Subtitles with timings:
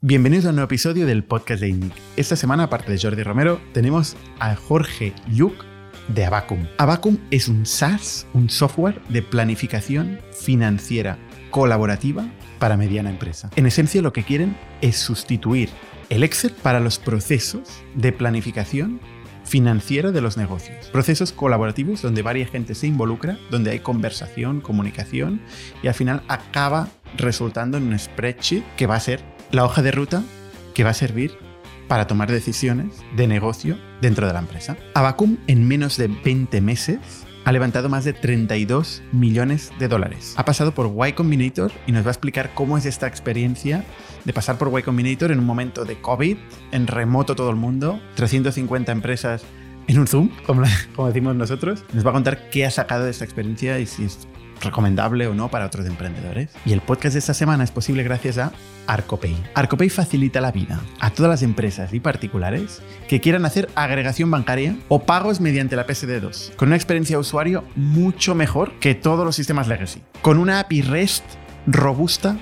[0.00, 1.92] Bienvenidos a un nuevo episodio del podcast de INNIC.
[2.16, 5.64] Esta semana, aparte de Jordi Romero, tenemos a Jorge Yuk
[6.06, 6.68] de Abacum.
[6.78, 11.18] Abacum es un SaaS, un software de planificación financiera
[11.50, 12.30] colaborativa
[12.60, 13.50] para mediana empresa.
[13.56, 15.68] En esencia, lo que quieren es sustituir
[16.10, 19.00] el Excel para los procesos de planificación
[19.44, 20.86] financiera de los negocios.
[20.92, 25.40] Procesos colaborativos donde varias gente se involucra, donde hay conversación, comunicación
[25.82, 29.90] y al final acaba resultando en un spreadsheet que va a ser la hoja de
[29.90, 30.22] ruta
[30.74, 31.36] que va a servir
[31.88, 34.76] para tomar decisiones de negocio dentro de la empresa.
[34.94, 36.98] Abacum en menos de 20 meses
[37.44, 40.34] ha levantado más de 32 millones de dólares.
[40.36, 43.84] Ha pasado por Y Combinator y nos va a explicar cómo es esta experiencia
[44.26, 46.36] de pasar por Y Combinator en un momento de COVID,
[46.72, 49.44] en remoto todo el mundo, 350 empresas
[49.86, 50.62] en un Zoom, como,
[50.94, 51.84] como decimos nosotros.
[51.94, 54.28] Nos va a contar qué ha sacado de esta experiencia y si es
[54.60, 56.50] recomendable o no para otros emprendedores.
[56.64, 58.52] Y el podcast de esta semana es posible gracias a
[58.86, 59.36] Arcopay.
[59.54, 64.76] Arcopay facilita la vida a todas las empresas y particulares que quieran hacer agregación bancaria
[64.88, 69.36] o pagos mediante la PSD2, con una experiencia de usuario mucho mejor que todos los
[69.36, 71.24] sistemas legacy, con una API REST
[71.66, 72.36] robusta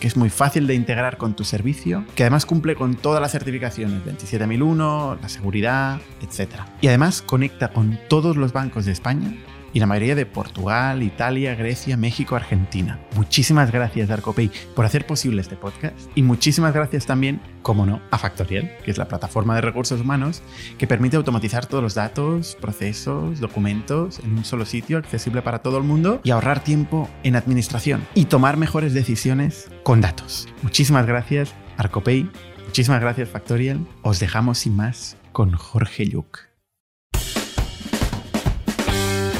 [0.00, 3.32] que es muy fácil de integrar con tu servicio, que además cumple con todas las
[3.32, 6.60] certificaciones 27001, la seguridad, etc.
[6.80, 9.34] Y además conecta con todos los bancos de España
[9.72, 12.98] y la mayoría de Portugal, Italia, Grecia, México, Argentina.
[13.16, 18.18] Muchísimas gracias, Arcopay, por hacer posible este podcast y muchísimas gracias también, como no, a
[18.18, 20.42] Factorial, que es la plataforma de recursos humanos
[20.78, 25.78] que permite automatizar todos los datos, procesos, documentos en un solo sitio accesible para todo
[25.78, 30.48] el mundo y ahorrar tiempo en administración y tomar mejores decisiones con datos.
[30.62, 32.28] Muchísimas gracias, Arcopay.
[32.66, 33.86] Muchísimas gracias, Factorial.
[34.02, 36.47] Os dejamos sin más con Jorge Yuk.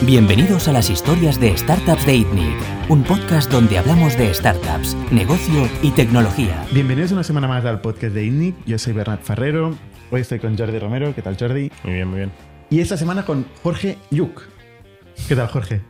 [0.03, 5.69] Bienvenidos a las historias de Startups de ITNIC, un podcast donde hablamos de startups, negocio
[5.83, 6.65] y tecnología.
[6.73, 8.55] Bienvenidos una semana más al podcast de ITNIC.
[8.65, 9.77] Yo soy Bernat Ferrero.
[10.13, 11.13] Hoy estoy con Jordi Romero.
[11.17, 11.73] ¿Qué tal, Jordi?
[11.83, 12.31] Muy bien, muy bien.
[12.71, 14.43] Y esta semana con Jorge Yuk.
[15.27, 15.81] ¿Qué tal, Jorge?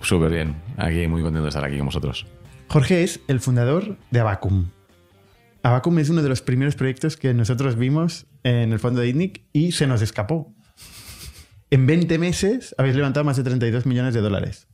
[0.00, 0.56] Súper bien.
[0.76, 2.26] Aquí muy contento de estar aquí con vosotros.
[2.66, 4.70] Jorge es el fundador de Abacum.
[5.62, 9.44] Abacum es uno de los primeros proyectos que nosotros vimos en el fondo de ITNIC
[9.52, 10.52] y se nos escapó.
[11.72, 14.68] En 20 meses habéis levantado más de 32 millones de dólares.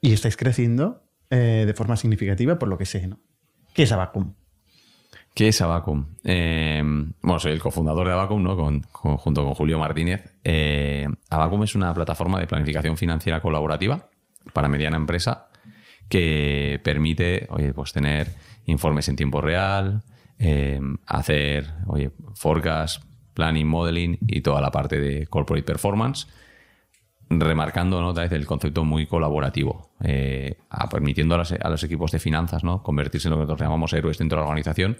[0.00, 3.20] Y estáis creciendo eh, de forma significativa, por lo que sé, ¿no?
[3.72, 4.34] ¿Qué es Abacum?
[5.32, 6.06] ¿Qué es Abacum?
[6.24, 6.82] Eh,
[7.22, 8.56] bueno, soy el cofundador de Abacum, ¿no?
[8.90, 10.24] Junto con Julio Martínez.
[10.42, 11.06] Eh,
[11.62, 14.08] es una plataforma de planificación financiera colaborativa
[14.52, 15.50] para mediana empresa
[16.08, 20.02] que permite oye, pues tener informes en tiempo real,
[20.40, 23.04] eh, hacer oye, forecast,
[23.36, 26.26] planning, modeling y toda la parte de corporate performance
[27.28, 28.08] remarcando ¿no?
[28.08, 31.38] otra el concepto muy colaborativo, eh, a- permitiendo a
[31.68, 32.82] los, equipos de finanzas ¿no?
[32.82, 34.98] convertirse en lo que nosotros llamamos héroes dentro de la organización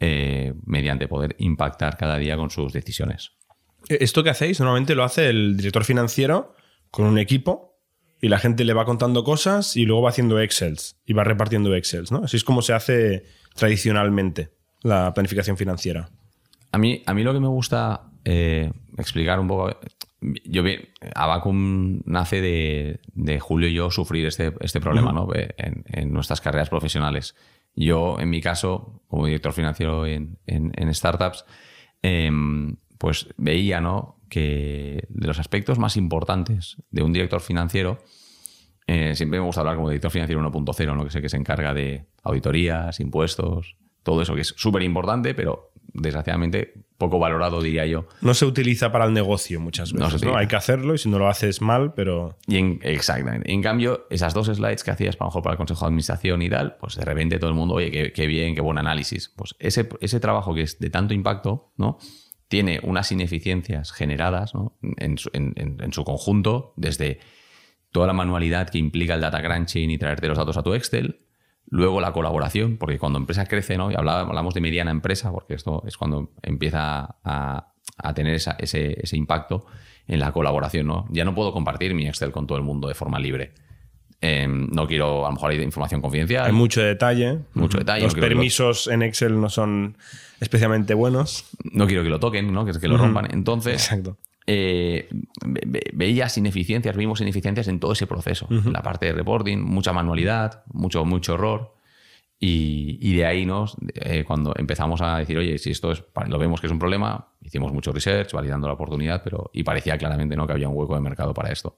[0.00, 3.32] eh, mediante poder impactar cada día con sus decisiones.
[3.88, 6.54] Esto que hacéis normalmente lo hace el director financiero
[6.90, 7.78] con un equipo
[8.20, 11.74] y la gente le va contando cosas y luego va haciendo Excels y va repartiendo
[11.74, 12.22] Excels, ¿no?
[12.24, 13.24] Así es como se hace
[13.54, 14.50] tradicionalmente
[14.82, 16.10] la planificación financiera.
[16.72, 19.76] A mí, a mí lo que me gusta eh, explicar un poco.
[20.44, 20.76] Yo vi,
[21.14, 25.34] Abacum nace de, de Julio y yo sufrir este, este problema ¿no?
[25.34, 27.34] Eh, en, en nuestras carreras profesionales.
[27.74, 31.44] Yo, en mi caso, como director financiero en, en- en startups,
[32.02, 34.20] em, pues veía ¿no?
[34.28, 37.98] que de los aspectos más importantes de un director financiero,
[38.86, 41.04] eh, siempre me gusta hablar como director financiero 1.0, ¿no?
[41.04, 45.70] que sé que se encarga de auditorías, impuestos, todo eso que es súper importante, pero
[45.94, 48.06] desgraciadamente poco valorado, diría yo.
[48.20, 50.16] No se utiliza para el negocio muchas No veces, ¿no?
[50.18, 50.38] utiliza.
[50.38, 53.52] Hay que hacerlo y si no lo haces mal, pero Y en, exactamente.
[53.52, 56.48] En cambio, esas dos slides que hacías para, mejor para el Consejo de Administración y
[56.48, 59.32] tal, pues de repente todo el mundo, oye, qué, qué bien, qué buen análisis.
[59.36, 61.98] Pues ese, ese trabajo que es de tanto impacto, ¿no?
[62.48, 64.78] Tiene unas ineficiencias generadas ¿no?
[64.98, 67.18] en, su, en- en- en su conjunto, desde
[67.90, 71.20] toda la manualidad que implica el data crunching y traerte los datos a tu Excel,
[71.74, 73.90] luego la colaboración, porque cuando empresa crece, ¿no?
[73.90, 78.94] Y hablamos de mediana empresa, porque esto es cuando empieza a, a tener esa- ese,
[79.02, 79.64] ese impacto
[80.06, 81.06] en la colaboración, ¿no?
[81.10, 83.54] Ya no puedo compartir mi Excel con todo el mundo de forma libre.
[84.20, 86.44] Em, no quiero, a lo mejor hay información confidencial.
[86.44, 87.38] hay mucho detalle.
[87.54, 89.96] Mucho detalle, Los no lo- permisos en Excel no son
[90.40, 91.46] especialmente buenos.
[91.72, 92.64] no quiero que lo toquen, ¿no?
[92.66, 93.28] Que, que lo rompan.
[93.32, 94.18] Entonces, Exacto.
[94.46, 95.08] Eh,
[95.44, 98.46] ve- ve- veías ineficiencias, vimos ineficiencias en todo ese proceso.
[98.50, 101.74] En la parte de reporting, mucha manualidad, mucho, mucho error.
[102.44, 106.38] Y, y de ahí nos, eh, cuando empezamos a decir, oye, si esto es, lo
[106.40, 110.34] vemos que es un problema, hicimos mucho research, validando la oportunidad, pero y parecía claramente
[110.34, 110.44] ¿no?
[110.46, 111.76] que había un hueco de mercado para esto.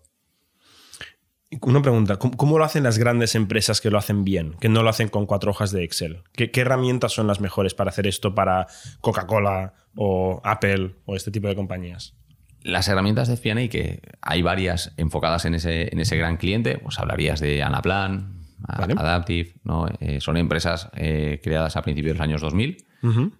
[1.61, 4.83] Una pregunta, ¿cómo, cómo lo hacen las grandes empresas que lo hacen bien, que no
[4.83, 6.23] lo hacen con cuatro hojas de Excel?
[6.33, 8.67] ¿Qué, qué herramientas son las mejores para hacer esto para
[9.03, 12.17] Coca-Cola o Apple o este tipo de compañías?
[12.65, 16.99] Las herramientas de FP&A, que hay varias enfocadas en ese, en ese gran cliente, pues
[16.99, 18.95] hablarías de Anaplan, Vale.
[18.97, 19.87] Adaptive, ¿no?
[20.01, 22.87] Eh, son empresas eh, creadas a principios de los años 2000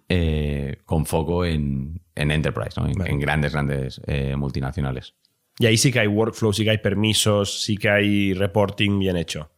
[0.07, 2.87] eh, con foco en, en enterprise, ¿no?
[2.87, 3.11] en, Vale.
[3.11, 4.01] en grandes, grandes
[4.37, 5.15] multinacionales.
[5.57, 9.17] Y ahí sí que hay workflow, sí que hay permisos, sí que hay reporting bien
[9.17, 9.49] hecho.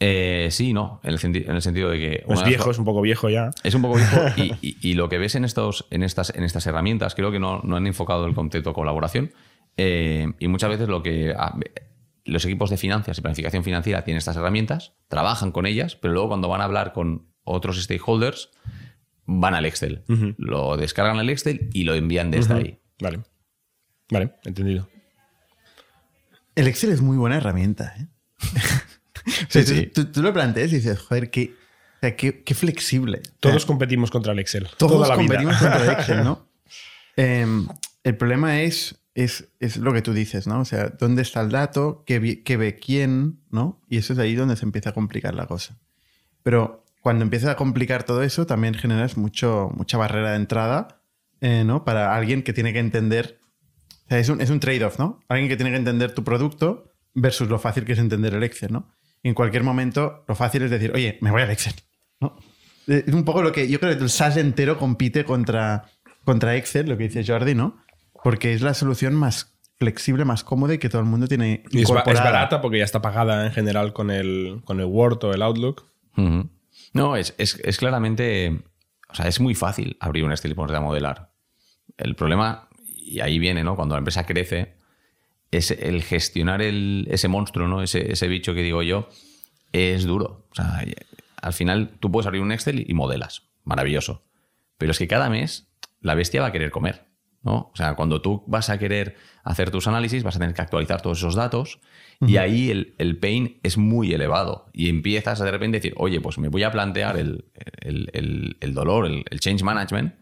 [0.00, 2.24] Eh, sí, no, en el, senti- en el sentido de que...
[2.28, 3.50] Es viejo, es un poco viejo ya.
[3.62, 6.42] Es un poco viejo y, y- y lo que ves en, estos, en, estas, en
[6.44, 9.32] estas herramientas, creo que no, no han enfocado el concepto de colaboración
[9.76, 11.56] eh, y muchas veces lo que ah,
[12.24, 16.28] los equipos de finanzas y planificación financiera tienen estas herramientas, trabajan con ellas, pero luego
[16.28, 18.50] cuando van a hablar con otros stakeholders
[19.26, 20.02] van al Excel,
[20.38, 22.80] lo descargan al Excel y lo envían desde ahí.
[23.00, 23.20] Vale.
[24.10, 24.88] Vale, entendido.
[26.54, 28.06] El Excel es muy buena herramienta, ¿eh?
[29.48, 31.54] Sí, tú, lo planteas y dices, joder, qué,
[31.96, 33.22] o sea, qué, qué flexible.
[33.40, 34.68] Todos O sea, competimos contra el Excel.
[34.76, 35.28] todos toda la vida.
[35.28, 36.48] competimos contra el Excel, ¿no?
[37.16, 37.68] Em,
[38.02, 40.60] el problema es, es, es lo que tú dices, ¿no?
[40.60, 42.02] O sea, ¿dónde está el dato?
[42.06, 43.38] ¿Qué, qué ve quién?
[43.50, 43.80] ¿No?
[43.88, 45.78] Y eso es ahí donde se empieza a complicar la cosa.
[46.42, 51.02] Pero cuando empiezas a complicar todo eso, también generas mucho, mucha barrera de entrada,
[51.40, 51.84] eh, ¿no?
[51.84, 53.38] Para alguien que tiene que entender.
[54.06, 55.20] O sea, es un, es un trade-off, ¿no?
[55.28, 58.72] Alguien que tiene que entender tu producto versus lo fácil que es entender el Excel,
[58.72, 58.93] ¿no?
[59.24, 61.74] Y en cualquier momento, lo fácil es decir, oye, me voy al Excel,
[62.20, 62.36] ¿no?
[62.86, 65.86] Eh, Es un poco lo que yo creo que el SaaS entero compite contra,
[66.24, 67.78] contra Excel, lo que dice Jordi, ¿no?
[68.22, 71.80] Porque es la solución más flexible, más cómoda y que todo el mundo tiene Y
[71.82, 72.24] es, ba- es incorporada.
[72.30, 75.84] barata porque ya está pagada en general con el, con el Word o el Outlook.
[76.92, 78.60] No, es, es- es claramente.
[79.08, 81.32] O sea, es muy fácil abrir un Excel y ponerte a modelar.
[81.96, 83.74] El problema, y ahí viene, ¿no?
[83.76, 84.74] Cuando la empresa crece,
[85.50, 87.82] es el gestionar el- ese monstruo, ¿no?
[87.82, 89.08] Ese, ese bicho que digo yo,
[89.72, 90.46] es duro.
[90.50, 90.84] O sea,
[91.42, 93.42] al final tú puedes abrir un Excel y modelas.
[93.64, 94.22] Maravilloso.
[94.78, 95.68] Pero es que cada mes
[96.00, 97.06] la bestia va a querer comer.
[97.42, 97.70] ¿no?
[97.72, 101.02] O sea, cuando tú vas a querer hacer tus análisis, vas a tener que actualizar
[101.02, 101.78] todos esos datos
[102.26, 106.22] y ahí el, el pain es muy elevado y empiezas a de repente decir, oye,
[106.22, 107.44] pues me voy a plantear el,
[107.82, 110.14] el- el- dolor, el, el change management,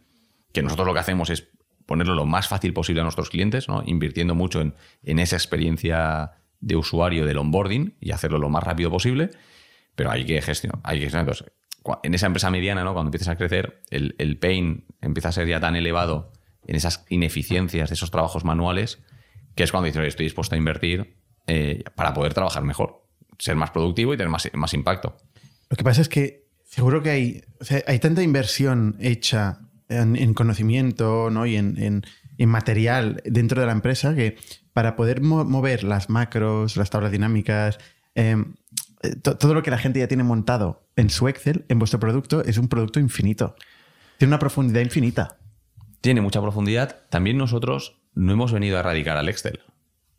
[0.52, 1.48] que nosotros lo que hacemos es
[1.86, 3.82] ponerlo lo más fácil posible a nuestros clientes, ¿no?
[3.86, 8.90] invirtiendo mucho en, en esa experiencia de usuario del onboarding y hacerlo lo más rápido
[8.90, 9.30] posible,
[9.94, 10.80] pero hay que gestionar.
[10.84, 11.28] Hay que gestionar.
[11.28, 11.52] Entonces,
[12.02, 12.92] en esa empresa mediana, ¿no?
[12.92, 16.32] cuando empiezas a crecer, el, el pain empieza a ser ya tan elevado
[16.66, 19.02] en esas ineficiencias de esos trabajos manuales,
[19.56, 23.04] que es cuando dices, "Oye, estoy dispuesto a invertir eh, para poder trabajar mejor,
[23.38, 25.16] ser más productivo y tener más, más impacto.
[25.68, 27.44] Lo que pasa es que seguro que hay,
[27.86, 29.58] hay tanta inversión hecha
[30.00, 31.46] en, en conocimiento ¿no?
[31.46, 32.02] y en,
[32.46, 34.36] material dentro de la empresa que
[34.72, 37.78] para poder mo- mover las macros, las tablas dinámicas,
[39.22, 42.42] to- todo lo que la gente ya tiene montado en su Excel, en vuestro producto,
[42.44, 43.54] es un producto infinito.
[44.18, 45.38] Tiene una profundidad infinita.
[46.00, 47.02] tiene mucha profundidad.
[47.10, 49.60] También nosotros no hemos venido a erradicar al Excel.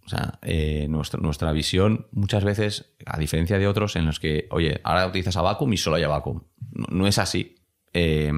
[0.06, 4.48] O sea, eh, nuestra, nuestra visión muchas veces, a diferencia de otros en los que,
[4.52, 6.42] oye, ahora utilizas Abacum y solo hay Abacum.
[6.72, 7.56] No, no es así.
[7.94, 8.32] Eh,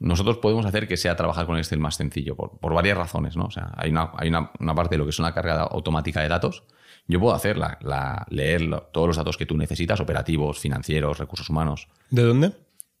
[0.00, 3.36] nosotros podemos hacer que sea trabajar con Excel más sencillo por, por varias razones.
[3.36, 3.44] ¿no?
[3.44, 6.20] O sea, hay, una, hay una, una parte de lo que es una carga automática
[6.22, 6.64] de datos.
[7.06, 11.48] Yo puedo hacer la, leer lo- todos los datos que tú necesitas, operativos, financieros, recursos
[11.50, 12.52] humanos, ¿De dónde?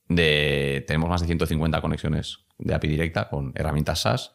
[0.08, 4.32] de, tenemos más de 150 conexiones de API directa con herramientas SaaS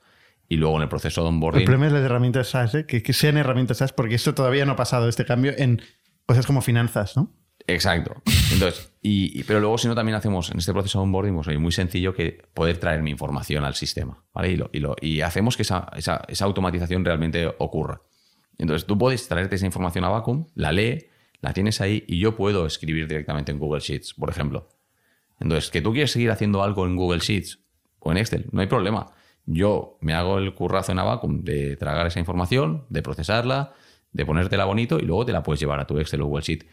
[0.48, 1.66] y luego en el proceso de El onboarding.
[1.66, 2.86] problema es las herramientas SaaS, ¿eh?
[2.86, 5.82] que, que sean herramientas SaaS, porque esto todavía no ha pasado, este cambio, en
[6.26, 7.32] cosas como finanzas, ¿no?
[7.68, 8.22] Exacto.
[8.54, 11.72] Entonces, y, pero luego si no también hacemos en este proceso de onboarding, pues muy
[11.72, 14.52] sencillo que poder traer mi información al sistema, ¿vale?
[14.52, 18.02] Y, lo- y, lo- y hacemos que esa, esa- esa automatización realmente ocurra.
[18.60, 21.08] Entonces tú puedes traerte esa información a Vacuum, la lee,
[21.42, 24.70] la tienes ahí y yo puedo escribir directamente en Google Sheets, por ejemplo.
[25.40, 27.60] Entonces, que tú quieres seguir haciendo algo en Google Sheets
[28.00, 29.08] o en Excel, no hay problema.
[29.46, 33.74] Yo me hago el currazo en Abacum de tragar esa información, de procesarla,
[34.14, 36.66] de ponértela bonito y luego te la puedes llevar a tu Excel o Google Sheet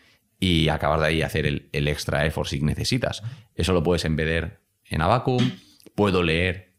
[0.42, 3.22] y acabar de ahí hacer el, el extra effort si necesitas.
[3.54, 5.52] Eso lo puedes embeder en Abacum.
[5.94, 6.74] Puedo leer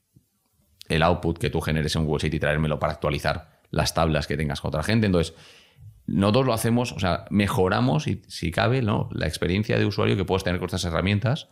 [0.90, 4.36] el output que tú generes en Google Sheet y traérmelo para actualizar las tablas que
[4.36, 5.06] tengas con otra gente.
[5.06, 5.34] Entonces,
[6.08, 9.08] nosotros lo hacemos, o sea, mejoramos, y, si cabe, ¿no?
[9.14, 11.48] la experiencia de usuario que puedes tener con estas herramientas,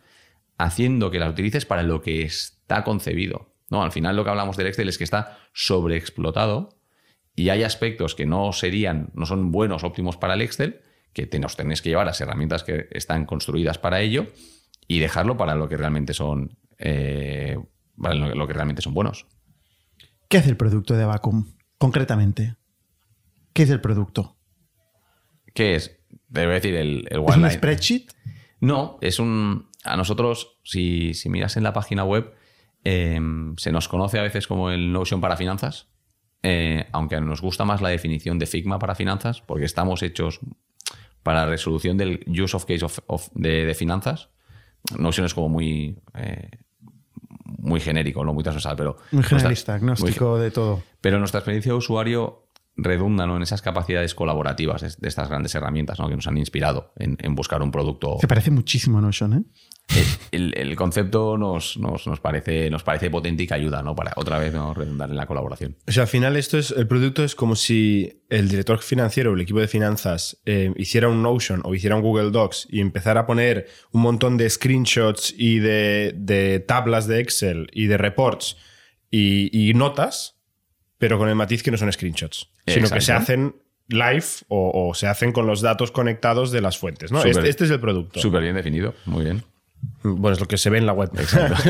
[0.58, 3.56] haciendo que las utilices para lo que está concebido.
[3.70, 3.84] ¿no?
[3.84, 6.78] Al final lo que hablamos del Excel es que está sobreexplotado
[7.38, 10.82] y hay aspectos que no serían, no son buenos, óptimos para el Excel,
[11.14, 14.28] que te nos tenéis que llevar las herramientas que están construidas para ello
[14.88, 17.58] y dejarlo para lo que realmente son, eh,
[18.02, 19.28] para lo lo que realmente son buenos.
[20.30, 22.56] ¿Qué hace el producto de Abacum, concretamente?
[23.54, 24.38] ¿Qué es el producto?
[25.54, 26.00] ¿Qué es?
[26.30, 28.06] Debe decir el, el ¿Es un spreadsheet?
[28.62, 29.70] No, es un.
[29.84, 32.34] A nosotros, si, si miras en la página web,
[32.84, 33.20] eh,
[33.58, 35.90] se nos conoce a veces como el Notion para finanzas.
[36.44, 40.40] eh, aunque nos gusta más la definición de Figma para finanzas, porque estamos hechos
[41.24, 44.30] para la resolución del use of case of- of- de, de finanzas.
[44.98, 46.00] Notion es como muy.
[46.16, 46.50] eh,
[47.60, 48.96] muy genérico, no muy transversal, pero.
[49.12, 50.82] Muy nuestra- generalista, muy- agnóstico de todo.
[51.02, 52.48] pero nuestra experiencia de usuario
[52.78, 53.36] redunda ¿no?
[53.36, 56.08] en esas capacidades colaborativas de, de estas grandes herramientas ¿no?
[56.10, 58.18] que nos han inspirado en, en buscar un producto.
[58.20, 59.44] Se parece muchísimo a Notion, ¿eh?
[60.32, 63.96] El, el concepto nos, nos, nos parece, nos parece potente y que ayuda ¿no?
[63.96, 64.74] para otra vez ¿no?
[64.74, 65.76] redundar en la colaboración.
[65.88, 69.34] O sea, al final esto es, el producto es como si el director financiero o
[69.34, 73.22] el equipo de finanzas eh, hiciera un Notion o hiciera un Google Docs y empezara
[73.22, 78.58] a poner un montón de screenshots y de, de tablas de Excel y de reports
[79.10, 80.38] y, y notas,
[80.98, 83.56] pero con el matiz que no son screenshots, sino que se hacen
[83.90, 87.12] live o, o se hacen con los datos conectados de las fuentes.
[87.12, 87.24] ¿no?
[87.24, 88.20] Este, este es el producto.
[88.20, 89.44] Súper bien definido, muy bien.
[90.04, 91.10] Bueno, es lo que se ve en la web.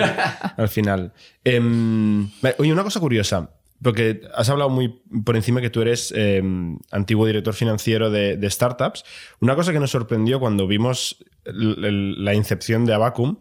[0.57, 1.13] Al final.
[1.43, 3.51] Em, oye, una cosa curiosa.
[3.83, 8.49] Porque has hablado muy por encima que tú eres em, antiguo director financiero de, de
[8.49, 9.03] startups.
[9.39, 13.37] Una cosa que nos sorprendió cuando vimos el- el- la incepción de Abacum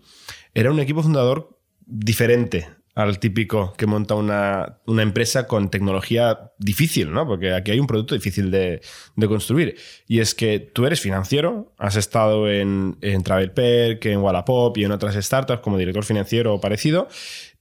[0.55, 2.69] era un equipo fundador diferente
[3.03, 7.27] al típico que monta una, una empresa con tecnología difícil, ¿no?
[7.27, 8.81] Porque aquí hay un producto difícil de,
[9.17, 9.77] de construir.
[10.07, 14.93] Y es que tú eres financiero, has estado en, en TravelPerk, en Wallapop y en
[14.93, 17.09] otras startups como director financiero o parecido,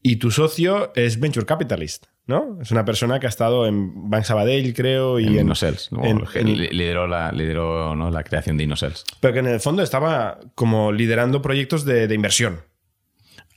[0.01, 2.57] y tu socio es Venture Capitalist, ¿no?
[2.61, 5.75] Es una persona que ha estado en Bank Sabadell, creo, y en en.
[5.91, 6.01] ¿no?
[6.43, 8.09] lideró la, lideró, ¿no?
[8.09, 9.03] la creación de InnoSells.
[9.19, 12.61] pero que en el fondo estaba como liderando proyectos de, de inversión.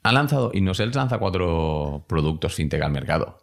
[0.02, 3.38] Ha lanzado, InnoSells lanza cuatro productos fintech al mercado.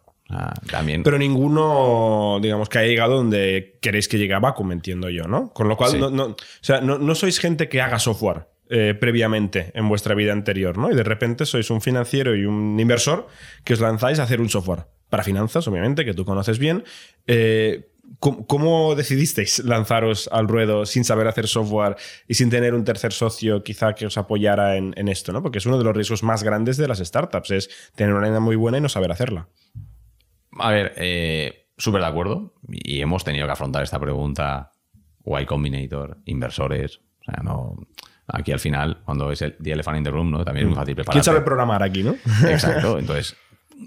[0.70, 1.02] También.
[1.02, 5.52] Pero ninguno, digamos, que haya llegado donde queréis que llegue a Vacuum, entiendo yo, ¿no?
[5.52, 5.98] Con lo cual, Sí.
[5.98, 10.14] no, no- o sea, no, no sois gente que haga software eh, previamente en vuestra
[10.14, 10.88] vida anterior, ¿no?
[10.92, 13.26] Y de repente sois un financiero y un inversor
[13.64, 14.84] que os lanzáis a hacer un software.
[15.08, 16.84] Para finanzas, obviamente, que tú conoces bien.
[17.26, 17.88] Eh,
[18.18, 23.12] ¿Cómo, cómo decidisteis lanzaros al ruedo sin saber hacer software y sin tener un tercer
[23.12, 25.32] socio quizá que os apoyara en, en esto?
[25.32, 25.42] ¿no?
[25.42, 28.40] Porque es uno de los riesgos más grandes de las startups, es tener una idea
[28.40, 29.48] muy buena y no saber hacerla.
[30.58, 32.54] A ver, eh, súper de acuerdo.
[32.68, 34.72] Y hemos tenido que afrontar esta pregunta.
[35.24, 37.00] Y Combinator, inversores.
[37.20, 37.76] O sea, no.
[38.26, 40.44] Aquí al final, cuando es el The Elephant in the Room, ¿no?
[40.44, 41.14] También es muy fácil preparar.
[41.14, 42.16] ¿Quién sabe programar aquí, no?
[42.48, 42.98] Exacto.
[42.98, 43.36] Entonces,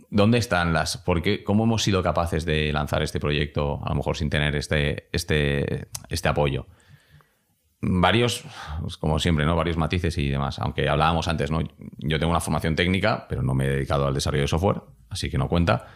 [0.10, 0.98] ¿dónde están las.
[0.98, 4.56] Por qué, ¿Cómo hemos sido capaces de lanzar este proyecto, a lo mejor sin tener
[4.56, 6.68] este, este, este apoyo?
[7.82, 8.46] Varios,
[8.82, 9.56] pues, como siempre, ¿no?
[9.56, 10.60] Varios matices y demás.
[10.60, 11.60] Aunque hablábamos antes, ¿no?
[11.98, 15.30] Yo tengo una formación técnica, pero no me he dedicado al desarrollo de software, así
[15.30, 15.88] que no cuenta.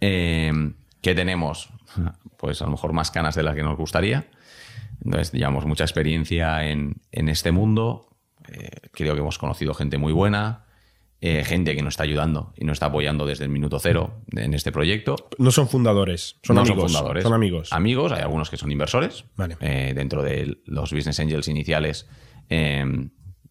[0.00, 0.52] Eh,
[1.00, 1.70] ¿Qué tenemos?
[2.36, 4.26] Pues a lo mejor más canas de las que nos gustaría.
[5.02, 8.10] Entonces, llevamos mucha experiencia en, en este mundo.
[8.48, 10.63] Eh, creo que hemos conocido gente muy buena,
[11.26, 14.52] eh, gente que nos está ayudando y nos está apoyando desde el minuto cero en
[14.52, 15.30] este proyecto.
[15.38, 16.78] No son fundadores, son No amigos.
[16.82, 17.22] son fundadores.
[17.22, 17.72] Son amigos.
[17.72, 19.24] Amigos, hay algunos que son inversores.
[19.34, 19.56] Vale.
[19.60, 22.06] Eh, dentro de los business angels iniciales,
[22.50, 22.84] eh,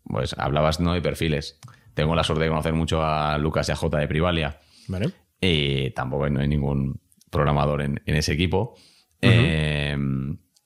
[0.04, 0.94] pues hablabas ¿no?
[0.94, 1.60] de perfiles.
[1.96, 4.60] Tengo la suerte de conocer mucho a Lucas y a J de Privalia.
[4.88, 5.10] Vale.
[5.42, 7.02] Y tampoco no hay ningún
[7.32, 8.76] programador en, en ese equipo.
[9.20, 9.98] Eh,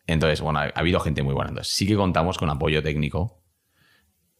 [0.07, 1.51] entonces, bueno, ha, ha habido gente muy buena.
[1.51, 3.41] Entonces, sí que contamos con apoyo técnico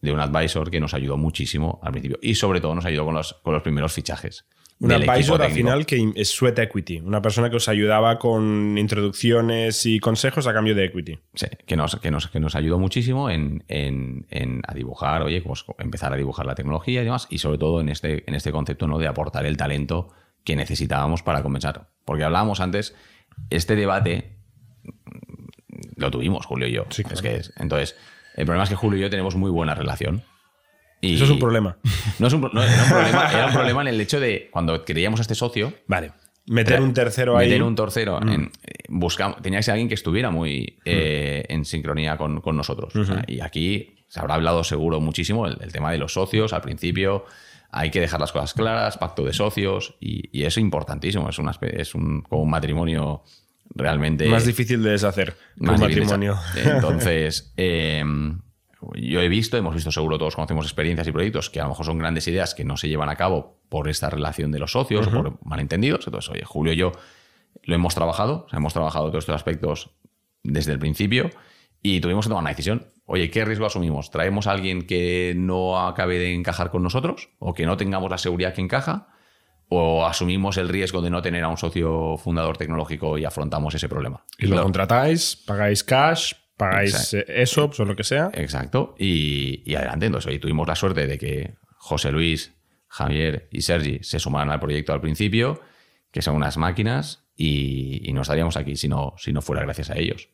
[0.08, 2.18] de un advisor que nos ayudó muchísimo al principio.
[2.22, 4.46] Y sobre todo nos ayudó con los, con los primeros fichajes.
[4.80, 9.88] Un advisor al final que es sweat equity, una persona que os ayudaba con introducciones
[9.88, 11.18] y consejos a cambio de equity.
[11.34, 15.42] Sí, que nos, que nos, que nos ayudó muchísimo en, en- en a dibujar, oye,
[15.42, 18.52] pues empezar a dibujar la tecnología y demás, y sobre todo en este, en este
[18.52, 19.00] concepto ¿no?
[19.00, 20.10] de aportar el talento
[20.44, 21.90] que necesitábamos para comenzar.
[22.06, 22.94] Porque hablábamos antes,
[23.50, 24.38] este debate
[25.96, 26.86] lo tuvimos, Julio y yo.
[26.90, 27.96] Sí, Es que es- entonces,
[28.38, 30.24] el problema es que Julio y yo tenemos muy buena relación.
[31.02, 31.78] Y Eso es un problema.
[32.20, 34.86] No es un, no, era un problema, era un problema en el hecho de cuando
[34.86, 36.12] queríamos a este socio, Vale.
[36.50, 37.50] Meter un tercero ahí.
[37.50, 38.22] Meter un tercero.
[38.22, 42.56] En, eh, buscamos, tenía que ser alguien que estuviera muy eh, en sincronía con, con
[42.56, 42.96] nosotros.
[42.96, 46.54] O sea, y aquí se habrá hablado seguro muchísimo el, el tema de los socios.
[46.54, 47.26] Al principio
[47.70, 51.30] hay que dejar las cosas claras, pacto de socios, y, y es importantísimo.
[51.30, 53.24] Es, una, es un, como un matrimonio
[53.78, 56.38] realmente Más difícil de deshacer más un matrimonio.
[56.56, 58.04] Entonces, eh,
[58.96, 61.86] yo he visto, hemos visto seguro todos conocemos experiencias y proyectos que a lo mejor
[61.86, 65.08] son grandes ideas que no se llevan a cabo por esta relación de los socios
[65.08, 66.06] o por malentendidos.
[66.08, 66.92] Entonces, oye, Julio y yo
[67.64, 69.92] lo hemos trabajado, o sea, hemos trabajado todos estos aspectos
[70.44, 71.30] desde el principio
[71.82, 72.88] y tuvimos que tomar una decisión.
[73.06, 74.12] Oye, ¿qué riesgo asumimos?
[74.12, 78.18] ¿Traemos a alguien que no acabe de encajar con nosotros o que no tengamos la
[78.18, 79.08] seguridad que encaja?
[79.70, 83.90] ¿O asumimos el riesgo de no tener a un socio fundador tecnológico y afrontamos ese
[83.90, 84.24] problema?
[84.38, 84.64] Y lo Claro.
[84.64, 88.32] contratáis, pagáis cash, Pagáis eh, ESOPs o lo que sea.
[88.34, 88.96] Exacto.
[88.98, 90.08] Y, y adelante.
[90.08, 92.56] Entonces, hoy tuvimos la suerte de que José Luis,
[92.88, 95.62] Javier y Sergi se sumaran al proyecto al principio,
[96.12, 99.92] que son unas máquinas, y, y no estaríamos aquí si no, si no fuera gracias
[99.92, 100.30] a ellos.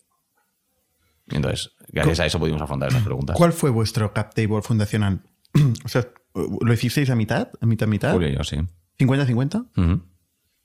[1.29, 3.35] Entonces, gracias a eso pudimos afrontar esas preguntas.
[3.35, 5.21] ¿Cuál fue vuestro cap table fundacional?
[5.85, 7.49] o sea, ¿lo hicisteis a mitad?
[7.59, 8.13] ¿A mitad, mitad?
[8.13, 8.57] Julio y yo, sí.
[8.99, 9.67] ¿50-50?
[9.77, 10.03] Ujú.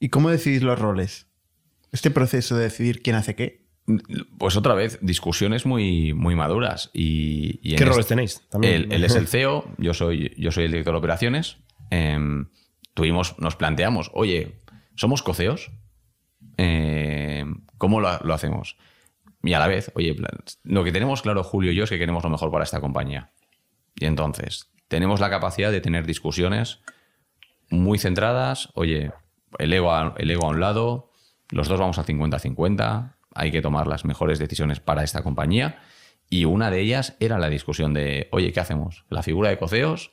[0.00, 1.26] ¿Y cómo decidís los roles?
[1.92, 3.66] Este proceso de decidir quién hace qué.
[4.38, 6.90] Pues otra vez, discusiones muy, muy maduras.
[6.92, 8.42] Y, ¿Qué este- roles tenéis?
[8.50, 8.75] También.
[8.75, 11.56] Él, él es el CEO, yo soy, yo soy el director de operaciones.
[11.90, 12.49] Em,
[12.94, 14.58] tuvimos, nos planteamos, oye,
[14.94, 15.70] ¿somos coceos?
[16.58, 18.76] Em, ¿Cómo lo, lo hacemos?
[19.42, 20.16] Y a la vez, oye,
[20.64, 23.30] lo que tenemos claro Julio y yo es que queremos lo mejor para esta compañía.
[23.94, 26.80] Y entonces, tenemos la capacidad de tener discusiones
[27.70, 29.12] muy centradas, oye,
[29.58, 31.10] el ego a, el ego a un lado,
[31.50, 35.80] los dos vamos al 50-50, hay que tomar las mejores decisiones para esta compañía.
[36.30, 39.04] Y una de ellas era la discusión de, oye, ¿qué hacemos?
[39.08, 40.12] La figura de coceos,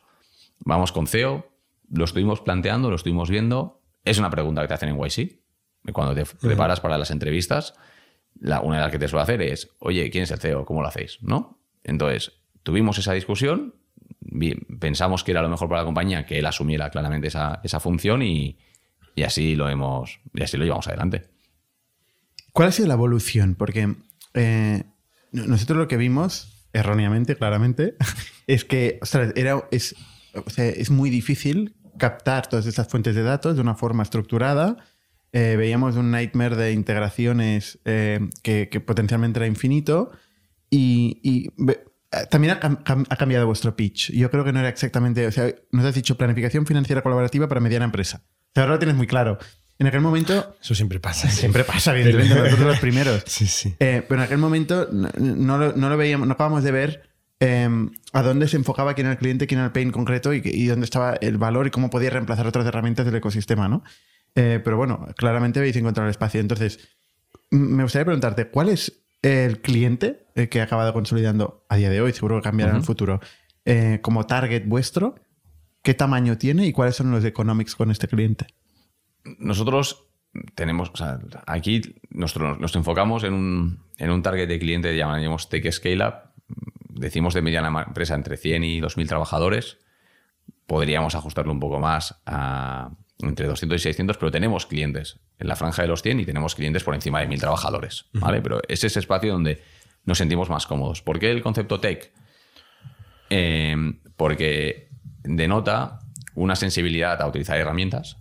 [0.60, 1.52] vamos con CEO,
[1.90, 3.82] lo estuvimos planteando, lo estuvimos viendo.
[4.06, 5.42] Es una pregunta que te hacen en YC,
[5.94, 7.74] cuando te preparas para las entrevistas.
[8.40, 10.66] La, una de las que te suele hacer es, oye, ¿quién es el CEO?
[10.66, 11.20] ¿Cómo lo hacéis?
[11.22, 11.60] ¿No?
[11.84, 12.34] Entonces,
[12.64, 13.76] tuvimos esa discusión,
[14.80, 18.22] pensamos que era lo mejor para la compañía que él asumiera claramente esa, esa función
[18.22, 18.58] y,
[19.16, 21.30] y así lo hemos, y así lo llevamos adelante.
[22.52, 23.56] ¿Cuál ha sido la evolución?
[23.56, 23.96] Porque
[24.34, 24.84] eh,
[25.32, 27.96] nosotros lo que vimos, erróneamente, claramente,
[28.48, 29.00] es que
[29.36, 29.96] era, es,
[30.58, 34.78] es muy difícil captar todas estas fuentes de datos de una forma estructurada.
[35.32, 40.12] Eh, veíamos un nightmare de integraciones eh, que, potencialmente era infinito.
[40.70, 41.52] Y,
[42.30, 44.12] también ha, cam- cam- ha cambiado vuestro pitch.
[44.12, 45.26] Yo creo que no era exactamente.
[45.28, 48.22] O sea, nos has dicho planificación financiera colaborativa para mediana empresa.
[48.26, 49.38] O sea, ahora lo tienes muy claro.
[49.78, 51.30] En aquel momento Eso siempre pasa.
[51.30, 53.24] Siempre pasa, evidentemente, nosotros los primeros.
[53.28, 53.76] Sí, sí.
[53.80, 57.10] Eh, pero en aquel momento no, no lo, no lo veíamos, no acabamos de ver
[57.42, 57.68] eh,
[58.14, 60.68] a dónde se enfocaba quién era el cliente, quién era el pain concreto y, y
[60.68, 63.84] dónde estaba el valor y cómo podía reemplazar otras herramientas del ecosistema, ¿no?
[64.36, 66.40] Eh, pero bueno, claramente habéis encontrado el espacio.
[66.40, 66.80] Entonces,
[67.52, 72.00] me gustaría preguntarte, ¿cuál es el cliente eh, que ha acabado consolidando a día de
[72.02, 72.14] hoy?
[72.14, 73.20] Seguro que cambiará en el futuro.
[73.66, 75.16] eh, como target vuestro,
[75.82, 78.46] ¿qué tamaño tiene y cuáles son los economics con este cliente?
[79.40, 80.06] Nosotros
[80.54, 84.98] tenemos, o sea, aquí nosotros nos enfocamos en un, en un target de cliente que
[84.98, 86.14] llamaremos Tech Scale Up.
[86.90, 89.80] Decimos de mediana empresa entre 100 y 2.000 trabajadores.
[90.68, 95.56] Podríamos ajustarlo un poco más a entre 200 y 600, pero tenemos clientes en la
[95.56, 98.06] franja de los 100 y tenemos clientes por encima de 1.000 trabajadores.
[98.14, 98.42] ¿vale?
[98.42, 99.62] Pero es ese espacio donde
[100.04, 101.02] nos sentimos más cómodos.
[101.02, 102.12] ¿Por qué el concepto tech?
[103.30, 103.76] Eh,
[104.18, 104.90] porque
[105.24, 106.00] denota
[106.36, 108.18] una sensibilidad a utilizar herramientas.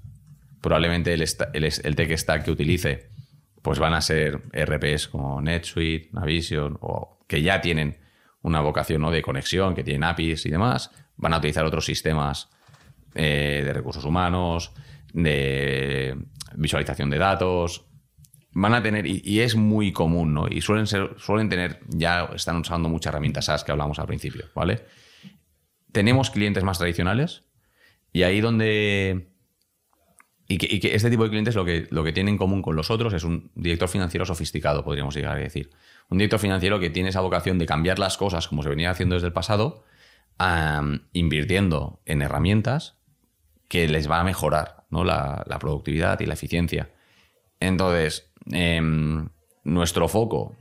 [0.60, 3.10] Probablemente el, el, el tech stack que utilice
[3.64, 7.96] pues van a ser RPs como NetSuite, Navision, o que ya tienen
[8.42, 9.10] una vocación ¿no?
[9.10, 10.90] de conexión, que tienen APIs y demás.
[11.16, 12.50] Van a utilizar otros sistemas
[13.14, 14.72] eh, de recursos humanos,
[15.12, 16.16] de
[16.56, 17.86] visualización de datos.
[18.52, 20.46] Van a tener, y, es muy común, ¿no?
[20.48, 24.46] Y suelen, ser, suelen tener, ya están usando muchas herramientas SaaS que hablamos al principio,
[24.54, 24.84] ¿vale?
[25.90, 27.44] Tenemos clientes más tradicionales
[28.12, 29.28] y ahí donde...
[30.46, 32.90] Y que, este tipo de clientes lo que, lo que tiene en común con los
[32.90, 35.70] otros es un director financiero sofisticado, podríamos llegar a decir.
[36.10, 39.14] Un director financiero que tiene esa vocación de cambiar las cosas como se venía haciendo
[39.14, 39.84] desde el pasado,
[41.12, 42.98] invirtiendo en herramientas
[43.74, 45.02] que les va a mejorar ¿no?
[45.02, 46.92] la, productividad y la eficiencia.
[47.58, 49.28] Entonces, em,
[49.64, 50.56] nuestro foco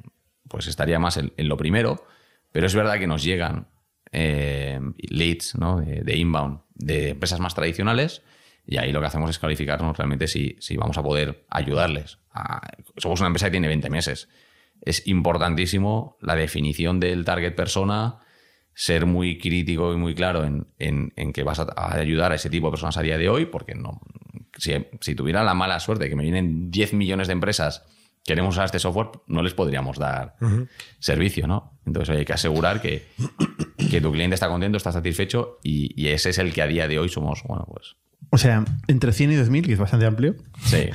[0.47, 2.07] pues estaría más en, lo primero,
[2.51, 3.67] pero es verdad que nos llegan
[4.11, 5.53] em, leads
[5.85, 8.23] de, inbound de empresas más tradicionales
[8.65, 12.17] y ahí lo que hacemos es calificarnos realmente si, si vamos a poder ayudarles.
[12.97, 14.27] somos una empresa que tiene 20 meses.
[14.81, 18.21] Es importantísimo la definición del target persona,
[18.75, 22.35] ser muy crítico y muy claro en, en- en que vas a, a ayudar a
[22.35, 24.01] ese tipo de personas a día de hoy, porque no,
[24.57, 27.83] si, si tuviera la mala suerte que me vienen 10 millones de empresas
[28.25, 30.35] queremos usar este software, no les podríamos dar
[30.99, 31.77] servicio, ¿no?
[31.85, 33.05] Entonces hay que asegurar que,
[33.91, 36.87] que tu cliente está contento, está satisfecho y, y ese es el que a día
[36.87, 37.97] de hoy somos, bueno, pues
[38.29, 40.35] O sea, entre 100 y 2000, que es bastante amplio.
[40.63, 40.85] sí,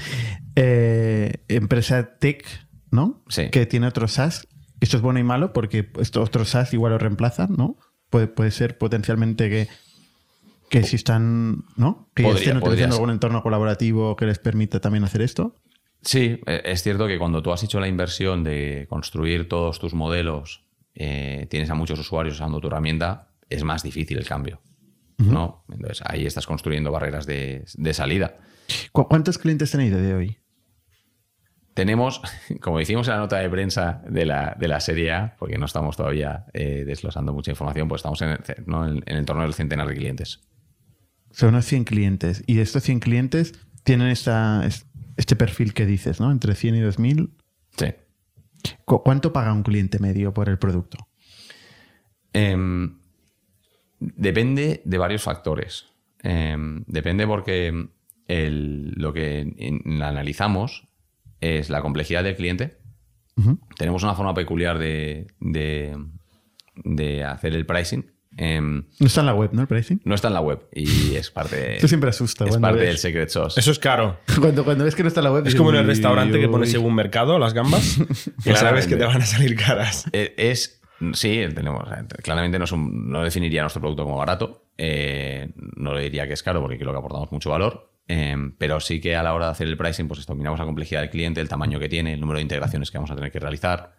[0.56, 2.44] Eh, empresa tech,
[2.90, 3.22] ¿no?
[3.28, 3.50] Sí.
[3.50, 4.48] Que tiene otros SaaS.
[4.80, 7.76] Esto es bueno y malo porque estos otros SaaS igual lo reemplazan, ¿no?
[8.10, 9.68] Puede, puede ser potencialmente que,
[10.70, 12.08] que si están, ¿no?
[12.14, 15.54] Que Podría- estén utilizando algún entorno colaborativo que les permita también hacer esto.
[16.02, 19.94] Sí, eh, es cierto que cuando tú has hecho la inversión de construir todos tus
[19.94, 20.64] modelos,
[20.94, 24.60] eh, tienes a muchos usuarios usando tu herramienta, es más difícil el cambio.
[25.18, 25.64] ¿no?
[25.68, 28.36] Entonces ahí estás construyendo barreras de, de salida.
[28.92, 30.36] ¿Cu- ¿Cuántos clientes tenéis de hoy?
[31.78, 32.20] Tenemos,
[32.60, 35.66] como hicimos en la nota de prensa de la, de la serie A, porque no
[35.66, 38.84] estamos todavía eh, desglosando mucha información, pues estamos en, el- ¿no?
[38.88, 40.40] en, en el torno del centenar de clientes.
[41.30, 42.42] Son unos 100 clientes.
[42.48, 43.52] Y estos 100 clientes
[43.84, 44.86] tienen esta, es-
[45.16, 46.32] este perfil que dices, ¿no?
[46.32, 47.30] Entre 100 y 2000.
[47.76, 47.86] Sí.
[48.84, 50.98] ¿Cu- ¿Cuánto paga un cliente medio por el producto?
[52.32, 52.98] Em,
[54.00, 55.86] depende de varios factores.
[56.24, 57.88] Em, depende porque
[58.26, 60.87] el- lo que en- analizamos
[61.40, 62.78] es la complejidad del cliente.
[63.76, 65.96] Tenemos una forma peculiar de, de-
[66.84, 68.10] de hacer el pricing.
[68.36, 69.62] Em, No está en la web, ¿no?
[69.62, 70.00] El pricing.
[70.04, 72.44] no está en la web y es parte, Esto siempre asusta.
[72.46, 73.58] es parte ves- del secret sauce.
[73.58, 74.18] Eso es caro.
[74.40, 75.46] Cuando, cuando ves que no está en la web.
[75.46, 76.70] Es como en el "Uy, restaurante que pone uy".
[76.70, 77.98] según mercado las gambas.
[78.44, 80.04] y sabes que te van a salir caras.
[80.12, 80.80] Eh, Es,
[81.14, 81.84] sí, tenemos,
[82.22, 84.64] claramente no, es un- no definiría nuestro producto como barato.
[84.76, 87.87] eh, no le diría que es caro porque creo que aportamos mucho valor.
[88.08, 90.64] Eh, pero sí que a la hora de hacer el pricing, pues esto, miramos la
[90.66, 93.30] complejidad del cliente, el tamaño que tiene, el número de integraciones que vamos a tener
[93.30, 93.92] que realizar.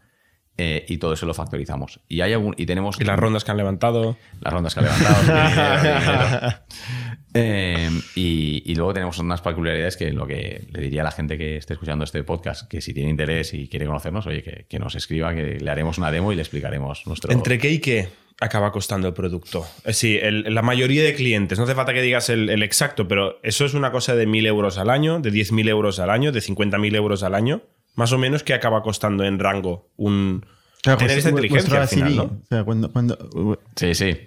[0.57, 2.01] eh, y todo eso lo factorizamos.
[2.09, 4.17] Y hay algún, y tenemos Y las rondas que han levantado.
[4.41, 5.21] las rondas que ha levantado.
[5.21, 6.53] dinero, dinero.
[7.33, 11.37] Eh, y, y luego tenemos unas peculiaridades que lo que le diría a la gente
[11.37, 14.79] que esté escuchando este podcast, que si tiene interés y quiere conocernos, oye, que, que
[14.79, 17.31] nos escriba, que le haremos una demo y le explicaremos nuestro...
[17.31, 18.07] ¿Entre qué y qué
[18.39, 19.65] acaba costando el producto?
[19.85, 23.07] Eh, Sí, el- la mayoría de clientes, no hace falta que digas el, el exacto,
[23.07, 26.31] pero eso es una cosa de 1.000 euros al año, de 10.000 euros al año,
[26.31, 27.61] de 50.000 euros al año.
[27.95, 30.45] Más o menos, ¿qué acaba costando en rango un...
[30.81, 32.23] Claro, tener pues, esta vu- inteligencia al final, ¿no?
[32.23, 34.17] O sea, cuando, cuando, Sí, sí.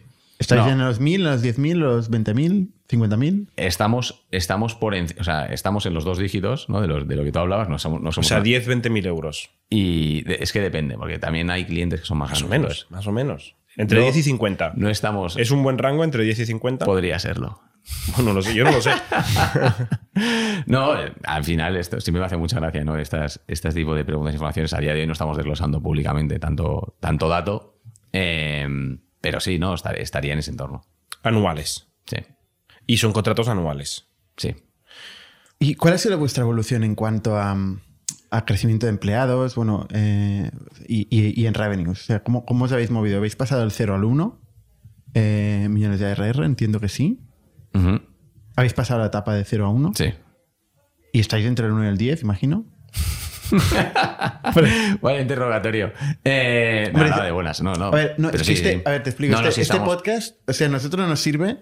[0.42, 0.70] ¿Estáis No.
[0.72, 3.46] en los 1000, en los 10.000, los 20.000, 50.000?
[3.57, 6.81] Estamos, estamos, por en- o sea, estamos en los dos dígitos ¿no?
[6.81, 7.68] de, los- de lo que tú hablabas.
[7.68, 9.50] No somos, no O somos sea, una- 10, 20.000 euros.
[9.70, 12.87] y de- es que depende, porque también hay clientes que son más Más o menos,
[12.90, 13.57] más o menos.
[13.76, 14.05] Entre No.
[14.05, 14.72] 10 y 50.
[14.76, 15.37] No estamos...
[15.38, 16.85] ¿Es un buen rango entre 10 y 50?
[16.85, 17.61] Podría serlo.
[18.16, 18.90] Bueno, lo sé, yo no lo sé.
[20.66, 20.92] No,
[21.24, 22.96] al final esto siempre me hace mucha gracia, ¿no?
[22.96, 26.38] Estas, este tipo de preguntas e informaciones a día de hoy no estamos desglosando públicamente
[26.38, 27.81] tanto, tanto dato,
[28.12, 28.66] eh,
[29.22, 29.72] pero sí, ¿no?
[29.74, 30.82] Estar- estaría en ese entorno.
[31.22, 31.88] Anuales.
[32.04, 32.16] Sí,
[32.87, 34.06] Y son contratos anuales.
[34.37, 34.54] sí.
[35.58, 37.56] ¿Y cuál ha sido vuestra evolución en cuanto a,
[38.32, 40.50] a crecimiento de empleados bueno, eh,
[40.88, 42.00] y, y- y en revenues?
[42.00, 43.18] O sea, ¿cómo, ¿cómo os habéis movido?
[43.18, 44.40] ¿Habéis pasado del 0 al 1?
[45.14, 47.20] Eh, millones de ARR, entiendo que sí.
[48.56, 49.92] ¿Habéis pasado la etapa de 0 a 1?
[49.94, 50.06] Sí.
[51.12, 52.66] ¿Y estáis entre el 1 y el 10, imagino?
[55.01, 55.93] Vaya interrogatorio.
[56.25, 57.87] Eh, Hombre, nada, de buenas, no, no.
[57.87, 58.83] A ver, no, es que este- sí.
[58.85, 59.33] a ver, te explico.
[59.35, 61.59] No, no, este este estamos- podcast, o sea, a nosotros nos sirve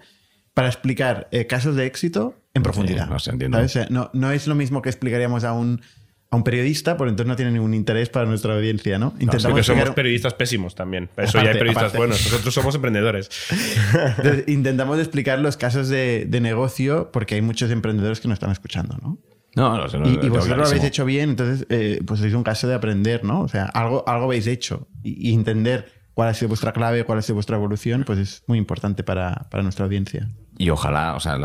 [0.53, 3.07] para explicar eh, casos de éxito en profundidad.
[3.07, 3.57] no sé, entiendo.
[3.57, 3.71] ¿sabes?
[3.71, 5.81] O sea, no, no es lo mismo que explicaríamos a un,
[6.29, 9.07] a un periodista, por entonces no tiene ningún interés para nuestra audiencia, ¿no?
[9.07, 11.07] No, Intentamos porque somos explicar- periodistas pésimos también.
[11.15, 11.97] Para eso ya hay periodistas aparte.
[11.97, 12.23] buenos.
[12.25, 13.29] Nosotros somos emprendedores.
[14.17, 18.51] Entonces, intentamos explicar los casos de, de negocio porque hay muchos emprendedores que nos están
[18.51, 19.17] escuchando, ¿no?
[19.55, 22.43] No, no, no, Y, y vosotros lo habéis hecho bien, entonces eh, pues es un
[22.43, 23.41] caso de aprender, ¿no?
[23.41, 27.19] O sea, algo, algo habéis hecho y, y entender cuál ha sido vuestra clave, cuál
[27.19, 30.29] ha sido vuestra evolución, pues es muy importante para, para nuestra audiencia.
[30.57, 31.37] Y ojalá, o sea,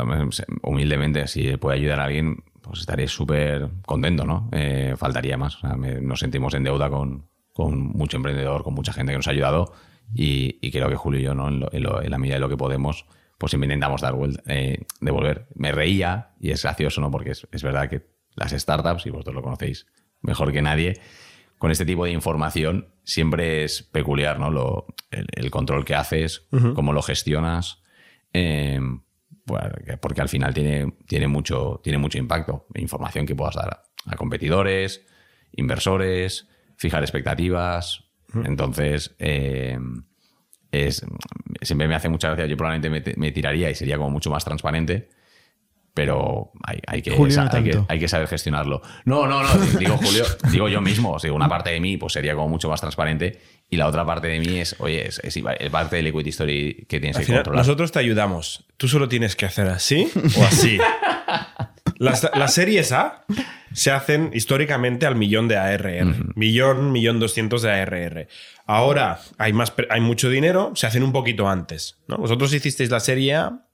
[0.62, 4.48] humildemente, si puede ayudar a alguien, pues estaré súper contento, ¿no?
[4.52, 5.56] Eh, faltaría más.
[5.56, 9.18] O sea, me- nos sentimos en deuda con, con mucho emprendedor, con mucha gente que
[9.18, 9.72] nos ha ayudado
[10.14, 11.48] y, y creo que Julio y yo, ¿no?
[11.48, 13.06] En, lo- en lo- en la medida de lo que podemos,
[13.38, 15.46] pues siempre intentamos dar vuelta, eh, devolver.
[15.54, 17.10] Me reía y es gracioso, ¿no?
[17.10, 19.86] Porque es, es verdad que las startups, y vosotros lo conocéis
[20.22, 21.00] mejor que nadie,
[21.58, 24.50] con este tipo de información siempre es peculiar, ¿no?
[24.50, 27.82] Lo, el, el control que haces, cómo lo gestionas.
[28.32, 28.80] eh,
[29.44, 32.66] bueno, que- porque al final tiene, tiene, mucho, tiene mucho impacto.
[32.74, 33.68] Información que puedas dar
[34.06, 35.06] a, a competidores,
[35.52, 38.04] inversores, fijar expectativas.
[38.44, 39.78] Entonces, eh,
[40.86, 41.04] es,
[41.62, 42.46] siempre me hace mucha gracia.
[42.46, 45.08] Yo probablemente me, tiraría y sería como mucho más transparente.
[45.94, 47.86] Pero hay, hay que, Julio, sa- no hay, que, tanto.
[47.90, 48.82] hay que saber gestionarlo.
[49.06, 51.12] No, no, no, digo Julio, digo yo mismo.
[51.12, 54.04] O sea, una parte de mí pues sería como mucho más transparente y la otra
[54.04, 57.22] parte de mí es, oye, es, es es parte del equity story que tienes Al
[57.22, 57.64] que final, controlar.
[57.64, 58.66] nosotros te ayudamos.
[58.76, 60.06] Tú solo tienes que hacer así
[60.38, 60.78] o así.
[61.98, 63.24] Las, las series A
[63.76, 66.32] se hacen históricamente al millón de ARR.
[66.34, 68.26] Millón, millón doscientos de ARR.
[68.66, 71.98] Ahora hay, más, hay mucho dinero, se hacen un poquito antes.
[72.08, 72.16] ¿no?
[72.16, 73.66] Vosotros hicisteis la serie A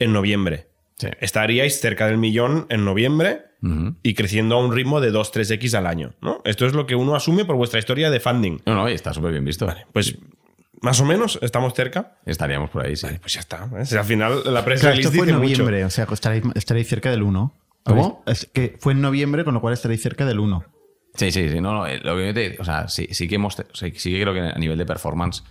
[0.00, 0.66] en noviembre.
[0.96, 1.06] Sí.
[1.20, 3.42] Estaríais cerca del millón en noviembre
[4.02, 6.14] y creciendo a un ritmo de 2-3x al año.
[6.20, 6.42] ¿no?
[6.44, 8.58] Esto es lo que uno asume por vuestra historia de funding.
[8.66, 9.72] No, no, y está súper bien visto.
[9.92, 10.16] Pues
[10.82, 12.18] más o menos estamos cerca.
[12.26, 13.06] Estaríamos por ahí, sí.
[13.06, 13.68] Vale, pues ya está.
[13.78, 13.86] ¿eh?
[13.86, 15.38] Si al final la press Claro, esto fue en mucho.
[15.40, 17.54] noviembre, o sea, estaréis, estaréis cerca del 1.
[17.84, 18.22] ¿Cómo?
[18.26, 20.64] Es que fue en noviembre, con lo cual estaréis cerca del 1.
[21.14, 21.60] Sí, sí, sí.
[21.60, 23.88] No, no, eh, lo que yo te- o sea, sí, sí que hemos, o sea,
[23.94, 25.44] sí que creo que a nivel de performance,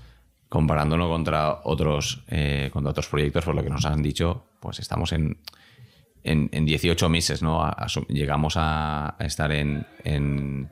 [0.50, 5.12] comparándolo contra otros, eh, contra otros proyectos, por lo que nos han dicho, pues estamos
[5.14, 5.38] en,
[6.24, 7.64] en, en 18 meses, ¿no?
[7.64, 10.68] A- a su- llegamos a, a estar en, en,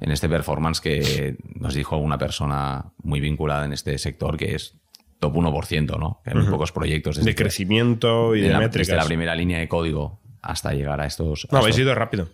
[0.00, 4.76] en este performance que nos dijo una persona muy vinculada en este sector que es
[5.20, 6.20] top 1%, ¿no?
[6.24, 8.88] Que hay muy pocos proyectos De crecimiento y de, la, métricas.
[8.88, 11.44] desde la primera línea de código hasta llegar a estos.
[11.44, 12.28] a no, habéis estos- ido rápido.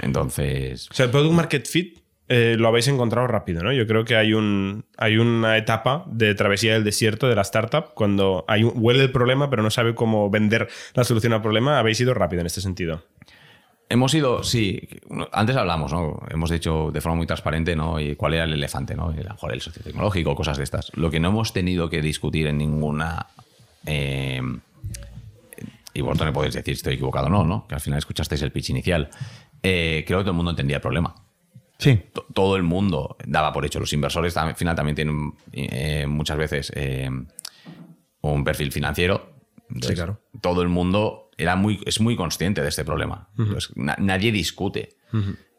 [0.00, 1.98] Entonces, O sea, el Product Market Fit
[2.28, 3.72] eh, lo habéis encontrado rápido, ¿no?
[3.72, 7.86] Yo creo que hay, un, hay una etapa de travesía del desierto de la startup
[7.94, 11.78] cuando hay un- huele el problema pero no sabe cómo vender la solución al problema.
[11.80, 13.02] Habéis ido rápido en este sentido.
[13.88, 14.80] Hemos ido, sí,
[15.32, 16.22] antes hablamos, ¿no?
[16.30, 17.98] Hemos dicho de forma muy transparente, ¿no?
[17.98, 19.08] Y cuál era el elefante, ¿no?
[19.10, 20.92] Lo mejor el sociotecnológico, cosas de estas.
[20.94, 23.26] Lo que no hemos tenido que discutir en ninguna.
[23.86, 24.40] eh,
[25.94, 27.66] y vosotros me podéis decir si estoy equivocado o no, ¿no?
[27.66, 29.08] Que al final escuchasteis el pitch inicial.
[29.62, 31.14] Eh, creo que todo el mundo entendía el problema.
[31.78, 32.00] Sí.
[32.12, 33.80] To- Todo el mundo daba por hecho.
[33.80, 37.08] Los inversores al final también tienen eh, muchas veces eh,
[38.22, 39.34] un perfil financiero.
[39.68, 40.20] Entonces, claro.
[40.40, 43.28] Todo el mundo era muy, es muy consciente de este problema.
[43.38, 44.96] Entonces, na- nadie discute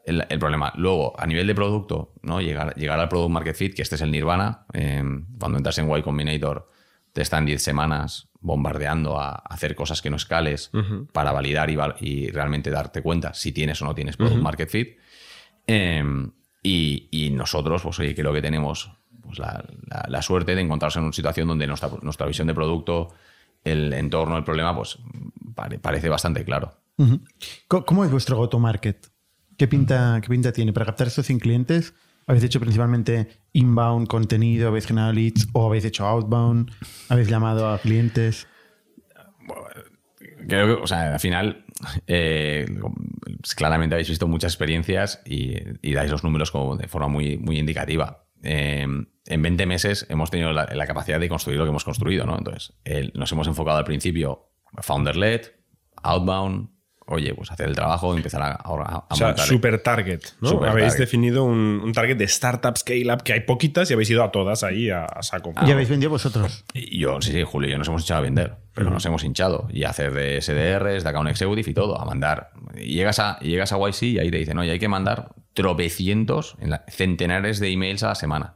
[0.05, 0.71] el, el problema.
[0.75, 2.39] Luego, a nivel de producto, ¿no?
[2.41, 4.65] llegar, llegar al Product Market Fit, que este es el Nirvana.
[5.39, 6.69] cuando entras en Y Combinator,
[7.13, 10.71] te están 10 semanas bombardeando a hacer cosas que no escales
[11.13, 14.69] para validar y, val- y realmente darte cuenta si tienes o no tienes Product Market
[14.69, 14.97] Fit.
[15.67, 16.03] Eh,
[16.63, 20.97] y, y nosotros, pues oye, creo que tenemos pues, la, la- la suerte de encontrarnos
[20.97, 23.13] en una situación donde nuestra, nuestra visión de producto,
[23.63, 24.97] el entorno, el problema, pues
[25.55, 26.77] pare- parece bastante claro.
[27.67, 29.07] ¿Cómo es vuestro go-to-market?
[29.57, 30.73] ¿Qué pinta, ¿Qué pinta tiene?
[30.73, 31.93] Para captar estos 100 clientes,
[32.27, 36.71] ¿habéis hecho principalmente inbound contenido, habéis generado leads o habéis hecho outbound?
[37.09, 38.47] ¿Habéis llamado a clientes?
[40.47, 41.65] Creo que, o sea, al final,
[42.07, 42.65] eh,
[43.55, 47.59] claramente habéis visto muchas experiencias y, y dais los números como de forma muy, muy
[47.59, 48.25] indicativa.
[48.43, 48.87] Eh,
[49.25, 52.37] en 20 meses hemos tenido la, capacidad de construir lo que hemos construido, ¿no?
[52.37, 52.73] Entonces,
[53.13, 54.49] nos hemos enfocado al principio
[54.81, 55.51] founder-led,
[56.03, 56.70] outbound,
[57.11, 60.21] oye, pues hacer el trabajo, empezar a, a, a O sea, montar- super target.
[60.41, 60.49] ¿no?
[60.49, 60.99] Super habéis target.
[61.05, 64.63] definido un, un target de startup scale-up que hay poquitas y habéis ido a todas
[64.63, 65.53] ahí a, a saco.
[65.55, 66.63] Ah, ¿Y habéis vendido vosotros?
[66.73, 69.23] Y yo, sí, sí, Julio y yo nos hemos echado a vender, pero nos hemos
[69.23, 72.51] hinchado y a hacer de SDRs, de account executive y todo, a mandar.
[72.75, 75.29] Y llegas a, y llegas a YC y ahí te dicen, oye, hay que mandar
[75.53, 78.55] tropecientos, en la- centenares de emails a la semana.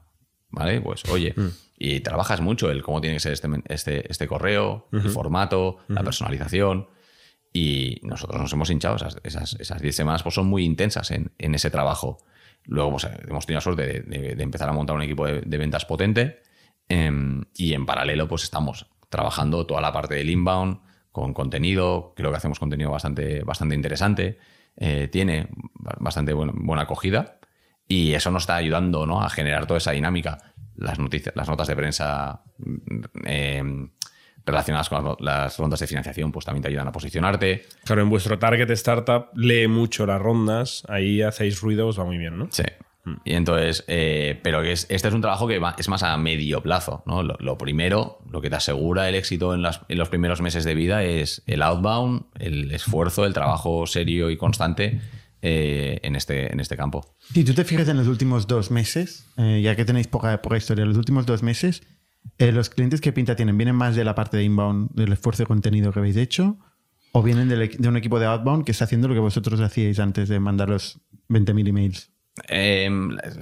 [0.50, 0.80] ¿Vale?
[0.80, 1.34] Pues, oye,
[1.78, 6.02] y trabajas mucho el cómo tiene que ser este, este, este correo, el formato, la
[6.04, 6.88] personalización.
[7.58, 8.98] Y nosotros nos hemos hinchado.
[8.98, 12.18] Esas, esas, esas 10 semanas pues, son muy intensas en, en ese trabajo.
[12.66, 16.42] Luego pues, hemos tenido la suerte de, empezar a montar un equipo de, ventas potente.
[16.90, 20.80] em, y en paralelo, pues estamos trabajando toda la parte del inbound
[21.14, 22.12] con contenido.
[22.18, 24.38] Creo que hacemos contenido bastante, bastante interesante.
[24.76, 27.40] eh, tiene ba- bastante buena, acogida.
[27.88, 29.22] Y eso nos está ayudando ¿no?
[29.22, 30.40] a generar toda esa dinámica.
[30.76, 32.44] Las noticias, las notas de prensa
[33.24, 33.92] em,
[34.46, 37.66] relacionadas con las rondas de financiación, pues también te ayudan a posicionarte.
[37.84, 42.18] Claro, en vuestro target startup lee mucho las rondas, ahí hacéis ruido, os va muy
[42.18, 42.48] bien, ¿no?
[42.52, 42.64] Sí.
[43.24, 46.18] Y entonces, eh, pero que es, este es un trabajo que va- es más a
[46.18, 47.04] medio plazo.
[47.06, 47.22] ¿no?
[47.22, 50.64] Lo, lo primero, lo que te asegura el éxito en, las- en los primeros meses
[50.64, 55.02] de vida es el outbound, el esfuerzo, el trabajo serio y constante
[55.44, 57.16] eh, en, este, en este campo.
[57.32, 60.58] Si tú te fijas en los últimos dos meses, eh, ya que tenéis poca, poca
[60.58, 61.84] historia, los últimos dos meses,
[62.38, 65.44] eh, los clientes que pinta tienen, ¿vienen más de la parte de inbound, del esfuerzo
[65.44, 66.58] de contenido que habéis hecho?
[67.12, 70.28] ¿O vienen de un equipo de outbound que está haciendo lo que vosotros hacíais antes
[70.28, 72.12] de mandar los 20.000 emails?
[72.50, 72.90] Eh,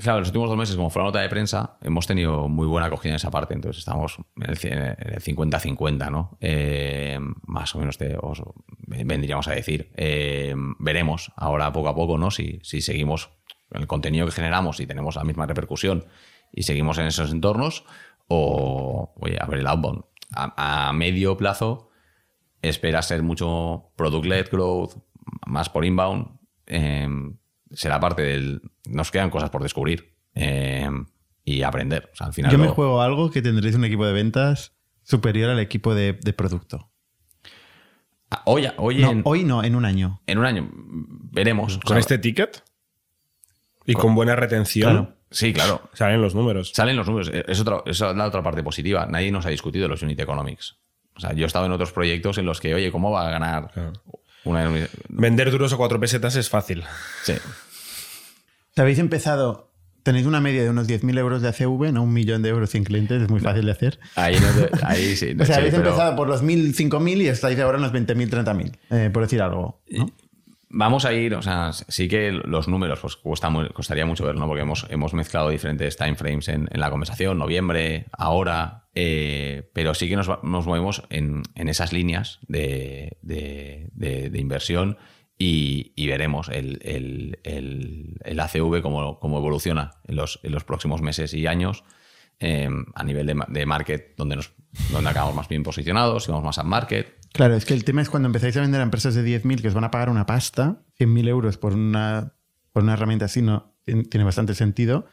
[0.04, 2.86] claro, los últimos dos meses, como fue la nota de prensa, hemos tenido muy buena
[2.86, 3.56] acogida en esa parte.
[3.56, 6.38] Entonces estamos en el cien- en el 50-50, ¿no?
[6.41, 7.17] Eh,
[7.48, 8.43] más o menos te, os
[8.78, 9.91] vendríamos a decir.
[9.96, 12.30] Eh, veremos ahora poco a poco, ¿no?
[12.30, 13.32] Si, si seguimos
[13.72, 16.06] el contenido que generamos y tenemos la misma repercusión
[16.52, 17.86] y seguimos en esos entornos,
[18.27, 20.03] o oye, a ver el outbound.
[20.36, 21.89] A, a medio plazo,
[22.62, 24.93] espera ser mucho product-led growth,
[25.45, 26.27] más por inbound.
[26.67, 27.07] eh,
[27.71, 28.62] será parte del.
[28.86, 30.89] Nos quedan cosas por descubrir eh,
[31.43, 32.09] y aprender.
[32.13, 32.51] O sea, al final.
[32.51, 36.33] Yo me juego algo que tendréis un equipo de ventas superior al equipo de, de
[36.33, 36.89] producto.
[38.31, 40.21] Ah, Hoy, hoy, No, en, hoy no, en un año.
[40.27, 41.77] en un año veremos.
[41.79, 42.63] Con O sea, este ticket
[43.86, 45.17] y con buena retención, Claro.
[45.34, 45.82] Sí, claro.
[45.93, 46.72] salen los números.
[46.74, 47.30] Salen los números.
[47.48, 49.06] Es, otra, es la otra parte positiva.
[49.08, 50.78] Nadie nos ha discutido los unit economics.
[51.15, 53.32] O sea, yo he estado en otros proyectos en los que, oye, ¿cómo va a
[53.32, 53.93] ganar Claro.
[54.46, 54.72] una.
[55.10, 56.84] Vender duros a cuatro pesetas es fácil.
[57.24, 57.34] Sí.
[58.76, 62.50] Habéis empezado, tenéis una media de unos 10.000 euros de ACV, no un millón de
[62.50, 64.00] euros 100 clientes, es muy fácil de hacer.
[64.15, 65.36] Ahí, no te- ahí sí.
[65.39, 67.93] O sea, sí, habéis pero- empezado por los 1.000, 5.000 y estáis ahora en los
[67.93, 69.82] 20.000, 30.000, eh, por decir algo.
[70.75, 74.47] Vamos a ir, o sea, sí que los números pues cuesta costaría mucho ver, ¿no?
[74.47, 80.09] Porque hemos, hemos mezclado diferentes timeframes en, en la conversación, noviembre, ahora, eh, pero sí
[80.09, 84.97] que nos, nos movemos en, en esas líneas de, de- de- de inversión
[85.38, 90.63] y, y veremos el, el- el- el ACV cómo, cómo evoluciona en los, en los
[90.63, 91.83] próximos meses y años
[92.39, 94.53] eh, a nivel de market, donde, nos,
[94.91, 97.22] donde acabamos más bien posicionados, si vamos más a market.
[97.34, 99.67] Claro, es que el tema es cuando empezáis a vender a empresas de 10.000 que
[99.67, 102.34] os van a pagar una pasta, 100.000 euros por una,
[102.72, 105.06] por una herramienta así, no tien- tiene bastante sentido.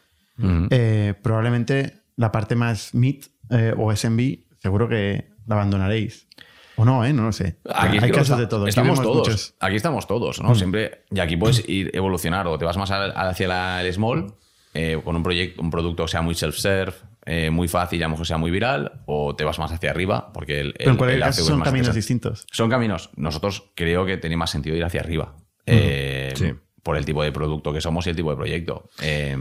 [0.71, 6.29] Eh, probablemente la parte más mid eh, o SMB, seguro que la abandonaréis.
[6.77, 7.13] O no, ¿eh?
[7.13, 7.59] No lo sé.
[7.75, 8.67] Aquí Hay casos de todo.
[8.67, 9.29] Estamos todos.
[9.29, 10.55] muchos- Aquí estamos todos, ¿no?
[10.55, 11.05] Siempre.
[11.11, 14.35] Y aquí puedes ir evolucionar o te vas más hacia la- el small
[14.73, 16.95] eh, con un proyecto, un producto que sea muy self-serve,
[17.27, 19.91] eh, muy fácil y a lo mejor sea muy viral, o te vas más hacia
[19.91, 20.75] arriba porque el.
[20.75, 22.47] Pero en el- caso son más caminos distintos.
[22.51, 23.11] Son caminos.
[23.17, 25.37] Nosotros creo que tiene más sentido ir hacia arriba.
[25.67, 26.53] eh, Sí.
[26.83, 28.89] Por el tipo de producto que somos y el tipo de proyecto.
[29.03, 29.37] Eh,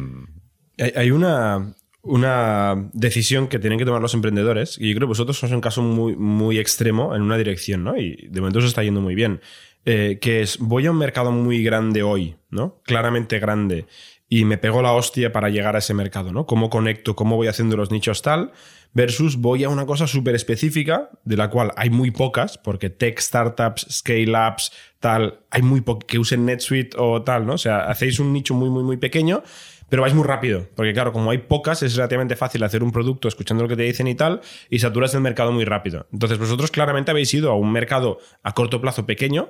[0.78, 5.12] Hay, hay una, una decisión que tienen que tomar los emprendedores, y yo creo que
[5.12, 7.96] vosotros sois un caso muy, muy extremo en una dirección, ¿no?
[7.98, 9.40] Y de momento os está yendo muy bien.
[9.86, 12.82] Eh, que es, voy a un mercado muy grande hoy, ¿no?
[12.84, 13.86] Claramente grande,
[14.32, 16.46] y me pego la hostia para llegar a ese mercado, ¿no?
[16.46, 17.16] ¿Cómo conecto?
[17.16, 18.52] ¿Cómo voy haciendo los nichos tal?
[18.94, 23.20] Versus voy a una cosa súper específica, de la cual hay muy pocas, porque tech
[23.20, 27.54] startups, scale-ups, tal, hay muy po- que usen NetSuite o tal, ¿no?
[27.54, 29.42] O sea, hacéis un nicho muy, muy, muy pequeño,
[29.90, 33.28] pero vais muy rápido, porque claro, como hay pocas, es relativamente fácil hacer un producto
[33.28, 36.06] escuchando lo que te dicen y tal, y saturas el mercado muy rápido.
[36.14, 39.50] Entonces, vosotros claramente habéis ido a un mercado a corto plazo pequeño,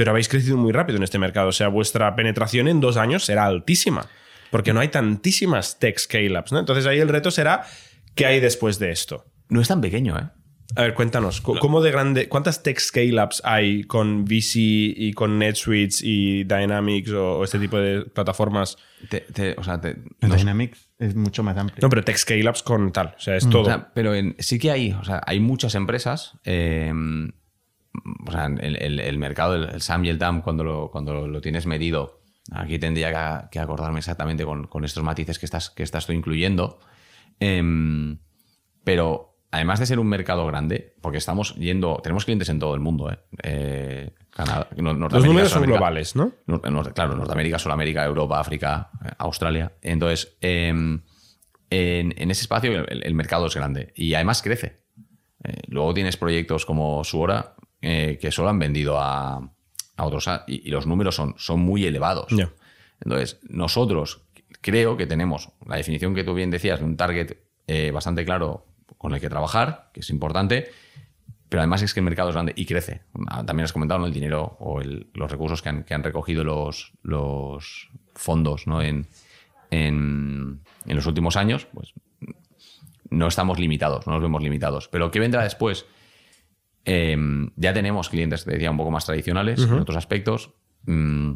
[0.00, 1.48] pero habéis crecido muy rápido en este mercado.
[1.48, 4.06] O sea, vuestra penetración en dos años será altísima,
[4.50, 6.58] porque no hay tantísimas tech scale-ups, ¿no?
[6.58, 7.66] Entonces ahí el reto será,
[8.14, 9.26] ¿qué hay después de esto?
[9.50, 10.24] no es tan pequeño, ¿eh?
[10.76, 14.54] A ver, cuéntanos, ¿cu- ¿cómo de grande, cuántas tech scale-ups hay con VC
[14.96, 18.78] y con NetSuite y Dynamics o, o este tipo de plataformas?
[19.10, 21.78] Te- te- o sea, te- Dynamics es mucho más amplio.
[21.82, 23.62] No, pero tech scale-ups con tal, o sea, es todo.
[23.62, 26.38] O sea, pero en- sí que hay, o sea, hay muchas empresas.
[26.44, 26.92] eh,
[28.26, 31.26] o sea, el, el- el mercado, el, el SAM y el TAM, cuando lo, cuando
[31.26, 32.20] lo tienes medido,
[32.52, 33.10] aquí tendría
[33.42, 36.78] que, que acordarme exactamente con, con estos matices que estás, que estás tú incluyendo.
[37.38, 38.18] Em,
[38.84, 42.80] pero además de ser un mercado grande, porque estamos yendo, tenemos clientes en todo el
[42.80, 43.18] mundo, ¿eh?
[43.42, 46.32] Eh, Canadá, Nor- Los Norteamérica, números son globales, ¿no?
[46.94, 49.72] Claro, Norteamérica, Sudamérica, Europa, África, eh, Australia.
[49.82, 51.02] Entonces, eh, en,
[51.70, 54.80] en ese espacio el, el mercado es grande y además crece.
[55.44, 59.36] Eh, luego tienes proyectos como Suora eh, que solo han vendido a,
[59.96, 62.32] a otros y, y los números son, son muy elevados.
[63.00, 64.22] Entonces, nosotros
[64.60, 68.66] creo que tenemos la definición que tú bien decías de un target eh, bastante claro
[68.98, 70.68] con el que trabajar, que es importante,
[71.48, 73.00] pero además es que el mercado es grande y crece.
[73.28, 74.06] Ah, También has comentado ¿no?
[74.06, 78.82] el dinero o el- los recursos que han, que han recogido los, los fondos ¿no?
[78.82, 79.06] en,
[79.70, 81.92] en, en los últimos años, pues
[83.10, 84.88] no estamos limitados, no nos vemos limitados.
[84.88, 85.86] Pero ¿qué vendrá después?
[86.84, 87.16] Eh,
[87.56, 90.54] ya tenemos clientes, te decía, un poco más tradicionales en otros aspectos.
[90.84, 91.34] Mm,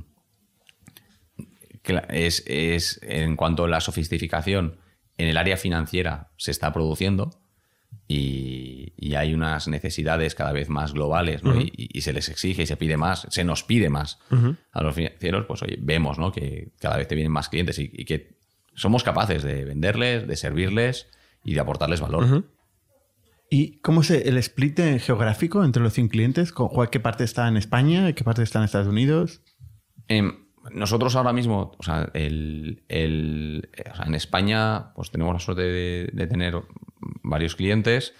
[2.09, 4.79] es, es en cuanto a la sofisticación
[5.19, 7.31] en el área financiera se está produciendo
[8.09, 11.61] y, y hay unas necesidades cada vez más globales ¿no?
[11.61, 14.19] y, y se les exige y se pide más, se nos pide más
[14.73, 16.33] a los financieros, pues oye, vemos ¿no?
[16.33, 18.37] que cada vez te vienen más clientes y, y que
[18.75, 21.09] somos capaces de venderles, de servirles
[21.45, 22.45] y de aportarles valor.
[23.51, 26.53] ¿Y cómo es el split geográfico entre los 100 clientes?
[26.53, 28.13] ¿Con- cuál- ¿Qué parte está en España?
[28.15, 29.43] ¿Qué parte está en Estados Unidos?
[30.09, 30.33] Em,
[30.73, 33.69] nosotros ahora mismo, o sea, el- eh,
[34.07, 36.55] en España, pues tenemos la suerte de, tener
[37.23, 38.15] varios clientes,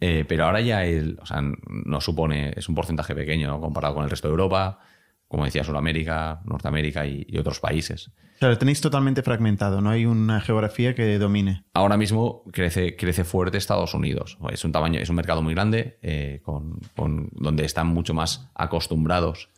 [0.00, 4.04] eh, pero ahora ya el, o sea, no supone, es un porcentaje pequeño comparado con
[4.04, 4.78] el resto de Europa,
[5.26, 8.12] como decía, Sudamérica, Norteamérica y, y otros países.
[8.38, 11.64] O sea, lo tenéis totalmente fragmentado, no hay una geografía que domine.
[11.74, 14.38] Ahora mismo crece, crece fuerte Estados Unidos.
[14.52, 18.48] Es un tamaño, es un mercado muy grande, eh, con, con- donde están mucho más
[18.54, 19.48] acostumbrados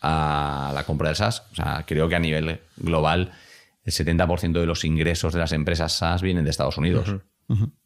[0.00, 1.42] a la compra del SaaS.
[1.52, 3.32] O sea, creo que a nivel global
[3.84, 7.16] el 70% de los ingresos de las empresas SaaS vienen de Estados Unidos.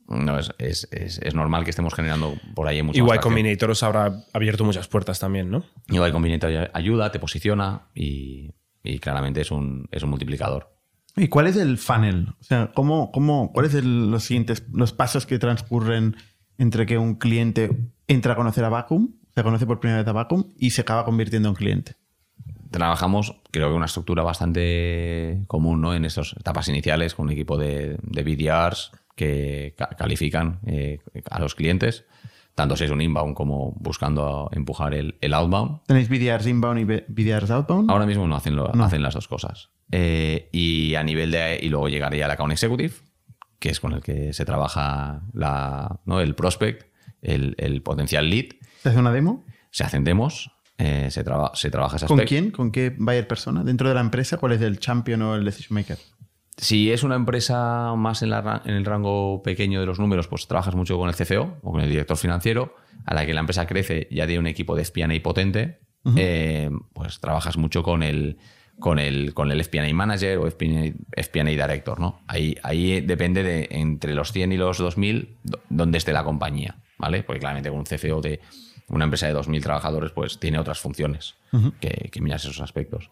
[0.07, 3.12] No, es, es- es- es normal que estemos generando por ahí mucho Y Y más
[3.14, 3.33] tracción.
[3.33, 5.64] Combinator os habrá abierto muchas puertas también, ¿no?
[5.88, 8.50] Y Combinator ayuda, te posiciona y,
[8.84, 10.70] y claramente es un, es un multiplicador.
[11.16, 12.28] ¿Y cuál es el funnel?
[12.40, 16.16] O sea, ¿cómo, cómo, ¿cuáles son los siguientes los pasos que transcurren
[16.58, 17.70] entre que un cliente
[18.06, 21.04] entra a conocer a Vacuum, se conoce por primera vez a Vacuum y se acaba
[21.04, 21.94] convirtiendo en cliente?
[22.70, 25.94] trabajamos, creo que una estructura bastante común ¿no?
[25.94, 30.98] en estas etapas iniciales con un equipo de, de BDRs que ca- califican eh,
[31.30, 32.04] a los clientes
[32.55, 35.81] tanto si es un inbound como buscando empujar el, el outbound.
[35.87, 37.90] ¿Tenéis BDRs inbound y BDRs outbound?
[37.90, 39.71] Ahora mismo no hacen, lo, hacen las dos cosas.
[39.90, 41.59] Eh, y a nivel de.
[41.61, 42.94] Y luego llegaría el account executive,
[43.59, 46.21] que es con el que se trabaja la, ¿no?
[46.21, 46.87] el prospect,
[47.23, 48.46] el, el potencial lead.
[48.83, 49.44] ¿Se hace una demo?
[49.71, 52.29] Se hacen demos, eh, se, traba, se trabaja ese ¿Con aspecto.
[52.29, 52.50] quién?
[52.50, 53.65] ¿Con qué buyer persona?
[53.65, 54.37] ¿Dentro de la empresa?
[54.37, 55.98] ¿Cuál es el champion o el decision maker?
[56.57, 60.46] Si es una empresa más en, la en el rango pequeño de los números, pues
[60.46, 62.77] trabajas mucho con el CFO o con el director financiero.
[63.07, 65.81] A la que la empresa crece, ya tiene un equipo de FP&A potente,
[66.17, 68.38] eh, pues trabajas mucho con el,
[68.79, 71.98] con el, con el FP&A manager o FP&A director.
[71.98, 72.21] ¿no?
[72.29, 76.77] Ahí, ahí depende de entre los 100 y los 2000 do- dónde esté la compañía.
[76.98, 77.23] ¿vale?
[77.25, 78.40] Porque claramente con un CFO de
[78.88, 81.35] una empresa de 2.000 trabajadores, pues tiene otras funciones
[81.81, 83.11] que, que miras esos aspectos.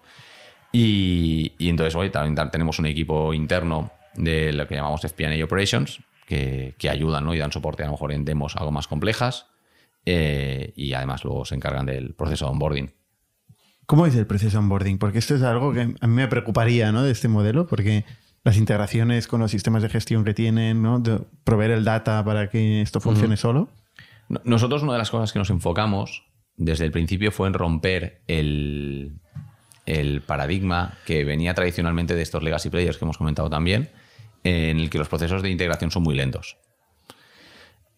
[0.73, 5.45] Y, y entonces hoy también ta- tenemos un equipo interno de lo que llamamos FP&A
[5.45, 7.35] Operations que, que ayudan ¿no?
[7.35, 9.47] y dan soporte a lo mejor en demos algo más complejas
[10.07, 12.91] eh, y además luego se encargan del proceso de onboarding.
[13.87, 14.99] ¿Cómo es el proceso de onboarding?
[14.99, 17.03] Porque esto es algo que a mí me preocuparía ¿no?
[17.03, 18.05] de este modelo, porque
[18.45, 20.99] las integraciones con los sistemas de gestión que tienen, ¿no?
[20.99, 23.69] De proveer el data para que esto funcione solo.
[24.29, 26.25] No- Nosotros una de las cosas que nos enfocamos
[26.57, 29.21] desde el principio fue en romper el,
[29.87, 33.91] el paradigma que venía tradicionalmente de estos legacy players que hemos comentado también,
[34.45, 36.57] en el que los procesos de integración son muy lentos.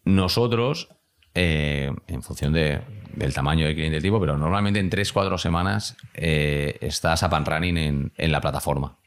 [0.04, 0.88] Nosotros,
[1.34, 2.80] eh, en función de-
[3.14, 7.76] del tamaño del cliente tipo, pero normalmente en 3-4 semanas eh, estás up and running
[7.78, 8.98] en, en la plataforma.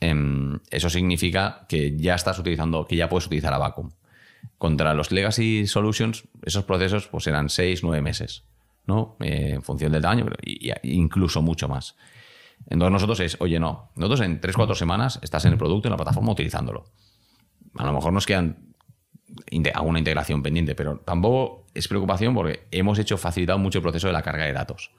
[0.00, 3.90] Em, eso significa que ya estás utilizando, que ya puedes utilizar a Vacuum.
[4.58, 8.44] Contra los legacy solutions, esos procesos pues eran 6-9 meses,
[8.86, 9.16] ¿no?
[9.20, 11.96] Eh, en función del tamaño, pero y- incluso mucho más.
[12.68, 15.96] Entonces nosotros es, oye, no, nosotros en 3-4 semanas estás en el producto, en la
[15.96, 16.84] plataforma, utilizándolo.
[17.76, 18.74] A lo mejor nos quedan
[19.74, 24.12] alguna integración pendiente, pero tampoco es preocupación porque hemos hecho facilitado mucho el proceso de
[24.12, 24.90] la carga de datos.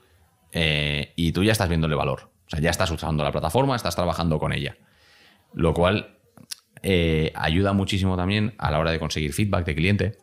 [0.51, 2.31] Eh, y tú ya estás viéndole valor.
[2.47, 4.75] O sea, ya estás usando la plataforma, estás trabajando con ella.
[5.53, 6.17] Lo cual
[6.81, 10.17] eh, ayuda muchísimo también a la hora de conseguir feedback de cliente,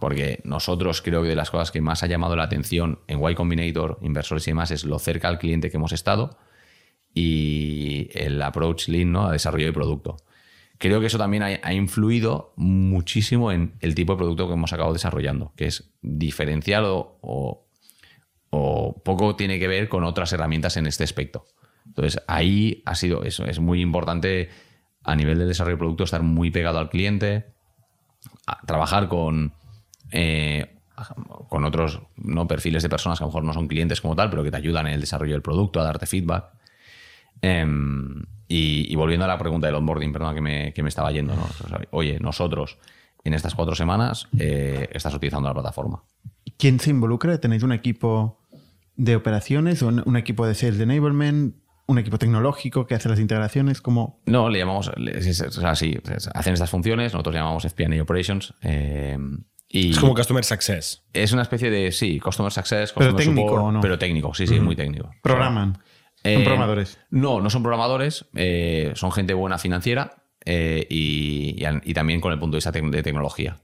[0.00, 3.34] porque nosotros creo que de las cosas que más ha llamado la atención en Y
[3.34, 6.38] Combinator, inversores y demás, es lo cerca al cliente que hemos estado
[7.14, 9.26] y el approach lean ¿no?
[9.26, 10.16] a desarrollo de producto.
[10.78, 14.92] Creo que eso también ha, influido muchísimo en el tipo de producto que hemos acabado
[14.92, 17.64] desarrollando, que es diferencial o,
[18.50, 21.46] poco tiene que ver con otras herramientas en este aspecto.
[21.84, 23.44] Entonces, ahí ha sido eso.
[23.46, 24.50] Es muy importante
[25.02, 27.46] a nivel de desarrollo de producto estar muy pegado al cliente,
[28.66, 29.54] trabajar con,
[30.10, 30.74] eh,
[31.48, 32.46] con otros ¿no?
[32.48, 34.56] perfiles de personas que a lo mejor no son clientes como tal, pero que te
[34.56, 36.46] ayudan en el desarrollo del producto, a darte feedback.
[37.40, 41.12] Em, y, y volviendo a la pregunta del onboarding, perdón, que me, que me estaba
[41.12, 41.46] yendo, ¿no?
[41.90, 42.78] Oye, nosotros
[43.24, 46.02] en estas cuatro semanas eh, estás utilizando la plataforma.
[46.56, 47.38] ¿Quién se involucra?
[47.38, 48.40] ¿Tenéis un equipo
[48.96, 51.54] de operaciones, un, un equipo de sales enablement,
[51.86, 53.80] un equipo tecnológico que hace las integraciones?
[53.80, 55.96] como No, le llamamos, le- o sea, sí,
[56.34, 58.54] hacen estas funciones, nosotros llamamos FP&A Operations.
[58.62, 59.16] eh,
[59.68, 61.02] y Es como Customer Success.
[61.12, 63.80] es una especie de, sí, Customer Success, Pero Customer técnico, Support, ¿o no?
[63.80, 65.10] pero técnico, sí, sí, muy técnico.
[65.22, 65.78] programan?
[66.24, 66.98] Eh, Son programadores.
[67.10, 72.20] No, no son programadores, eh, son gente buena financiera eh, y, y an- y también
[72.20, 73.58] con el punto de vista de tecnología.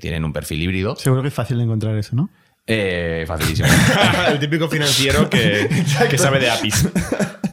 [0.00, 0.96] Tienen un perfil híbrido.
[0.96, 2.30] Seguro que es fácil de encontrar eso, ¿no?
[2.66, 3.68] Eh, facilísimo.
[4.28, 5.68] el típico financiero que,
[6.08, 6.88] que sabe de APIs.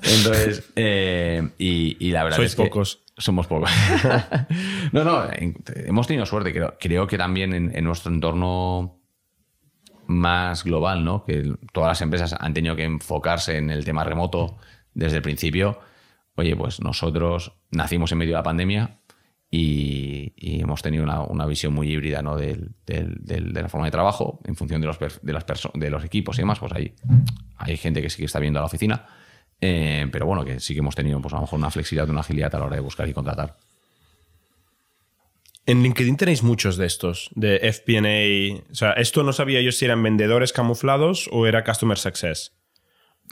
[0.03, 3.03] Entonces, eh, y, y la verdad Sois es que pocos.
[3.17, 3.71] Somos pocos.
[4.91, 5.23] no, no,
[5.65, 6.53] hemos tenido suerte.
[6.79, 8.99] Creo, que también en, nuestro entorno
[10.05, 11.23] más global, ¿no?
[11.23, 14.57] Que todas las empresas han tenido que enfocarse en el tema remoto
[14.93, 15.79] desde el principio.
[16.35, 18.99] Oye, pues nosotros nacimos en medio de la pandemia
[19.49, 22.37] y, hemos tenido una, visión muy híbrida ¿no?
[22.37, 26.37] del- de la forma de trabajo en función de los, de las de los equipos
[26.37, 26.59] y demás.
[26.59, 26.93] Pues hay,
[27.57, 29.07] hay gente que sí que está viendo a la oficina,
[29.61, 32.21] eh, pero bueno, que sí que hemos tenido pues, a lo mejor una flexibilidad, una
[32.21, 33.57] agilidad a la hora de buscar y contratar.
[35.65, 38.71] En LinkedIn tenéis muchos de estos, de FP&A.
[38.71, 42.53] O sea, esto no sabía yo si eran vendedores camuflados o era Customer Success.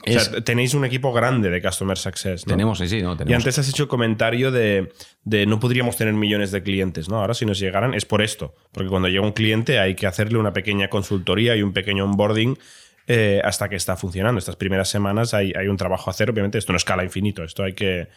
[0.06, 2.50] O sea, tenéis un equipo grande de Customer Success, ¿no?
[2.50, 3.14] Tenemos, sí, sí, ¿no?
[3.14, 3.42] Y Tenemos.
[3.42, 4.92] antes has hecho el comentario de,
[5.24, 7.18] de no podríamos tener millones de clientes, ¿no?
[7.20, 10.36] Ahora si nos llegaran es por esto, porque cuando llega un cliente hay que hacerle
[10.36, 12.58] una pequeña consultoría y un pequeño onboarding
[13.06, 14.38] eh, hasta que está funcionando.
[14.38, 17.62] Estas primeras semanas hay, hay un trabajo a hacer, obviamente esto no escala infinito, esto
[17.62, 18.08] hay que,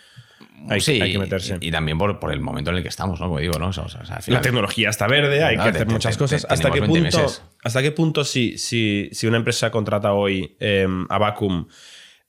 [0.70, 1.58] hay, Sí, hay que meterse.
[1.62, 3.28] Y, y también por, por el momento en el que estamos, ¿no?
[3.28, 3.68] Como digo, ¿no?
[3.68, 5.94] O sea, o sea, al final- La tecnología está verde, hay Claro, que hacer te-
[5.94, 6.42] muchas te- cosas.
[6.48, 7.44] te- ¿Hasta qué, tenemos 20 punto, meses.
[7.64, 11.68] ¿Hasta qué punto si, si, si una empresa contrata hoy eh, a Vacuum,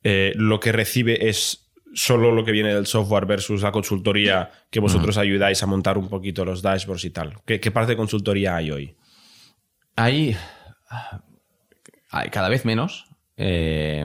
[0.03, 4.79] eh, lo que recibe es solo lo que viene del software versus la consultoría que
[4.81, 7.35] vosotros ayudáis a montar un poquito los dashboards y tal?
[7.45, 8.97] ¿Qué, qué parte de consultoría hay hoy?
[9.97, 10.37] Hay
[12.31, 13.07] cada vez menos.
[13.37, 14.05] eh,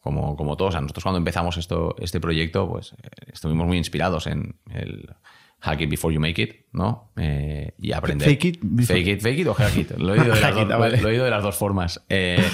[0.00, 3.76] como, como todos, o sea, nosotros cuando empezamos esto, este proyecto, pues eh, estuvimos muy
[3.76, 5.14] inspirados en el
[5.60, 7.12] hack it before you make it, ¿no?
[7.16, 8.26] Eh, y aprender.
[8.28, 9.90] Fake it before- Fake it, fake it o hack it.
[9.92, 11.00] Lo he oído de, las, dos, vale.
[11.00, 12.02] lo he oído de las dos formas.
[12.08, 12.44] Eh,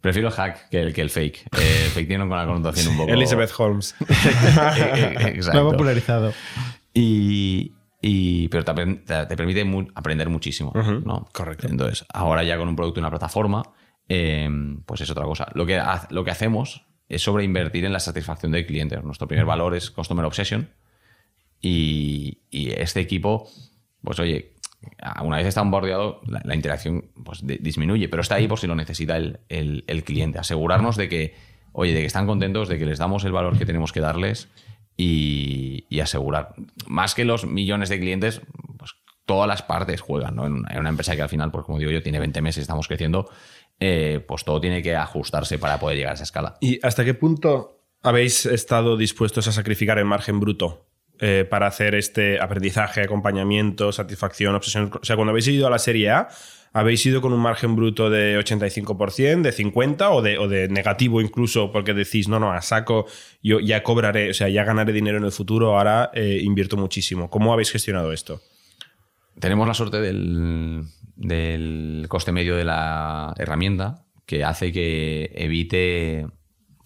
[0.00, 1.48] prefiero el hack que el, que el fake.
[1.58, 3.12] Eh, fake tiene una connotación un poco.
[3.12, 3.96] Elizabeth Holmes.
[4.06, 5.70] Eh, Lo ha Exacto.
[5.72, 6.32] popularizado.
[6.92, 10.72] Y, y- pero te, permite mu- aprender muchísimo.
[11.04, 11.28] ¿no?
[11.32, 11.66] correcto.
[11.66, 13.62] Entonces, ahora ya con un producto y una plataforma,
[14.08, 14.48] eh,
[14.86, 15.48] pues es otra cosa.
[15.54, 15.80] Lo que,
[16.10, 19.00] lo que hacemos es sobreinvertir en la satisfacción del cliente.
[19.02, 20.70] Nuestro primer valor es Customer Obsession.
[21.60, 23.48] Y, este equipo,
[24.02, 24.52] pues oye,
[25.22, 28.66] una vez está bombardeado, la, la interacción pues, di- disminuye, pero está ahí por si
[28.66, 30.38] lo necesita el, el- cliente.
[30.38, 31.34] Asegurarnos de que,
[31.72, 34.48] oye, de que están contentos, de que les damos el valor que tenemos que darles
[34.96, 36.54] y, asegurar.
[36.86, 38.42] Más que los millones de clientes,
[38.76, 38.92] pues
[39.24, 40.46] todas las partes juegan, ¿no?
[40.46, 42.86] En una, una empresa que al final, pues como digo yo, tiene 20 meses, estamos
[42.88, 43.30] creciendo,
[43.80, 46.56] eh, pues todo tiene que ajustarse para poder llegar a esa escala.
[46.60, 50.86] ¿Y hasta qué punto habéis estado dispuestos a sacrificar el margen bruto
[51.18, 54.90] eh, para hacer este aprendizaje, acompañamiento, satisfacción, obsesión?
[55.00, 56.28] O sea, cuando habéis ido a la serie A,
[56.72, 61.20] ¿habéis ido con un margen bruto de 85%, de 50% o de, o de negativo
[61.20, 63.06] incluso porque decís, no, no, a saco,
[63.42, 67.30] yo ya cobraré, o sea, ya ganaré dinero en el futuro, ahora eh, invierto muchísimo?
[67.30, 68.40] ¿Cómo habéis gestionado esto?
[69.40, 70.84] Tenemos la suerte del,
[71.16, 76.26] del coste medio de la herramienta que hace que evite.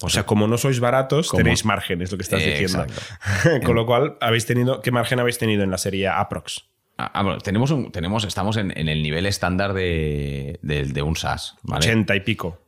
[0.01, 1.43] O sea, como no sois baratos, ¿Cómo?
[1.43, 2.87] tenéis margen, es lo que estás Eh, diciendo.
[3.65, 6.65] Con lo cual, habéis tenido, ¿qué margen habéis tenido en la serie Aprox?
[6.99, 11.03] Ah, ah, bueno, tenemos un- tenemos, estamos en, en el nivel estándar de, de- de
[11.03, 11.87] un SaaS, ¿vale?
[11.87, 12.61] 80 y pico.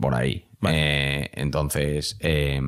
[0.00, 0.46] Por ahí.
[0.70, 2.60] Eh, entonces, eh,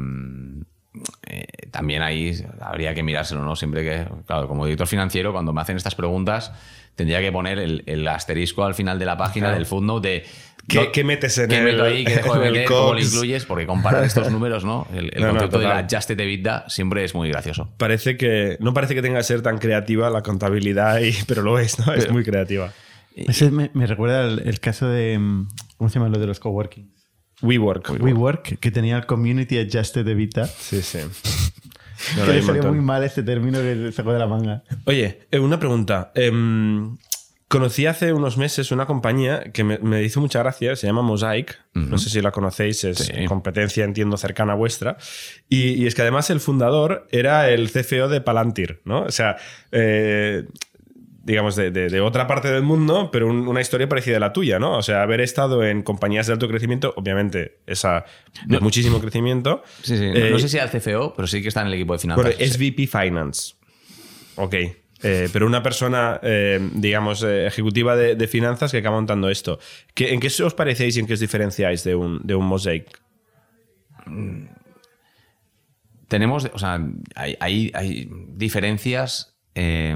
[1.27, 3.55] eh, también ahí habría que mirárselo, ¿no?
[3.57, 6.53] Siempre que, claro, como director financiero, cuando me hacen estas preguntas,
[6.97, 9.59] tendría que poner el, el asterisco al final de la página Claro.
[9.59, 10.25] del footnote de.
[10.69, 12.05] ¿Qué- no- qué metes en ¿qué el- meto ahí?
[12.05, 12.67] ¿Qué dejo de meter?
[12.67, 13.45] ¿Cómo lo incluyes?
[13.47, 14.87] Porque comparar estos números, ¿no?
[14.93, 17.73] El, el No, no, concepto de la adjusted EBITDA siempre es muy gracioso.
[17.79, 18.57] Parece que.
[18.61, 21.93] No parece que tenga que ser tan creativa la contabilidad, y- pero lo es, ¿no?
[21.95, 22.73] Es muy creativa.
[23.17, 25.19] Ese me, me recuerda el, el caso de.
[25.19, 26.91] mm, ¿Cómo se llama lo de los coworking?
[27.43, 28.01] WeWork.
[28.01, 30.47] WeWork, que tenía el Community Adjusted EBITDA.
[30.47, 30.99] Sí, sí.
[32.15, 34.63] que No, no, le salió muy mal este término que sacó de la manga.
[34.85, 36.13] Oye, eh, una pregunta.
[36.15, 36.97] Em,
[37.49, 41.59] conocí hace unos meses una compañía que me, me hizo mucha gracia, se llama Mosaic.
[41.75, 43.25] No sé si la conocéis, es Sí.
[43.27, 44.97] competencia, entiendo, cercana a vuestra.
[45.49, 49.03] Y, y es que además el fundador era el CFO de Palantir, ¿no?
[49.03, 49.37] O sea,
[49.73, 50.45] eh,
[51.23, 54.33] digamos, de, de- de otra parte del mundo, pero un- una historia parecida a la
[54.33, 54.77] tuya, ¿no?
[54.79, 58.05] O sea, haber estado en compañías de alto crecimiento, obviamente, esa
[58.47, 58.61] de No.
[58.61, 59.63] muchísimo crecimiento.
[59.83, 60.07] Sí, sí.
[60.07, 61.99] No- Eh, no sé si al CFO, pero sí que está en el equipo de
[61.99, 62.25] finanzas.
[62.25, 63.55] bueno, SVP Finance.
[64.37, 64.55] Ok.
[65.03, 69.59] Eh, pero una persona, eh, digamos, ejecutiva de, de finanzas que acaba montando esto.
[69.95, 72.87] ¿Qué- ¿En qué os parecéis y en qué os diferenciáis de un, de un Mosaic?
[76.09, 76.81] Tenemos, o sea,
[77.15, 79.95] hay, hay- hay diferencias eh,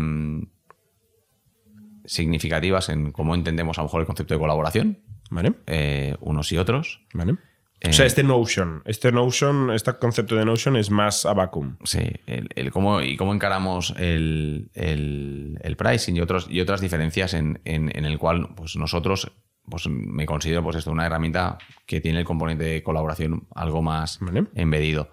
[2.05, 4.99] significativas en cómo entendemos a lo mejor el concepto de colaboración,
[5.31, 5.55] ¿Vale?
[5.67, 7.01] eh, unos y otros.
[7.13, 7.37] ¿Vale?
[7.81, 11.77] Eh, o sea, este Notion, este Notion, este concepto de Notion es más a vacuum.
[11.85, 16.81] Sí, el, el cómo, y cómo encaramos el, el- el pricing y, otros, y otras
[16.81, 19.31] diferencias en, en- en el cual pues nosotros
[19.69, 24.19] pues, me considero pues esto una herramienta que tiene el componente de colaboración algo más
[24.21, 24.45] Vale.
[24.55, 25.11] embedido.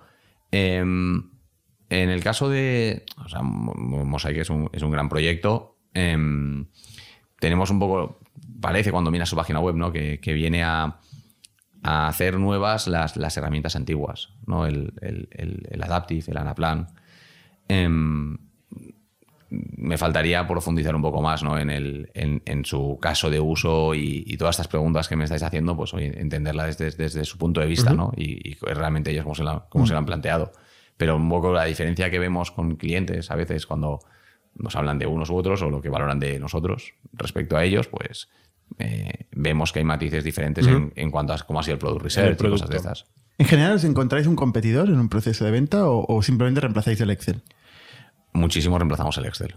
[0.52, 1.30] Em,
[1.90, 5.78] en el caso de o sea, Mo- Mo- Mosaic es un, es un gran proyecto.
[5.94, 6.66] Em,
[7.40, 8.20] tenemos un poco,
[8.60, 9.92] parece cuando miras su página web, ¿no?
[9.92, 11.00] que, que viene a,
[11.84, 14.66] a hacer nuevas las, las herramientas antiguas, ¿no?
[14.66, 16.88] el, el, el- el Adaptive, el Anaplan.
[17.68, 18.38] Em,
[19.50, 21.58] me faltaría profundizar un poco más ¿no?
[21.58, 25.26] en, el, en, en su caso de uso y, y todas estas preguntas que me
[25.26, 28.14] estáis haciendo, pues oye, entenderla desde, desde su punto de vista ¿no?
[28.16, 30.54] y, y realmente ellos cómo se, la, cómo se la han planteado.
[30.96, 34.00] Pero un poco la diferencia que vemos con clientes a veces cuando
[34.56, 37.88] nos hablan de unos u otros o lo que valoran de nosotros respecto a ellos,
[37.88, 38.30] pues
[38.80, 42.04] eh, vemos que hay matices diferentes en, en cuanto a cómo ha sido el product
[42.04, 43.06] research y cosas de estas.
[43.38, 47.02] ¿En general os encontráis un competidor en un proceso de venta o, o simplemente reemplazáis
[47.02, 47.42] el Excel?
[48.34, 49.56] Muchísimo reemplazamos el Excel.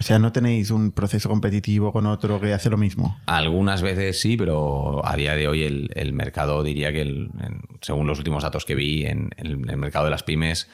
[0.00, 3.18] O sea, no tenéis un proceso competitivo con otro que hace lo mismo.
[3.26, 7.62] Algunas veces sí, pero a día de hoy el, el mercado diría que, el- en-
[7.80, 10.68] según los últimos datos que vi, en, en el mercado de las pymes,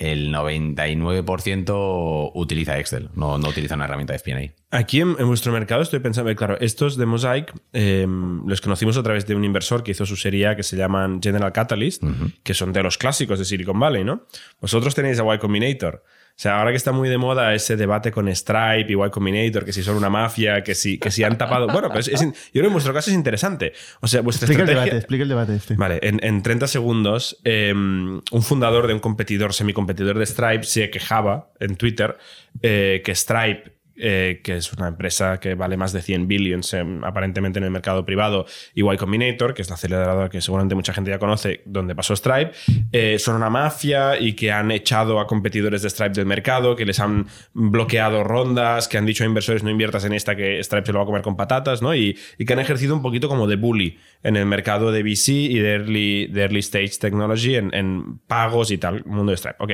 [0.00, 4.76] el 99% utiliza Excel, no, no utiliza una herramienta de FP&A.
[4.76, 8.06] Aquí en, en vuestro mercado estoy pensando, eh, claro, estos de Mosaic eh,
[8.46, 11.52] los conocimos a través de un inversor que hizo su serie que se llaman General
[11.52, 12.02] Catalyst,
[12.42, 14.24] que son de los clásicos de Silicon Valley, ¿no?
[14.60, 16.02] Vosotros tenéis a Y Combinator.
[16.40, 19.62] O sea, ahora que está muy de moda ese debate con Stripe y Y Combinator,
[19.62, 21.66] que si son una mafia, que si, que si han tapado.
[21.66, 23.74] Bueno, pues es- yo creo que en vuestro caso es interesante.
[24.00, 25.74] O sea, vuestra Explica el debate, explica el debate este.
[25.74, 30.88] Vale, en, en 30 segundos, eh, un fundador de un competidor, semicompetidor de Stripe, se
[30.88, 32.16] quejaba en Twitter
[32.62, 36.84] eh, que Stripe, eh, que es una empresa que vale más de 100 billions eh,
[37.02, 40.92] aparentemente en el mercado privado, y Y Combinator, que es la aceleradora que seguramente mucha
[40.92, 42.52] gente ya conoce, donde pasó Stripe,
[42.92, 46.84] eh, son una mafia y que han echado a competidores de Stripe del mercado, que
[46.84, 50.86] les han bloqueado rondas, que han dicho a inversores no inviertas en esta, que Stripe
[50.86, 51.94] se lo va a comer con patatas, ¿no?
[51.94, 55.28] Y, y que han ejercido un poquito como de bully en el mercado de VC
[55.28, 59.56] y de early, early stage technology en, pagos y tal, mundo de Stripe.
[59.58, 59.72] Ok,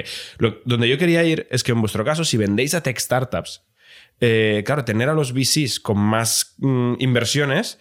[0.64, 3.62] donde yo quería ir es que en vuestro caso, si vendéis a tech startups,
[4.20, 7.78] eh, claro, tener a los VCs con más mm, inversiones,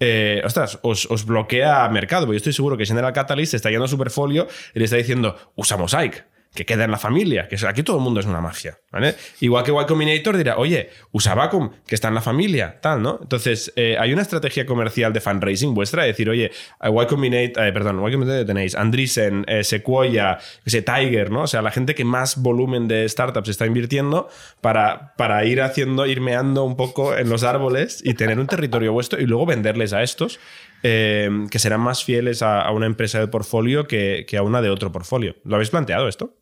[0.00, 2.26] eh, ostras, os, os bloquea mercado.
[2.26, 5.36] Yo estoy seguro que General Catalyst está yendo a su portfolio y le está diciendo,
[5.54, 6.26] usa Mosaic,
[6.56, 8.80] que queda en la familia, que aquí todo el mundo es una mafia.
[8.90, 9.14] ¿vale?
[9.40, 13.18] Igual que Y Combinator dirá, oye, usa Vacuum, que está en la familia, tal, ¿no?
[13.22, 16.50] Entonces, eh, hay una estrategia comercial de fundraising vuestra, de decir, oye,
[16.80, 21.42] a Y Combinator, eh, perdón, Y Combinator tenéis Andreessen, eh, Sequoia, ese Tiger, ¿no?
[21.42, 24.28] O sea, la gente que más volumen de startups está invirtiendo
[24.60, 28.92] para, para ir haciendo, ir meando un poco en los árboles y tener un territorio
[28.92, 30.40] vuestro y luego venderles a estos
[30.82, 34.62] eh, que serán más fieles a, a una empresa de portfolio que, que a una
[34.62, 35.36] de otro portfolio.
[35.44, 36.34] ¿Lo habéis planteado esto?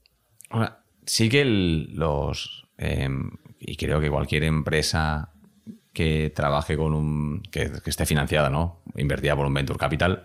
[0.55, 2.67] Ahora, sí que el- los.
[2.79, 3.09] eh,
[3.61, 5.31] y creo que cualquier empresa
[5.93, 7.43] que trabaje con un.
[7.51, 8.83] que, que esté financiada, ¿no?
[8.97, 10.25] Invertida por un venture capital,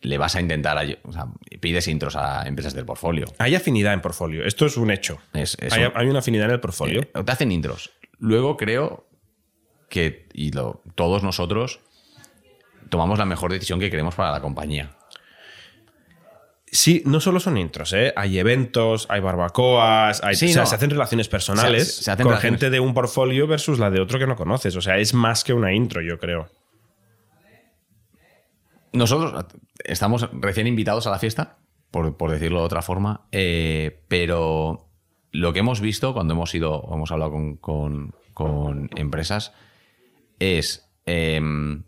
[0.00, 0.78] le vas a intentar.
[1.04, 1.26] O sea,
[1.60, 3.26] pides intros a empresas del portfolio.
[3.38, 4.44] Hay afinidad en portfolio.
[4.44, 5.18] Esto es un hecho.
[5.32, 7.00] Es- es hay, un- hay una afinidad en el portfolio.
[7.02, 7.90] Eh, te hacen intros.
[8.18, 9.08] Luego creo
[9.88, 10.26] que.
[10.32, 11.80] Y lo- todos nosotros
[12.88, 14.90] tomamos la mejor decisión que queremos para la compañía.
[16.70, 18.12] Sí, no solo son intros, ¿eh?
[18.16, 20.68] Hay eventos, hay barbacoas, hay, Sí, o sea, no.
[20.68, 22.60] se hacen relaciones personales Se- se hacen con relaciones.
[22.60, 24.76] gente de un portfolio versus la de otro que no conoces.
[24.76, 26.50] O sea, es más que una intro, yo creo.
[28.92, 29.46] Nosotros
[29.84, 31.58] estamos recién invitados a la fiesta,
[31.90, 34.88] por, por decirlo de otra forma, eh, pero
[35.30, 39.52] lo que hemos visto cuando hemos ido, hemos hablado con, con- con empresas,
[40.38, 41.84] es, em,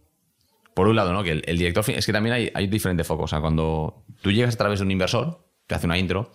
[0.75, 1.23] por un lado, ¿no?
[1.23, 3.25] que el, director, es que también hay, hay diferentes focos.
[3.25, 6.33] O sea, cuando tú llegas a través de un inversor, te hace una intro,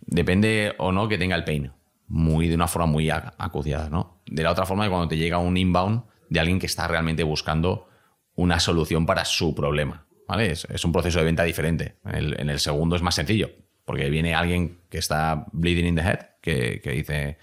[0.00, 1.72] depende o no que tenga el pain,
[2.08, 4.20] muy, de una forma muy ac- acuciada, ¿no?
[4.26, 7.88] De la otra forma, cuando te llega un inbound de alguien que está realmente buscando
[8.34, 10.50] una solución para su problema, ¿vale?
[10.50, 11.96] Es, un proceso de venta diferente.
[12.04, 13.50] En el, segundo es más sencillo,
[13.84, 17.38] porque viene alguien que está bleeding in the head, que, que dice,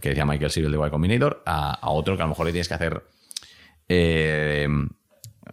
[0.00, 2.52] que decía Michael Cyril de Y Combinator, a, a otro que a lo mejor le
[2.52, 3.02] tienes que hacer,
[3.88, 4.68] eh,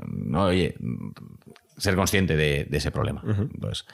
[0.08, 0.76] no, oye,
[1.78, 3.22] ser consciente de, de ese problema.
[3.26, 3.86] Entonces,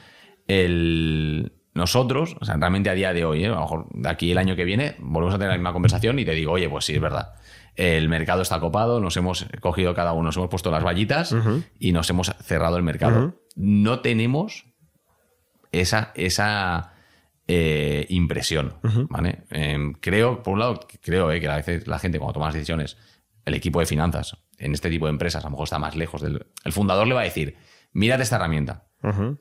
[0.47, 3.47] el, nosotros, o sea, realmente a día de hoy, ¿eh?
[3.47, 6.19] a lo mejor de aquí el año que viene, volvemos a tener la misma conversación
[6.19, 7.33] y te digo, oye, pues sí, es verdad.
[7.75, 11.33] El mercado está copado, nos hemos cogido cada uno, nos hemos puesto las vallitas
[11.79, 13.35] y nos hemos cerrado el mercado.
[13.55, 14.65] No tenemos
[15.71, 16.93] esa, esa
[17.47, 18.73] eh, impresión.
[19.09, 19.43] ¿vale?
[19.51, 22.55] Em, creo, por un lado, creo eh, que a veces la gente cuando toma las
[22.55, 22.97] decisiones,
[23.45, 26.21] el equipo de finanzas en este tipo de empresas a lo mejor está más lejos
[26.21, 26.45] del...
[26.63, 27.55] El fundador le va a decir,
[27.93, 28.87] mírate esta herramienta,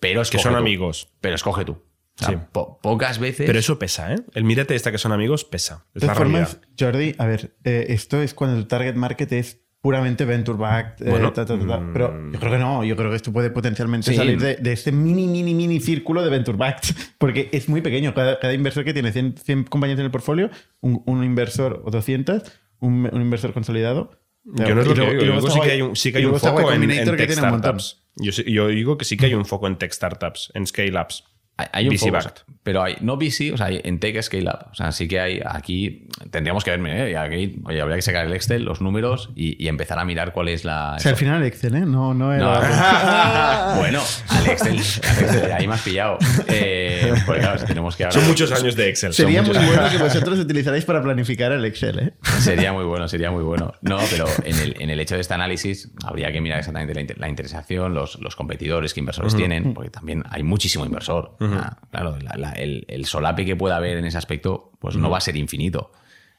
[0.00, 0.58] pero Que escoge son tú.
[0.58, 1.12] amigos.
[1.20, 1.72] Pero escoge tú.
[1.72, 2.36] O sea, Sí.
[2.52, 3.46] po- pocas veces...
[3.46, 4.16] Pero eso pesa, ¿eh?
[4.34, 5.86] El mírate esta que son amigos pesa.
[5.94, 6.48] Es De la todas realidad.
[6.48, 11.06] formas, Jordi, a ver, eh, esto es cuando tu target market es puramente venture backed.
[11.06, 11.78] eh, Bueno, ta, ta, ta, ta.
[11.80, 11.92] mm.
[11.94, 14.16] Pero yo creo que no, yo creo que esto puede potencialmente Sí.
[14.16, 18.12] salir de, de este mini, mini, mini círculo de venture backed, porque es muy pequeño.
[18.12, 20.50] Cada, cada inversor que tiene 100, 100 compañías en el portfolio,
[20.80, 22.42] un, un inversor o 200,
[22.80, 24.19] un, un inversor consolidado.
[24.44, 25.12] Yo no es lo que digo.
[25.12, 28.02] Yo digo sí que hay un, sí que hay un foco en, en tech startups.
[28.16, 31.24] Yo, yo digo que sí que hay un foco en tech startups, en scale-ups.
[31.24, 31.29] Hay,
[31.72, 32.42] hay un foco, backed.
[32.62, 34.66] pero hay, no VC, o sea, hay en Tech Scale Up.
[34.72, 37.10] O sea, sí que hay aquí, tendríamos que verme, ¿eh?
[37.12, 40.32] Y aquí, oye, habría que sacar el Excel, los números y, y empezar a mirar
[40.32, 40.94] cuál es la.
[40.96, 41.80] O sea, al final Excel, ¿eh?
[41.80, 43.74] No, no No, era...
[43.78, 46.18] bueno, al Excel, al Excel, ahí me has pillado.
[46.48, 48.10] Eh, porque claro, si tenemos que.
[48.10, 49.12] Son muchos años de Excel.
[49.14, 52.12] Sería muy bueno que vosotros utilizarais para planificar el Excel, ¿eh?
[52.40, 53.72] Sería muy bueno, sería muy bueno.
[53.82, 57.00] No, pero en el, en el hecho de este análisis habría que mirar exactamente la,
[57.00, 61.36] inter- la interesación, los, los competidores, qué inversores tienen, porque también hay muchísimo inversor.
[61.54, 65.10] Ah, claro, la- la- el, el solape que pueda haber en ese aspecto, pues no
[65.10, 65.92] va a ser infinito.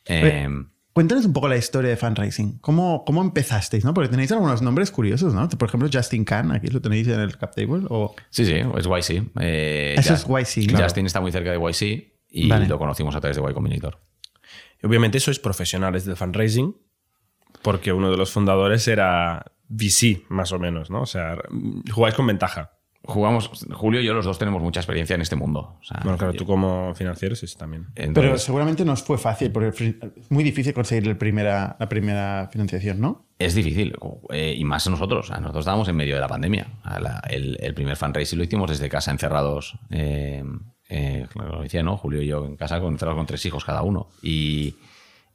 [0.05, 0.47] Eh,
[0.93, 2.57] Cuéntanos un poco la historia de fundraising.
[2.59, 3.85] ¿Cómo, cómo empezasteis?
[3.85, 3.93] ¿no?
[3.93, 5.47] Porque tenéis algunos nombres curiosos, ¿no?
[5.47, 7.85] Por ejemplo, Justin Khan, aquí lo tenéis en el cap table.
[7.89, 8.13] O...
[8.29, 9.23] sí, sí, es YC.
[9.39, 10.83] Eh, Eso Just- es YC, claro.
[10.85, 12.67] Justin está muy cerca de YC y Vale.
[12.67, 13.99] lo conocimos a través de Y Combinator.
[14.83, 16.75] Obviamente sois profesionales del fundraising
[17.61, 21.03] Porque uno de los fundadores era VC, más o menos, ¿no?
[21.03, 21.37] O sea,
[21.93, 22.71] jugáis con ventaja.
[23.11, 25.77] Jugamos, Julio y yo los dos tenemos mucha experiencia en este mundo.
[25.79, 27.87] O sea, Bueno, claro, yo- tú como financiero sí también.
[27.93, 29.69] Pero seguramente nos fue fácil, porque
[30.17, 33.25] es muy difícil conseguir el primera, la primera financiación, ¿no?
[33.39, 33.95] es difícil,
[34.29, 35.31] eh, y más nosotros.
[35.31, 36.67] Nosotros estábamos en medio de la pandemia.
[36.85, 39.79] La- el, el primer fundraising lo hicimos desde casa, encerrados.
[39.89, 40.43] Eh,
[40.89, 41.97] eh, lo decía, ¿no?
[41.97, 44.09] Julio y yo en casa, con, encerrados con tres hijos cada uno.
[44.21, 44.75] Y,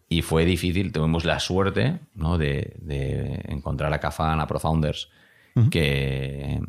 [0.09, 0.93] y fue difícil.
[0.93, 2.39] Tuvimos la suerte ¿no?
[2.39, 5.09] de, de encontrar a Cafan, a ProFounders
[5.71, 6.61] que,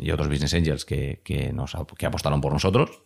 [0.00, 3.02] y otros business angels que, que nos, que apostaron por nosotros.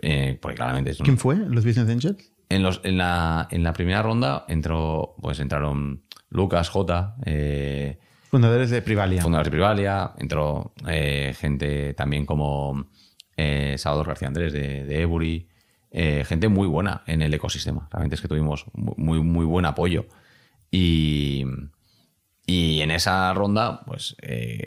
[0.00, 1.36] eh, porque claramente es un- ¿Quién fue?
[1.36, 2.32] ¿Los Business Angels?
[2.48, 7.98] en, los- en la, en la primera ronda entró, pues entraron Lucas, J, eh,
[8.30, 9.22] Fundadores de Privalia.
[9.22, 12.86] fundadores de Privalia, entró eh, gente también como
[13.76, 15.48] Salvador García Andrés de, de Ebury,
[15.92, 17.88] gente muy buena en el ecosistema.
[17.90, 20.06] Realmente es que tuvimos muy, muy buen apoyo.
[20.70, 21.44] Y,
[22.46, 24.66] y en esa ronda, pues, eh,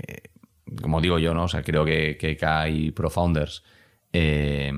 [0.82, 1.44] como digo yo, ¿no?
[1.44, 3.64] O sea, creo que, que K y ProFounders
[4.14, 4.72] eh,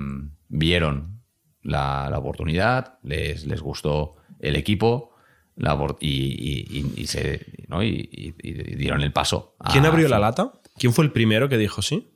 [0.50, 1.22] vieron
[1.62, 5.12] la, la oportunidad, les, les gustó el equipo
[5.56, 7.82] la y, y- y- y se, ¿no?
[7.82, 9.56] y, y- y dieron el paso.
[9.72, 10.52] ¿Quién abrió la lata?
[10.78, 12.12] ¿Quién fue el primero que dijo sí?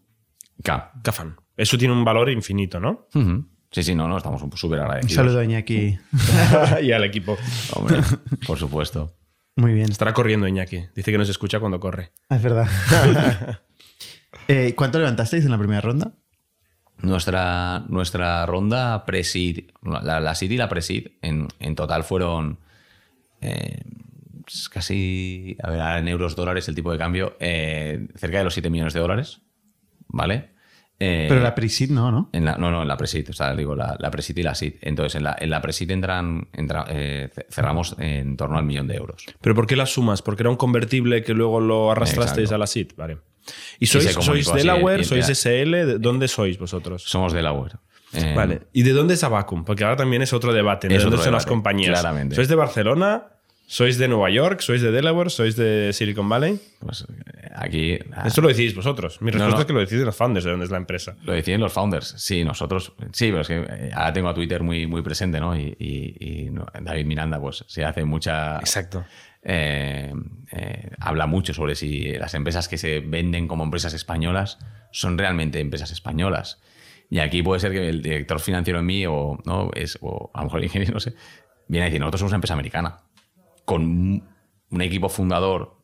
[0.63, 0.91] K.
[1.03, 1.37] Cafán.
[1.57, 3.07] Eso tiene un valor infinito, ¿no?
[3.71, 5.13] Sí, sí, no, no, estamos súper Un agradecidos.
[5.15, 5.97] saludo a Iñaki.
[6.83, 7.35] y al equipo.
[7.73, 8.01] Hombre,
[8.45, 9.15] por supuesto.
[9.55, 9.91] Muy bien.
[9.91, 10.85] Estará corriendo Iñaki.
[10.95, 12.11] Dice que nos escucha cuando corre.
[12.29, 12.67] Ah, Es verdad.
[14.47, 16.13] Eh, ¿Cuánto levantasteis en la primera ronda?
[16.97, 22.59] Nuestra, nuestra ronda pre-seed, la, la seed y la pre-seed, en, en total fueron
[23.41, 23.81] eh,
[24.71, 28.69] casi, a ver, en euros, dólares, el tipo de cambio, eh, cerca de los 7
[28.69, 29.41] millones de dólares,
[30.07, 30.51] ¿vale?
[31.03, 32.29] Eh, Pero la pre-seed no, ¿no?
[32.31, 34.53] En la, no, no, en la presit, o sea, digo, la, la presit y la
[34.53, 34.75] SID.
[34.81, 38.85] Entonces, en la, en la presit entran, entra- eh, ce- cerramos en torno al millón
[38.87, 39.25] de euros.
[39.41, 40.21] ¿Pero por qué las sumas?
[40.21, 42.55] ¿Porque era un convertible que luego lo arrastrasteis Exacto.
[42.55, 42.95] a la SIT?
[42.95, 43.17] Vale.
[43.79, 45.03] ¿Y sois, sois Delaware?
[45.03, 45.71] ¿Sois SL?
[45.71, 47.01] ¿De ¿Dónde sois vosotros?
[47.03, 47.77] Somos Delaware.
[48.13, 48.63] Eh, Vale.
[48.73, 49.63] ¿Y de dónde es Abacum?
[49.63, 50.87] Porque ahora también es otro debate.
[50.87, 51.99] ¿De dónde son las compañías?
[51.99, 52.35] claramente.
[52.35, 53.23] ¿Sois de Barcelona?
[53.73, 54.59] ¿Sois de Nueva York?
[54.59, 55.29] ¿Sois de Delaware?
[55.29, 56.59] ¿Sois de Silicon Valley?
[56.79, 57.97] Pues eh, aquí.
[58.13, 59.21] ah, Esto lo decís vosotros.
[59.21, 59.61] Mi respuesta no.
[59.61, 61.15] es que lo decís los founders de dónde es la empresa.
[61.23, 62.13] Lo deciden los founders.
[62.17, 62.91] Sí, nosotros.
[63.13, 65.57] Sí, pero es que eh, ahora tengo a Twitter muy, muy presente, ¿no?
[65.57, 66.49] Y, y-
[66.81, 68.57] David Miranda, pues se hace mucha.
[68.59, 69.05] Exacto.
[69.41, 70.11] eh,
[70.51, 74.59] eh, habla mucho sobre si las empresas que se venden como empresas españolas
[74.91, 76.59] son realmente empresas españolas.
[77.09, 79.71] Y aquí puede ser que el director financiero en mí, o, ¿no?
[79.75, 81.13] es, o a lo mejor el ingeniero, no sé,
[81.69, 82.97] viene a decir, nosotros somos una empresa americana,
[83.73, 83.83] con
[84.69, 85.77] un equipo fundador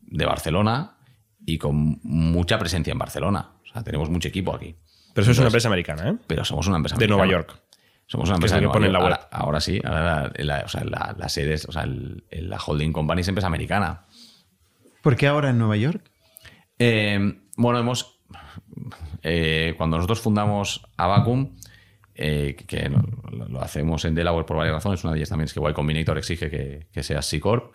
[0.00, 0.96] de Barcelona
[1.46, 3.52] y con mucha presencia en Barcelona.
[3.62, 4.76] O sea, tenemos mucho equipo aquí.
[5.14, 6.16] Pero sois una empresa americana, ¿eh?
[6.26, 7.46] Pero somos una empresa De Nueva americana.
[7.54, 7.62] York.
[8.06, 9.12] Somos una empresa de que Nueva pone en la web.
[9.12, 12.24] Ahora, ahora sí, ahora la, la- o sea, la, la sede es- o sea, el-
[12.30, 14.04] el- la holding company es empresa americana.
[15.02, 16.10] ¿Por qué ahora en Nueva York?
[16.78, 17.18] Eh,
[17.56, 18.20] bueno, hemos.
[19.22, 21.56] eh, cuando nosotros fundamos Abacum,
[22.14, 23.02] eh, que lo,
[23.48, 26.16] lo hacemos en Delaware por varias razones, una de ellas también es que Y Combinator
[26.18, 27.72] exige que, que sea C Corp,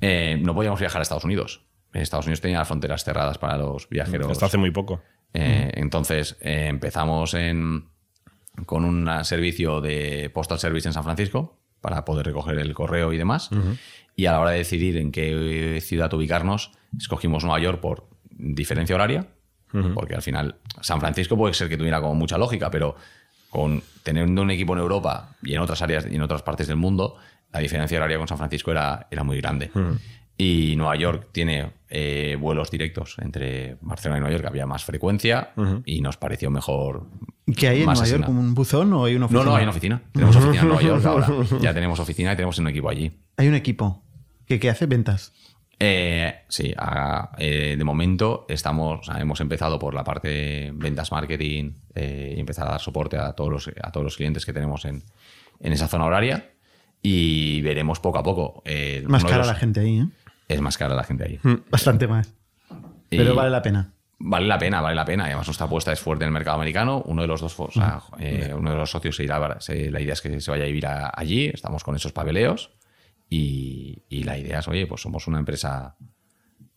[0.00, 1.62] eh, no podíamos viajar a Estados Unidos.
[1.92, 4.30] Estados Unidos tenía las fronteras cerradas para los viajeros.
[4.32, 5.00] Hasta hace muy poco.
[5.32, 7.86] Eh, Entonces empezamos en-
[8.66, 13.16] con un servicio de Postal Service en San Francisco para poder recoger el correo y
[13.18, 13.50] demás.
[14.14, 18.94] Y a la hora de decidir en qué ciudad ubicarnos, escogimos Nueva York por diferencia
[18.94, 19.28] horaria,
[19.94, 22.96] porque al final San Francisco puede ser que tuviera como mucha lógica, pero
[23.56, 26.76] con teniendo un equipo en Europa y en otras áreas y en otras partes del
[26.76, 27.16] mundo,
[27.52, 29.70] la diferencia horaria con San Francisco era, era muy grande.
[30.38, 35.52] Y Nueva York tiene eh, vuelos directos entre Barcelona y Nueva York, había más frecuencia
[35.86, 37.06] y nos pareció mejor.
[37.56, 38.06] ¿Qué hay en Nueva York?
[38.20, 39.44] asigna- ¿Como un buzón o hay una No, oficina?
[39.50, 40.02] no, hay una oficina.
[40.12, 41.28] Tenemos oficina en Nueva York ahora.
[41.62, 43.10] Ya tenemos oficina y tenemos un equipo allí.
[43.38, 44.04] Hay un equipo
[44.46, 45.32] que, que hace ventas.
[45.78, 50.72] Eh, sí, a- eh, de momento estamos, o sea, hemos empezado por la parte de
[50.74, 54.46] ventas marketing eh, y empezar a dar soporte a todos los, a todos los clientes
[54.46, 55.02] que tenemos en,
[55.60, 56.50] en esa zona horaria
[57.02, 58.62] y veremos poco a poco.
[58.64, 60.06] eh, Más cara los- la gente ahí, ¿eh?
[60.48, 61.40] Es más cara la gente ahí.
[61.70, 62.32] Bastante más.
[63.10, 63.92] Pero vale la pena.
[64.18, 65.26] Vale la pena, vale la pena.
[65.26, 67.02] Además nuestra apuesta es fuerte en el mercado americano.
[67.04, 70.00] Uno de los dos, o sea, eh, uno de los socios se irá, se- la
[70.00, 71.46] idea es que se vaya a vivir a- allí.
[71.52, 72.70] Estamos con esos papeleos
[73.28, 75.96] y, y la idea es, oye, pues somos una empresa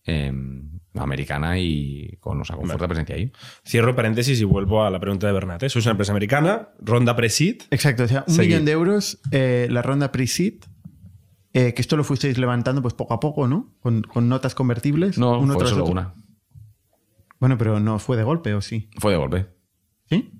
[0.03, 3.31] em, americana y con, o sea, con fuerte presencia ahí.
[3.65, 5.61] Cierro paréntesis y vuelvo a la pregunta de Bernat.
[5.63, 5.69] ¿eh?
[5.69, 7.61] Sois una empresa americana, ronda pre-seed.
[7.69, 10.55] Exacto, o sea, un millón de euros, eh, la ronda pre-seed,
[11.53, 13.75] eh, que esto lo fuisteis levantando pues poco a poco, ¿no?
[13.79, 15.17] Con, con notas convertibles.
[15.17, 15.91] No, uno fue tras solo otro.
[15.93, 16.13] una.
[17.39, 18.89] Bueno, pero no fue de golpe, ¿o sí?
[18.97, 19.47] Fue de golpe.
[20.09, 20.31] ¿Sí?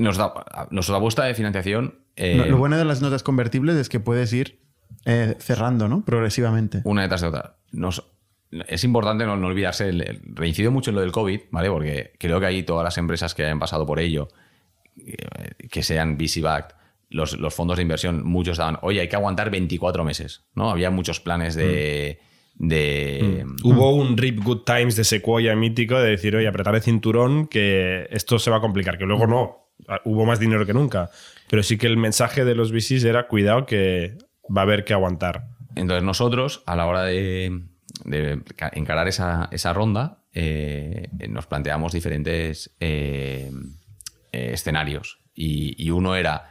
[0.00, 0.32] Nos da,
[0.70, 1.98] nuestra apuesta de financiación.
[2.16, 4.63] eh, No, lo bueno de las notas convertibles es que puedes ir
[5.04, 6.04] eh, cerrando, ¿no?
[6.04, 6.80] Progresivamente.
[6.84, 7.56] una detrás de otra.
[7.72, 8.04] Nos-
[8.68, 11.68] es importante no, no olvidarse, el, el- reincido mucho en lo del COVID, ¿vale?
[11.70, 14.28] Porque creo que ahí todas las empresas que hayan pasado por ello,
[14.96, 15.16] eh,
[15.70, 16.74] que sean VC-backed,
[17.10, 20.70] los, los fondos de inversión, muchos daban, oye, hay que aguantar 24 meses, ¿no?
[20.70, 22.18] Había muchos planes de...
[22.56, 27.46] de Hubo un Rip Good Times de Sequoia mítico de decir, oye, apretar el cinturón
[27.48, 29.68] que esto se va a complicar, que luego no,
[30.04, 31.10] hubo más dinero que nunca.
[31.50, 34.16] Pero sí que el mensaje de los VCs era, cuidado que
[34.54, 35.48] va a haber que aguantar.
[35.76, 37.62] Entonces nosotros, a la hora de,
[38.04, 43.50] de ca- encarar esa, esa ronda, eh, nos planteamos diferentes eh,
[44.32, 45.20] eh, escenarios.
[45.34, 46.48] Y, uno era,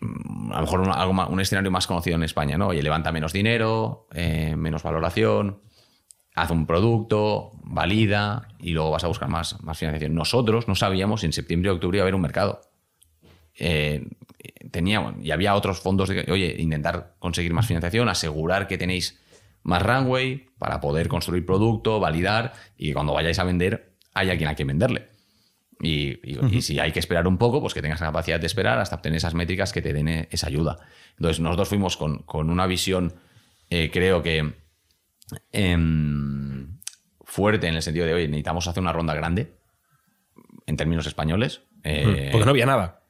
[0.00, 0.80] mm, a lo mejor
[1.30, 2.68] un escenario más conocido en España, ¿no?
[2.68, 5.60] Oye, levanta menos dinero, eh, menos valoración,
[6.34, 10.14] haz un producto, valida y luego vas a buscar más, más financiación.
[10.14, 12.62] Nosotros no sabíamos si en septiembre o octubre iba a haber un mercado
[13.58, 14.06] eh,
[15.22, 19.20] y había otros fondos de, oye, intentar conseguir más financiación, asegurar que tenéis
[19.62, 24.48] más runway para poder construir producto, validar y que cuando vayáis a vender haya quien
[24.48, 25.08] a quien venderle.
[25.80, 28.46] Y, y- y si hay que esperar un poco, pues que tengas la capacidad de
[28.46, 30.78] esperar hasta obtener esas métricas que te den eh, esa ayuda.
[31.16, 33.14] Entonces, nosotros fuimos con, con una visión,
[33.68, 34.54] eh, creo que
[35.52, 36.78] em,
[37.24, 39.54] fuerte en el sentido de, oye, necesitamos hacer una ronda grande
[40.66, 41.62] en términos españoles.
[41.84, 43.01] eh, Porque no había nada.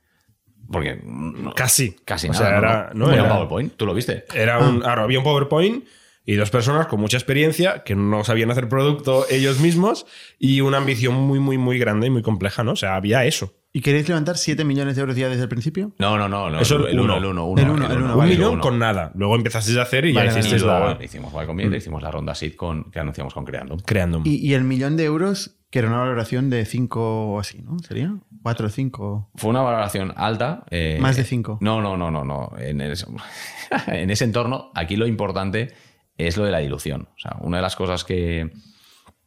[0.70, 1.96] Porque no- Casi.
[2.04, 2.44] casi O nada.
[2.44, 2.58] sea, ¿no?
[2.58, 4.24] era- no, Era un PowerPoint, tú lo viste.
[4.34, 5.84] Era un, ahora, había un PowerPoint
[6.24, 10.06] y dos personas con mucha experiencia que no sabían hacer producto ellos mismos
[10.38, 12.72] y una ambición muy, muy, muy grande y muy compleja, ¿no?
[12.72, 13.54] O sea, había eso.
[13.74, 15.92] ¿Y queréis levantar 7 millones de euros ya desde el principio?
[15.98, 16.50] No, no, no.
[16.50, 17.04] no Eso el uno.
[17.04, 19.12] uno, el uno, uno, El uno, el uno, un vale, millón con nada.
[19.14, 20.98] Luego empezasteis a hacer y Vale, ya hicisteis la...
[21.02, 23.78] hicimos Y Combinator, hicimos la ronda SID con, que anunciamos con Creando.
[23.78, 24.20] creando.
[24.24, 27.78] Y, y el millón de euros, que era una valoración de 5 o así, ¿no?
[27.78, 28.14] ¿Sería?
[28.42, 29.30] 4 o 5.
[29.36, 30.64] Fue una valoración alta.
[30.70, 31.56] eh, Más de cinco.
[31.62, 32.24] No, no, no, no.
[32.24, 32.52] no.
[32.58, 33.06] En, ese,
[33.86, 35.72] en ese entorno, aquí lo importante
[36.18, 37.08] es lo de la dilución.
[37.16, 38.50] O sea, una de las cosas que,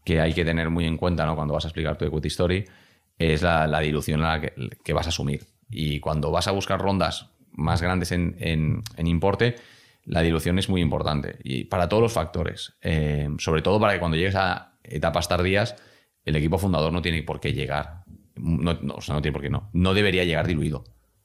[0.03, 1.35] que hay que tener muy en cuenta ¿no?
[1.35, 2.63] cuando vas a explicar tu equity story
[3.17, 4.53] es la, la dilución a la que,
[4.83, 5.45] que vas a asumir.
[5.69, 9.55] Y cuando vas a buscar rondas más grandes en, en- en importe,
[10.03, 11.37] la dilución es muy importante.
[11.43, 12.73] Y para todos los factores.
[12.81, 15.75] Eh, sobre todo para que cuando llegues a etapas tardías,
[16.25, 18.03] el equipo fundador no tiene por qué llegar.
[18.35, 19.69] No, no, o sea, no tiene por qué no.
[19.73, 20.83] No debería llegar diluido.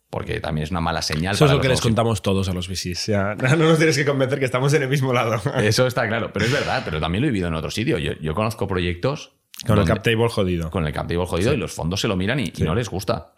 [0.09, 1.34] Porque también es una mala señal.
[1.34, 2.99] Eso es lo que les contamos todos a los VCs.
[2.99, 5.41] Sea, no nos tienes que convencer que estamos en el mismo lado.
[5.61, 7.99] Eso está claro, pero es verdad, pero también lo he vivido en otro sitio.
[7.99, 9.36] Yo, yo conozco proyectos
[9.66, 10.70] Con el cap table jodido.
[10.70, 12.88] con el cap table jodido y los fondos se lo miran y, y no les
[12.88, 13.32] gusta.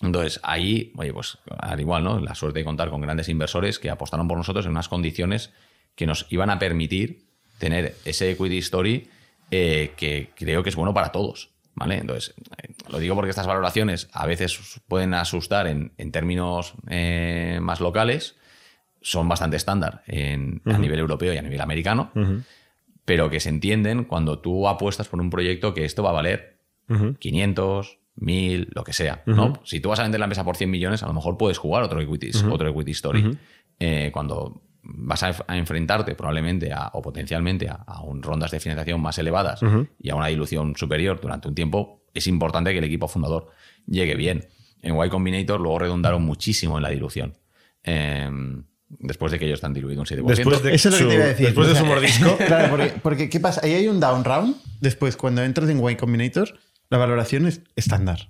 [0.00, 2.20] Entonces, ahí, oye, pues al igual, ¿no?
[2.20, 5.50] La suerte de contar con grandes inversores que apostaron por nosotros en unas condiciones
[5.96, 7.24] que nos iban a permitir
[7.58, 9.08] tener ese equity story
[9.50, 11.50] eh, que creo que es bueno para todos.
[11.74, 11.96] ¿Vale?
[11.98, 17.58] Entonces, eh, lo digo porque estas valoraciones a veces pueden asustar en, en términos eh,
[17.62, 18.34] más locales,
[19.00, 22.10] son bastante estándar en- a nivel europeo y a nivel americano,
[23.08, 26.58] pero que se entienden cuando tú apuestas por un proyecto que esto va a valer
[27.18, 29.22] 500, 1000, lo que sea.
[29.26, 29.34] ¿no?
[29.64, 31.82] Si tú vas a vender la empresa por 100 millones, a lo mejor puedes jugar
[31.82, 33.22] otro equity, otro equity story.
[33.80, 38.60] Eh, cuando vas a, a enfrentarte probablemente a, o potencialmente a, a un- rondas de
[38.60, 39.60] financiación más elevadas
[39.98, 43.48] y a una dilución superior durante un tiempo, es importante que el equipo fundador
[43.86, 44.48] llegue bien.
[44.82, 47.34] En Y Combinator luego redundaron muchísimo en la dilución.
[47.84, 48.30] Eh,
[48.88, 50.24] después de que ellos están diluido un 7%.
[50.26, 51.46] Después de, Eso es lo que te iba a decir.
[51.46, 52.36] después de su mordisco.
[52.46, 53.60] Claro, porque, porque ¿qué pasa?
[53.64, 54.56] Ahí hay un down round.
[54.80, 56.58] Después, cuando entras en Y Combinator,
[56.90, 58.28] la valoración es estándar.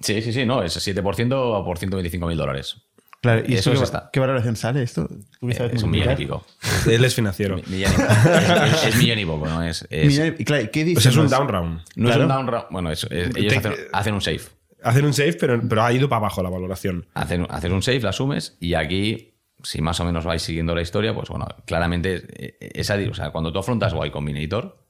[0.00, 2.76] Sí, sí, sí, no, es 7% por 125 mil dólares.
[3.20, 5.08] Claro, ¿y Eso esto es qué, qué valoración sale esto?
[5.40, 6.46] ¿Tú qué sabes Es un millón y pico.
[6.88, 7.56] Él es financiero.
[7.56, 9.62] Mi- millón y- es, es- es millón y poco, ¿no?
[9.64, 11.02] Es, es- Millón y- claro, ¿qué O dices?
[11.02, 11.80] sea, es un down round.
[11.96, 12.22] no claro.
[12.22, 12.66] es un down round.
[12.70, 14.42] Bueno, es- es- ellos Te- hacen, hacen un safe.
[14.84, 17.08] Hacen un save, pero, pero ha ido para abajo la valoración.
[17.14, 20.82] Hacen, haces un safe, la asumes y aquí, si más o menos vais siguiendo la
[20.82, 24.84] historia, pues bueno, claramente eh, esa, o sea, cuando tú afrontas Y Combinator,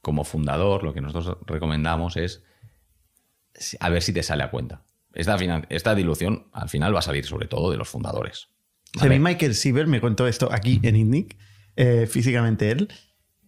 [0.00, 2.42] como fundador, lo que nosotros recomendamos es
[3.80, 4.84] a ver si te sale a cuenta.
[5.14, 5.36] Esta,
[5.68, 8.48] esta dilución al final va a salir sobre todo de los fundadores.
[8.94, 9.18] O sea, a ¿vale?
[9.18, 11.36] mí Michael Sieber me contó esto aquí en INNIC,
[11.76, 12.88] eh, físicamente él,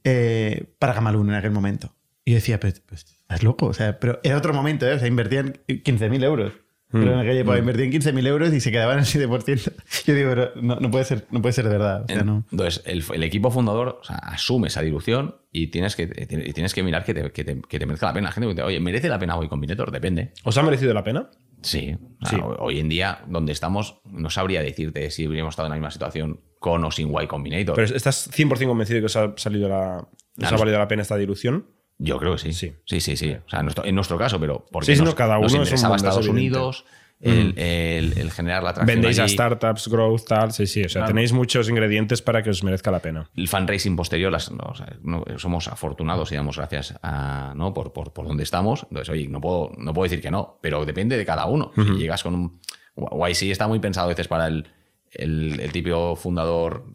[0.05, 1.95] eh, para Gamalun en aquel momento.
[2.25, 3.67] Y yo decía, pero, pero estás loco.
[3.67, 4.95] O sea, pero era otro momento, ¿eh?
[4.95, 6.53] O sea, invertían 15.000 euros.
[6.93, 9.73] Pero en aquella época invertían 15.000 euros y se quedaban el 7%.
[10.07, 12.03] Yo digo, pero no, no puede, ser, no puede ser de verdad.
[12.05, 12.45] O sea, no.
[12.51, 16.75] Entonces, el, el equipo fundador o sea, asume esa dilución y tienes que, y tienes
[16.75, 18.29] que mirar que te, que te- que te merezca la pena.
[18.29, 19.91] La gente pregunta, oye, ¿merece la pena Y Combinator?
[19.93, 20.33] Depende.
[20.45, 21.31] ¿Os ha merecido la pena?
[21.63, 21.97] Sí.
[22.23, 22.45] O sea, Sí.
[22.59, 26.41] Hoy en día, donde estamos, no sabría decirte si habríamos estado en la misma situación
[26.59, 27.77] con o sin Y Combinator.
[27.77, 29.99] Pero ¿estás 100% convencido de que os ha, salido la,
[30.39, 31.67] os ha valido la pena esta dilución?
[32.03, 32.53] Yo creo que sí.
[32.55, 32.73] Sí.
[32.87, 33.33] Sí, sí, sí.
[33.47, 35.63] O sea, en nuestro, en nuestro caso, pero porque Sí, sí, nos, cada nos uno
[35.63, 36.27] es un interesaba es Estados.
[36.29, 36.85] Unidos,
[37.21, 38.95] el, el- el generar la atracción.
[38.97, 40.53] Vendéis a startups, growth, tal.
[40.53, 40.83] Sí, sí.
[40.85, 43.29] O sea, tenéis muchos ingredientes para que os merezca la pena.
[43.37, 47.75] el fundraising posterior, las- no, o sea, no- somos afortunados y damos gracias a, ¿no?
[47.75, 48.85] por, por, por donde estamos.
[48.85, 51.73] Entonces, oye, no puedo, no puedo decir que no, pero depende de cada uno.
[51.77, 52.61] Si llegas con un.
[52.97, 54.67] YC está muy pensado a veces para el,
[55.13, 56.87] el, el típico fundador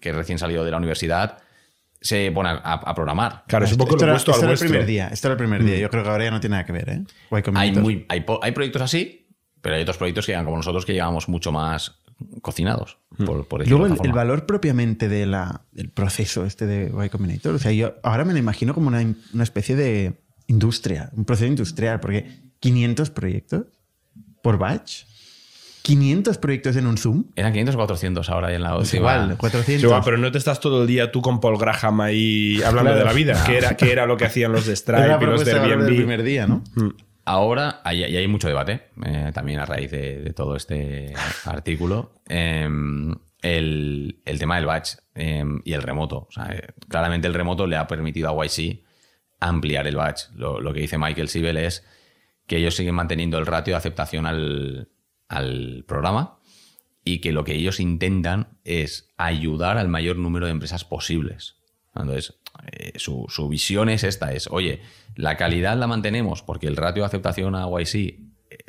[0.00, 1.38] que recién salido de la universidad
[2.00, 3.44] se pone a, a programar.
[3.46, 5.08] Claro, es un poco esto lo era, opuesto esto al era el primer día.
[5.08, 5.78] Esto era el primer día.
[5.78, 7.04] Yo creo que ahora ya no tiene nada que ver, ¿eh?
[7.60, 9.28] Hay, muy, hay, po- hay proyectos así,
[9.60, 11.96] pero hay otros proyectos que llegan como nosotros que llegamos mucho más
[12.42, 12.98] cocinados.
[13.24, 17.54] Por, por decirlo luego el, valor propiamente de la, del proceso este de Y Combinator.
[17.54, 19.00] O sea, yo ahora me lo imagino como una,
[19.34, 23.66] una especie de industria, un proceso industrial, porque 500 proyectos
[24.42, 25.04] por batch,
[25.82, 29.14] 500 proyectos en un Zoom, Eran 500 o 400 ahora en la pues última.
[29.16, 29.80] igual, 400.
[29.80, 32.90] Sí, va, pero no te estás todo el día tú con Paul Graham ahí hablando
[32.90, 32.98] Claro.
[32.98, 35.44] de la vida, que era, que era lo que hacían los de Stripe y los
[35.44, 35.86] de Airbnb.
[35.86, 36.62] primer día, ¿no?
[37.24, 41.14] Ahora hay, y hay mucho debate, eh, también a raíz de, de todo este
[41.44, 42.14] artículo.
[42.28, 42.68] eh,
[43.42, 46.26] el, el tema del batch eh, y el remoto.
[46.28, 48.82] O sea, eh, claramente el remoto le ha permitido a YC
[49.40, 50.24] ampliar el batch.
[50.34, 51.82] Lo, lo que dice Michael Sibel es
[52.46, 54.88] que ellos siguen manteniendo el ratio de aceptación al,
[55.30, 56.38] al programa
[57.04, 61.56] y que lo que ellos intentan es ayudar al mayor número de empresas posibles.
[61.94, 62.34] Entonces,
[62.72, 64.80] eh, su, visión es esta, es, oye,
[65.16, 68.20] la calidad la mantenemos porque el ratio de aceptación a YC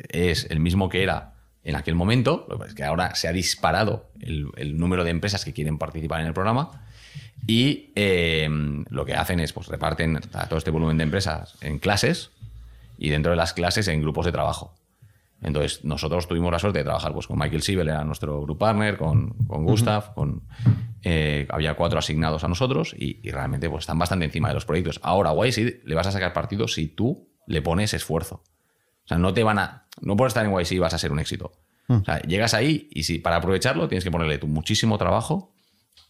[0.08, 1.34] es el mismo que era
[1.64, 5.10] en aquel momento, lo que es que ahora se ha disparado el, el número de
[5.10, 6.82] empresas que quieren participar en el programa
[7.46, 8.48] y eh,
[8.88, 12.30] lo que hacen es, pues reparten a todo este volumen de empresas en clases
[12.98, 14.74] y dentro de las clases en grupos de trabajo.
[15.42, 18.96] Entonces, nosotros tuvimos la suerte de trabajar pues, con Michael Sibel, era nuestro group partner,
[18.96, 20.42] con, con Gustav, con,
[21.02, 24.64] eh, había cuatro asignados a nosotros y, y realmente pues, están bastante encima de los
[24.64, 25.00] proyectos.
[25.02, 28.44] Ahora, guay, sí, le vas a sacar partido si tú le pones esfuerzo.
[29.04, 29.88] O sea, no te van a.
[30.00, 31.52] No por estar en YC vas a ser un éxito.
[31.88, 35.52] O sea, llegas ahí y si para aprovecharlo tienes que ponerle tú muchísimo trabajo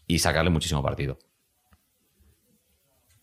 [0.07, 1.19] y sacarle muchísimo partido.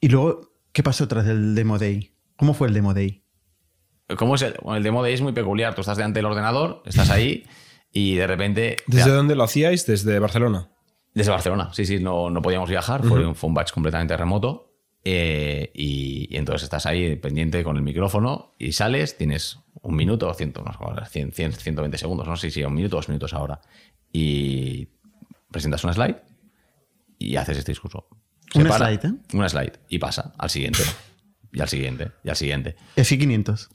[0.01, 2.15] Y luego, ¿qué pasó tras el Demo Day?
[2.37, 3.20] ¿Cómo fue el Demo Day?
[4.17, 5.75] ¿Cómo es el, bueno, el demo day es muy peculiar.
[5.75, 7.45] Tú estás delante del ordenador, estás ahí
[7.93, 8.77] y de repente.
[8.87, 9.87] ¿Desde dónde lo hacíais?
[9.87, 10.69] Desde Barcelona.
[11.15, 14.73] Desde Barcelona, sí, sí, no, no podíamos viajar, fue, un, fue un batch completamente remoto.
[15.05, 20.33] eh, y, y entonces estás ahí pendiente con el micrófono y sales, tienes un minuto,
[20.35, 23.33] ciento, no sé, 100, 100, 120 segundos, no sé si un minuto o dos minutos
[23.35, 23.61] ahora.
[24.13, 24.89] Y
[25.51, 26.17] presentas una slide
[27.19, 28.07] y haces este discurso.
[28.53, 29.13] Se Una para, slide, ¿eh?
[29.35, 30.83] Una slide y pasa al siguiente,
[31.53, 32.77] y al siguiente, y al siguiente.
[32.97, 33.69] Y así 500.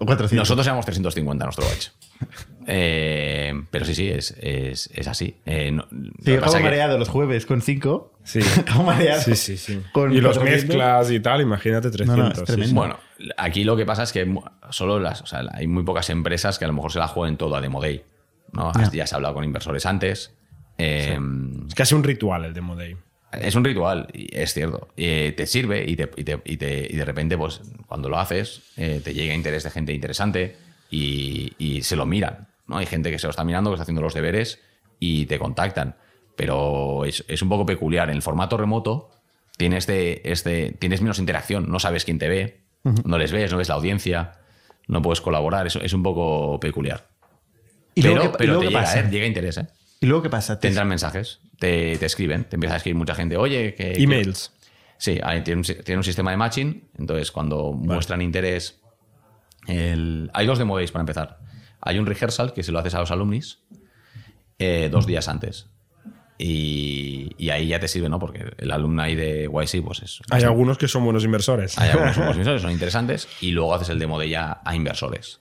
[0.00, 0.36] O 400.
[0.36, 1.88] Nosotros éramos 350 nuestro batch.
[2.70, 5.36] Eh, pero sí, sí, es, es, es así.
[5.46, 8.12] Eh, no- lo Sí, que- mareado los jueves con 5.
[8.24, 8.40] Sí.
[8.58, 9.22] acabo mareado.
[9.22, 9.80] Sí, sí, sí.
[9.92, 10.66] Con y los 400.
[10.76, 12.16] mezclas y tal, imagínate 300.
[12.18, 12.68] No, no, es sí, tremendo.
[12.68, 12.74] sí.
[12.74, 12.98] Bueno,
[13.38, 14.30] aquí lo que pasa es que
[14.68, 17.38] solo las, o sea, hay muy pocas empresas que a lo mejor se la jueguen
[17.38, 18.02] todo a Demo Day.
[18.52, 18.70] ¿no?
[18.74, 18.90] Ya.
[18.92, 20.34] Ya se ha hablado con inversores antes.
[20.76, 21.18] Eh,
[21.68, 22.96] Es casi un ritual el Demo Day.
[23.32, 24.88] Es un ritual, y es cierto.
[24.96, 28.18] Eh, te sirve y, te- y te- y te- y de repente, pues, cuando lo
[28.18, 30.56] haces, eh, te llega interés de gente interesante
[30.90, 32.48] y, y se lo miran.
[32.66, 32.78] ¿no?
[32.78, 34.60] Hay gente que se lo está mirando, que está haciendo los deberes
[34.98, 35.96] y te contactan.
[36.36, 38.08] Pero es, es un poco peculiar.
[38.08, 39.10] En el formato remoto
[39.56, 41.70] tienes, de, este, tienes menos interacción.
[41.70, 42.60] No sabes quién te ve,
[43.04, 44.34] no les ves, no ves la audiencia,
[44.86, 45.66] no puedes colaborar.
[45.66, 47.08] Es, es un poco peculiar.
[47.94, 49.00] ¿Y pero luego, qué- y pero luego te llega, pasa?
[49.00, 49.08] ¿eh?
[49.10, 49.58] llega interés.
[49.58, 49.66] ¿eh?
[50.00, 50.56] ¿Y luego qué pasa?
[50.56, 53.36] Te Te- entran mensajes, te, te escriben, te empieza a escribir mucha gente.
[53.36, 53.94] Oye, que.
[54.02, 54.52] Emails.
[54.96, 56.88] Sí, hay- tiene, un, si- tiene un sistema de matching.
[56.98, 58.80] Entonces, cuando muestran interés.
[59.66, 61.38] el- hay dos days para empezar.
[61.80, 63.60] Hay un rehearsal que se lo haces a los alumnis
[64.58, 65.66] eh, dos días antes.
[66.38, 68.18] Y, y ahí ya te sirve, ¿no?
[68.20, 70.20] Porque el alumni de YC, pues es.
[70.30, 71.76] Hay algunos que son buenos inversores.
[71.78, 73.28] Hay algunos que son inversores, son interesantes.
[73.40, 75.40] Y luego haces el demo day ya a inversores.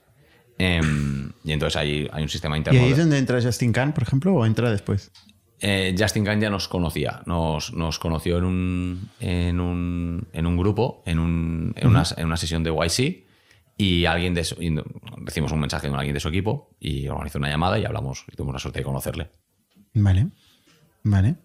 [0.60, 2.80] Em, y entonces hay, hay un sistema ¿Y interno.
[2.80, 5.12] ahí de- es donde entra Justin Khan, por ejemplo, o entra después?
[5.60, 10.58] Eh, Justin Khan ya nos conocía, nos, nos conoció en un, en un, en un
[10.58, 13.26] grupo, en, un- en una, en una sesión de YC
[13.78, 14.76] y alguien de su- y
[15.18, 18.36] recibimos un mensaje con alguien de su equipo y organizó una llamada y hablamos y
[18.36, 19.32] tuvimos la suerte de conocerle.
[19.93, 20.28] Vale.
[21.03, 21.36] Vale.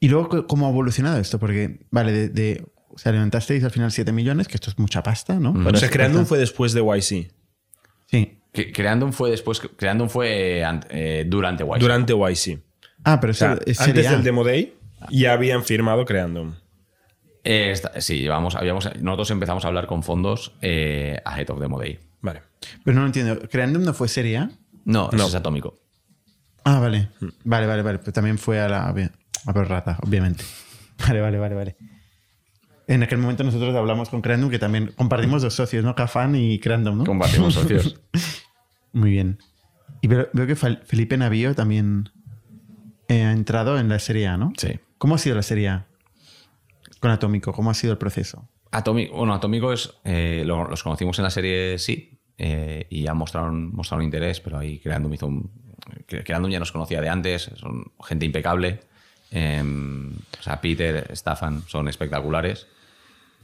[0.00, 1.38] ¿Y luego cómo ha evolucionado esto?
[1.38, 5.02] Porque, vale, de, de- o sea, levantasteis al final 7 millones, que esto es mucha
[5.02, 5.50] pasta, ¿no?
[5.50, 7.32] O Para- sea, Creandum para- fue después de YC.
[8.12, 8.38] Sí.
[8.52, 11.78] Que- Creandum fue después, Creandum fue eh, durante YC.
[11.80, 12.60] Durante YC.
[13.04, 14.74] Ah, pero O sea, eso es antes del Demo Day
[15.10, 16.54] ya habían firmado Creandum.
[17.44, 21.80] Eh, esta- sí, llevamos, habíamos, nosotros empezamos a hablar con fondos eh, ahead of Demo
[21.80, 21.98] Day.
[22.20, 22.42] Vale.
[22.84, 23.40] Pero no lo entiendo.
[23.48, 24.50] ¿Creandum no fue serie A?
[24.84, 25.26] No, No.
[25.26, 25.80] es atómico.
[26.64, 27.08] Ah, vale.
[27.20, 27.28] Hmm.
[27.42, 27.98] Vale, vale, vale.
[27.98, 28.92] Pues también fue a la a
[30.04, 30.44] obviamente.
[31.08, 31.76] Vale, vale, vale, vale.
[32.92, 35.94] En aquel momento nosotros hablamos con Creandum, que también compartimos dos socios, ¿no?
[35.94, 37.04] Cafán y Creandum, ¿no?
[37.04, 37.98] Compartimos socios.
[38.92, 39.38] Muy bien.
[40.02, 42.10] Y veo, veo que Felipe Navío también
[43.08, 44.52] eh, ha entrado en la Serie A, ¿no?
[44.56, 44.78] Sí.
[44.98, 45.86] ¿Cómo ha sido la Serie A
[47.00, 47.52] con Atómico?
[47.52, 48.48] ¿Cómo ha sido el proceso?
[48.72, 53.14] Atómico, bueno, Atómico es, eh, lo- los conocimos en la serie sí eh, y ya
[53.14, 55.50] mostraron, mostraron interés, pero ahí Creandum hizo un.
[56.08, 58.80] Cre- Creandum ya nos conocía de antes, son gente impecable.
[59.30, 59.62] eh,
[60.38, 62.66] o sea, Peter, Staffan son espectaculares.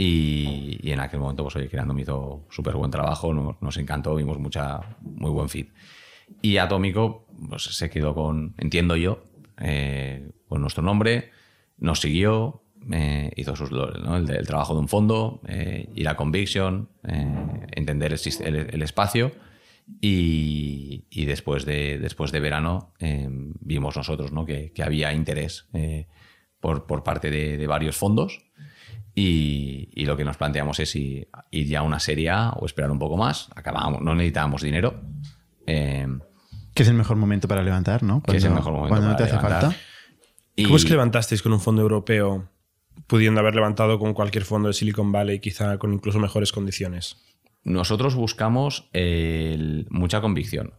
[0.00, 4.96] Y, en aquel momento, pues oye, Creandum hizo súper buen trabajo, nos, encantó, vimos mucha,
[5.00, 5.70] muy buen fit.
[6.40, 9.24] Y Atómico pues, se quedó con, entiendo yo,
[9.60, 11.32] eh, con nuestro nombre,
[11.78, 14.16] nos siguió, eh, hizo sus, ¿no?
[14.16, 19.32] el, trabajo de un fondo, eh, ir a Conviction, eh, entender el, el- espacio.
[20.00, 24.44] Y, después, de, después de verano vimos nosotros ¿no?
[24.44, 25.66] que, había interés
[26.60, 28.48] por, por parte de varios fondos.
[29.20, 32.66] Y, y lo que nos planteamos es si ir ya a una serie A o
[32.66, 33.48] esperar un poco más.
[33.56, 35.00] Acabábamos, no necesitábamos dinero.
[35.66, 36.06] Eh,
[36.74, 38.22] Que es el mejor momento para levantar, ¿no?
[38.22, 39.60] Que es el mejor momento Cuando no te hace levantar.
[39.62, 39.76] falta.
[40.54, 42.48] y ¿Cómo es que levantasteis con un fondo europeo
[43.08, 47.16] pudiendo haber levantado con cualquier fondo de Silicon Valley, quizá con incluso mejores condiciones?
[47.64, 50.74] nosotros buscamos el- mucha convicción.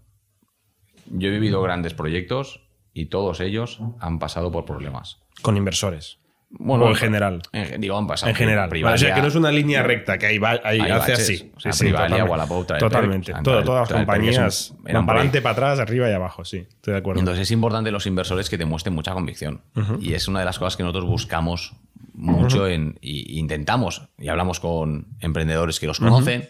[1.11, 2.61] Yo he vivido grandes proyectos
[2.93, 5.17] y todos ellos han pasado por problemas.
[5.41, 6.19] Con inversores.
[6.51, 7.41] Bueno, o en general.
[7.51, 8.69] En, digo, han pasado En general.
[8.69, 11.11] Vale, o sea, que no es una línea recta, que ahí, va, ahí Hay hace
[11.11, 11.19] baches.
[11.19, 11.51] así.
[11.55, 12.65] O sea, Sí, sí, Privalia, totalmente.
[12.65, 13.31] Travel Totalmente.
[13.33, 16.43] Todo- Travel- todas las un- compañías van para adelante, para atrás, arriba y abajo.
[16.45, 17.19] Sí, estoy de acuerdo.
[17.19, 19.61] Entonces es importante los inversores que te muestren mucha convicción.
[20.01, 21.75] Y es una de las cosas que nosotros buscamos
[22.13, 26.49] mucho en, y intentamos, y hablamos con emprendedores que los conocen,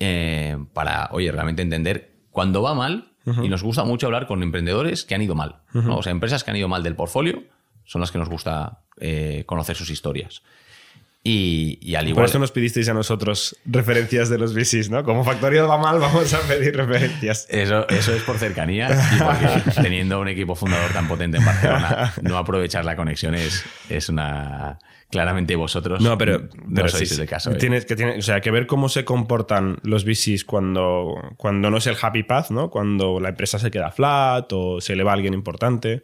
[0.00, 3.10] eh, para, oye, realmente entender cuando va mal,
[3.42, 5.56] y nos gusta mucho hablar con emprendedores que han ido mal.
[5.72, 5.96] ¿no?
[5.98, 7.42] O sea, empresas que han ido mal del portfolio
[7.84, 10.42] son las que nos gusta eh, conocer sus historias.
[11.26, 12.26] Y, y al Por igual...
[12.26, 15.04] eso nos pidisteis a nosotros referencias de los VCs, ¿no?
[15.04, 17.46] Como Factorial va mal, vamos a pedir referencias.
[17.48, 22.12] Eso, eso es por cercanía y porque teniendo un equipo fundador tan potente en Barcelona,
[22.20, 24.78] no aprovechar la conexión es, es una.
[25.10, 27.52] Claramente vosotros No, pero, no pero sois sí, el caso.
[27.52, 27.54] ¿eh?
[27.54, 31.76] Tienes que, tiene, o sea, que ver cómo se comportan los VCs cuando, cuando no
[31.76, 32.68] es el happy path, ¿no?
[32.68, 36.02] Cuando la empresa se queda flat o se le va a alguien importante,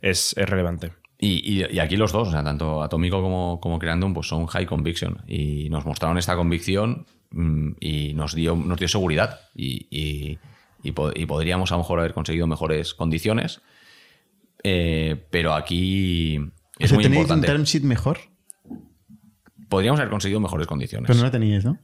[0.00, 0.92] es, es relevante.
[1.20, 4.46] Y, y- y aquí los dos, o sea, tanto Atómico como, como Creandum, pues son
[4.46, 5.18] high conviction.
[5.26, 9.40] Y nos mostraron esta convicción mm, y nos dio, nos dio seguridad.
[9.54, 10.38] Y, y-
[10.84, 13.60] y po- y podríamos a lo mejor haber conseguido mejores condiciones.
[14.62, 17.46] Eh, pero aquí O es sea, muy ¿Tenéis importante.
[17.48, 18.18] un term sheet mejor?
[19.68, 21.06] Podríamos haber conseguido mejores condiciones.
[21.08, 21.78] Pero no la teníais, ¿no?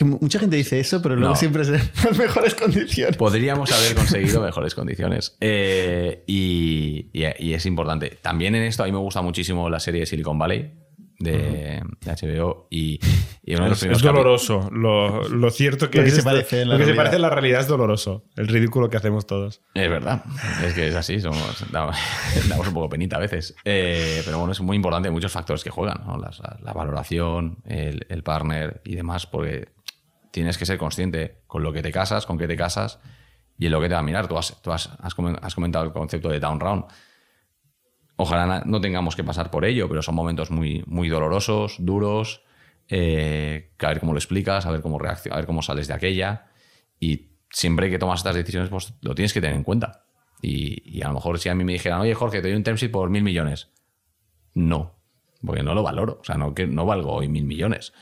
[0.00, 1.36] Mucha gente dice eso, pero luego No.
[1.36, 3.16] siempre es en las mejores condiciones.
[3.16, 5.36] Podríamos haber conseguido mejores condiciones.
[5.40, 8.18] Eh, y, y- y es importante.
[8.22, 10.72] También en esto a mí me gusta muchísimo la serie de Silicon Valley
[11.18, 12.68] de, de HBO.
[12.70, 13.00] Y,
[13.42, 14.70] y uno de los Es, primeros es doloroso.
[14.70, 16.86] Lo, lo cierto que, Lo que es se esto- parece en la lo que se
[16.92, 16.96] realidad.
[17.02, 18.24] parece en la realidad es doloroso.
[18.36, 19.62] El ridículo que hacemos todos.
[19.74, 20.22] Es verdad.
[20.64, 21.20] Es que es así.
[21.20, 21.96] Somos, damos,
[22.48, 23.56] damos un poco penita a veces.
[23.64, 25.10] Eh, pero bueno, es muy importante.
[25.10, 26.02] Muchos factores que juegan.
[26.06, 26.18] ¿no?
[26.18, 29.26] La valoración, el, el partner y demás.
[29.26, 29.68] Porque
[30.30, 33.00] tienes que ser consciente con lo que te casas, con qué te casas
[33.58, 34.28] y en lo que te va a mirar.
[34.28, 36.84] Tú has, tú has, has comen- has comentado el concepto de down round.
[38.16, 42.42] Ojalá no tengamos que pasar por ello, pero son momentos muy, muy dolorosos, duros.
[42.88, 46.46] eh, a ver cómo lo explicas, a ver cómo a ver cómo sales de aquella.
[46.98, 50.04] Y siempre que tomas estas decisiones, pues lo tienes que tener en cuenta.
[50.42, 52.64] Y, y a lo mejor si a mí me dijeran, oye Jorge, te doy un
[52.64, 53.70] term por mil millones.
[54.54, 54.96] No,
[55.44, 56.18] porque no lo valoro.
[56.20, 57.92] O sea, no, que no valgo hoy mil millones.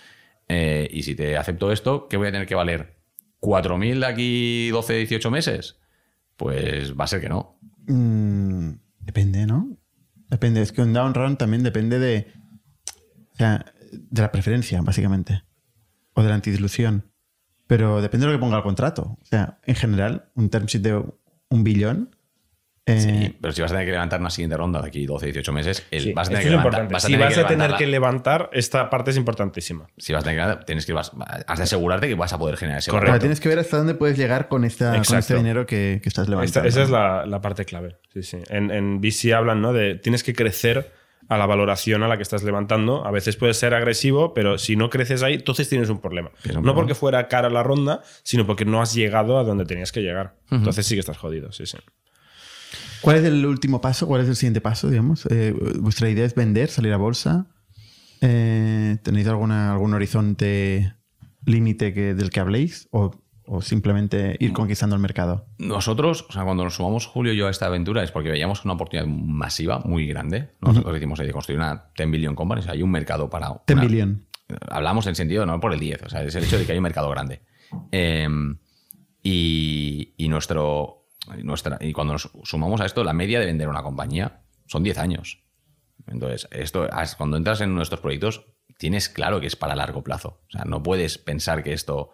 [0.48, 2.96] Eh, y si te acepto esto, ¿qué voy a tener que valer?
[3.40, 5.78] ¿4.000 de aquí 12, 18 meses?
[6.36, 7.58] Pues va a ser que no.
[7.86, 9.76] Mm, depende, ¿no?
[10.28, 10.62] Depende.
[10.62, 12.32] Es que un down round también depende de.
[13.32, 15.42] O sea, de la preferencia, básicamente.
[16.14, 17.10] O de la antidilución.
[17.66, 19.18] Pero depende de lo que ponga el contrato.
[19.20, 21.04] O sea, en general, un term sheet de
[21.48, 22.15] un billón.
[22.86, 25.26] Eh, Sí, pero si vas a tener que levantar una siguiente ronda de aquí 12,
[25.26, 26.88] 18 meses, el- Sí, vas a tener que levantar.
[26.88, 27.78] vas a si tener vas que a tener levantarla.
[27.78, 29.86] que levantar, esta parte es importantísima.
[29.98, 31.12] Si vas a tener que, tienes que vas,
[31.46, 33.10] has de asegurarte que vas a poder generar ese Correcto.
[33.10, 33.20] Valor.
[33.20, 36.22] tienes que ver hasta dónde puedes llegar con, esta, con este dinero que, que estás
[36.24, 36.68] Esta- levantando.
[36.68, 37.96] esa es la, la parte clave.
[38.14, 38.38] Sí, sí.
[38.48, 39.72] En, en VC hablan ¿no?
[39.72, 40.92] de tienes que crecer
[41.28, 43.04] a la valoración a la que estás levantando.
[43.04, 46.30] A veces puedes ser agresivo, pero si no creces ahí, entonces tienes un problema.
[46.62, 50.02] No porque fuera cara la ronda, sino porque no has llegado a donde tenías que
[50.02, 50.34] llegar.
[50.52, 51.50] Entonces sí que estás jodido.
[51.50, 51.78] Sí, sí.
[53.00, 54.06] ¿Cuál es el último paso?
[54.06, 55.26] ¿Cuál es el siguiente paso, digamos?
[55.30, 57.46] Eh, ¿Vuestra idea es vender, salir a bolsa?
[58.20, 60.94] Eh, ¿Tenéis alguna, algún horizonte
[61.44, 62.88] límite que, del que habléis?
[62.90, 63.10] ¿O,
[63.44, 65.46] o simplemente ir conquistando el mercado?
[65.58, 68.64] Nosotros, o sea, cuando nos sumamos Julio y yo a esta aventura es porque veíamos
[68.64, 70.50] una oportunidad masiva, muy grande.
[70.60, 73.48] Nosotros decimos de construir una 10 billion company, o sea, hay un mercado para.
[73.66, 74.26] 10 una- billion.
[74.68, 76.78] Hablamos en sentido, no por el 10, o sea, es el hecho de que hay
[76.78, 77.42] un mercado grande.
[77.92, 78.28] Eh,
[79.22, 80.95] y, y nuestro,
[81.80, 85.42] y cuando nos sumamos a esto, la media de vender una compañía son 10 años.
[86.06, 88.46] Entonces, esto, cuando entras en nuestros proyectos,
[88.78, 90.40] tienes claro que es para largo plazo.
[90.48, 92.12] O sea, no puedes pensar que esto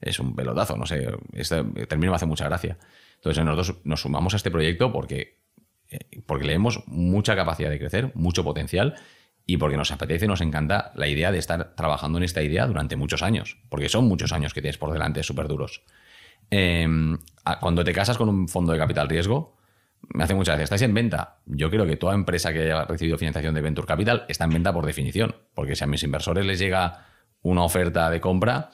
[0.00, 0.76] es un pelotazo.
[0.76, 2.78] No sé, este término me hace mucha gracia.
[3.16, 5.40] Entonces, nosotros nos sumamos a este proyecto porque,
[5.88, 8.96] eh, porque le vemos mucha capacidad de crecer, mucho potencial
[9.46, 12.96] y porque nos apetece, nos encanta la idea de estar trabajando en esta idea durante
[12.96, 15.82] muchos años, porque son muchos años que tienes por delante súper duros.
[16.54, 17.16] Em,
[17.60, 19.56] cuando te casas con un fondo de capital riesgo,
[20.12, 20.64] me hace mucha gracia.
[20.64, 21.38] ¿Estáis en venta?
[21.46, 24.70] Yo creo que toda empresa que haya recibido financiación de Venture Capital está en venta
[24.70, 25.34] por definición.
[25.54, 27.06] Porque si a mis inversores les llega
[27.40, 28.68] una oferta de compra,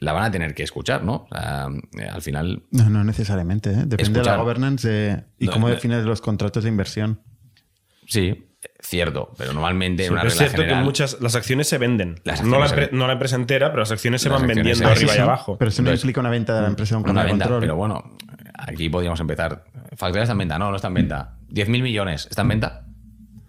[0.00, 1.26] la van a tener que escuchar, ¿no?
[1.34, 2.64] Eh, al final.
[2.72, 3.70] No, no necesariamente.
[3.70, 3.84] ¿eh?
[3.86, 7.22] Depende de la governance y cómo defines los contratos de inversión.
[8.06, 8.47] Sí,
[8.80, 12.20] cierto, pero normalmente en una es cierto que muchas las acciones se venden.
[12.44, 15.56] no, la, empresa entera, pero las acciones se van vendiendo arriba y abajo.
[15.58, 18.16] Pero eso no implica una venta de la empresa un una venta, Pero bueno,
[18.54, 19.64] aquí podríamos empezar.
[19.96, 21.36] Factoría está en venta, no, no está en venta.
[21.50, 22.84] 10.000 millones, ¿está en venta?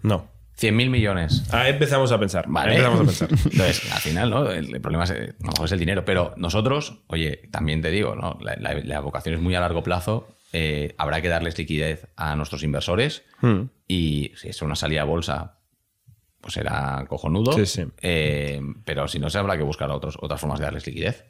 [0.02, 0.28] No.
[0.60, 1.44] 100.000 millones.
[1.52, 2.44] Ah, empezamos a pensar.
[2.48, 2.76] Vale.
[2.76, 3.28] Empezamos a pensar.
[3.52, 4.50] Entonces, al final, ¿no?
[4.50, 6.04] El, problema es, a lo mejor es el dinero.
[6.04, 8.38] Pero nosotros, oye, también te digo, ¿no?
[8.40, 10.28] La, vocación es muy a largo plazo.
[10.52, 13.22] Eh, habrá que darles liquidez a nuestros inversores.
[13.40, 13.62] Hmm.
[13.90, 15.58] Y si es una salida a bolsa,
[16.40, 17.50] pues será cojonudo.
[17.54, 17.84] Sí, sí.
[18.00, 21.24] Eh, pero si no, se habrá que buscar otros, otras formas de darles liquidez.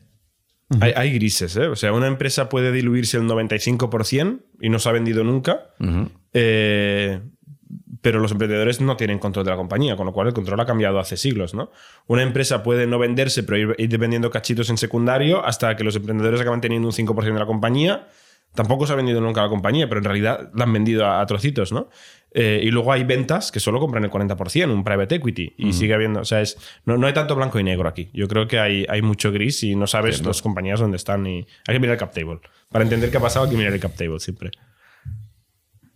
[0.79, 1.69] Hay, grises, ¿eh?
[1.69, 5.71] O sea, una empresa puede diluirse el 95% y no se ha vendido nunca,
[6.35, 7.21] eh,
[8.03, 10.67] pero los emprendedores no tienen control de la compañía, con lo cual el control ha
[10.67, 11.73] cambiado hace siglos, ¿no?
[12.07, 15.97] Una empresa puede no venderse, pero ir, ir vendiendo cachitos en secundario hasta que los
[15.97, 18.07] emprendedores acaban teniendo un 5% de la compañía
[18.55, 21.73] Tampoco se ha vendido nunca la compañía, pero en realidad la han vendido a, trocitos,
[21.73, 21.89] ¿no?
[22.33, 25.95] Eh, y luego hay ventas que solo compran el 40%, un private equity, y sigue
[25.95, 28.11] habiendo, o sea, es, no, hay tanto blanco y negro aquí.
[28.13, 31.47] Yo creo que hay, hay mucho gris y no sabes las compañías dónde están y
[31.67, 32.41] hay que mirar el cap table.
[32.71, 34.51] Para entender qué ha pasado hay que mirar el cap table siempre.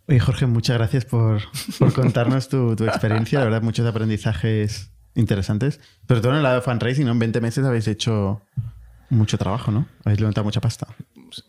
[0.07, 1.41] Oye, Jorge, muchas gracias por,
[1.95, 3.39] contarnos tu, experiencia.
[3.39, 5.79] La verdad, muchos aprendizajes interesantes.
[6.05, 7.13] Pero todo en el lado de fundraising, ¿no?
[7.13, 8.41] En 20 meses habéis hecho
[9.09, 9.87] mucho trabajo, ¿no?
[10.03, 10.87] Habéis levantado mucha pasta.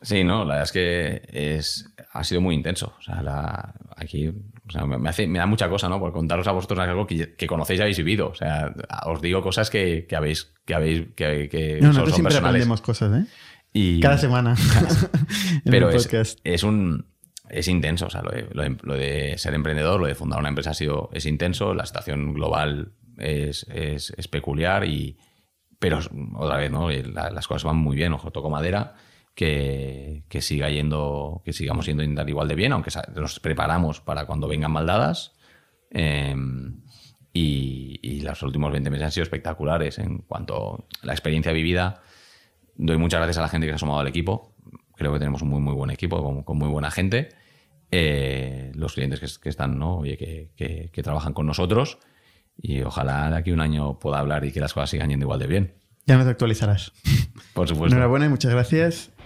[0.02, 2.94] Sí, no, la verdad es que es, ha sido muy intenso.
[2.98, 4.32] O sea, aquí
[4.86, 5.98] me, hace, me da mucha cosa, ¿no?
[5.98, 8.28] Por contaros a vosotros algo que, conocéis y habéis vivido.
[8.28, 8.74] O sea,
[9.06, 13.26] os digo cosas que, habéis, que habéis, que, que no, nosotros siempre aprendemos cosas, ¿eh?
[13.72, 14.56] Y, Cada semana.
[15.64, 17.06] pero es, es, un
[17.48, 18.06] es intenso.
[18.06, 21.74] O sea, lo de, ser emprendedor, lo de fundar una empresa ha sido es intenso.
[21.74, 25.18] La situación global es, es peculiar y
[25.78, 25.98] pero
[26.36, 26.90] otra vez, ¿no?
[26.90, 28.94] las cosas van muy bien, ojo, toco madera
[29.36, 34.72] que, siga yendo, que sigamos yendo igual de bien, aunque nos preparamos para cuando vengan
[34.72, 35.34] maldadas.
[35.90, 36.80] Em,
[37.32, 42.02] y, los últimos 20 meses han sido espectaculares en cuanto a la experiencia vivida.
[42.74, 44.54] Doy muchas gracias a la gente que se ha sumado al equipo.
[44.96, 47.28] Creo que tenemos un muy, muy buen equipo con, muy buena gente.
[47.90, 49.98] Eh, los clientes que, están, ¿no?
[49.98, 50.50] Oye, que,
[50.90, 51.98] que, trabajan con nosotros.
[52.56, 55.38] Y ojalá de aquí un año pueda hablar y que las cosas sigan yendo igual
[55.38, 55.74] de bien.
[56.06, 56.92] Ya nos actualizarás.
[57.52, 57.94] Por supuesto.
[57.94, 59.12] Enhorabuena y muchas gracias.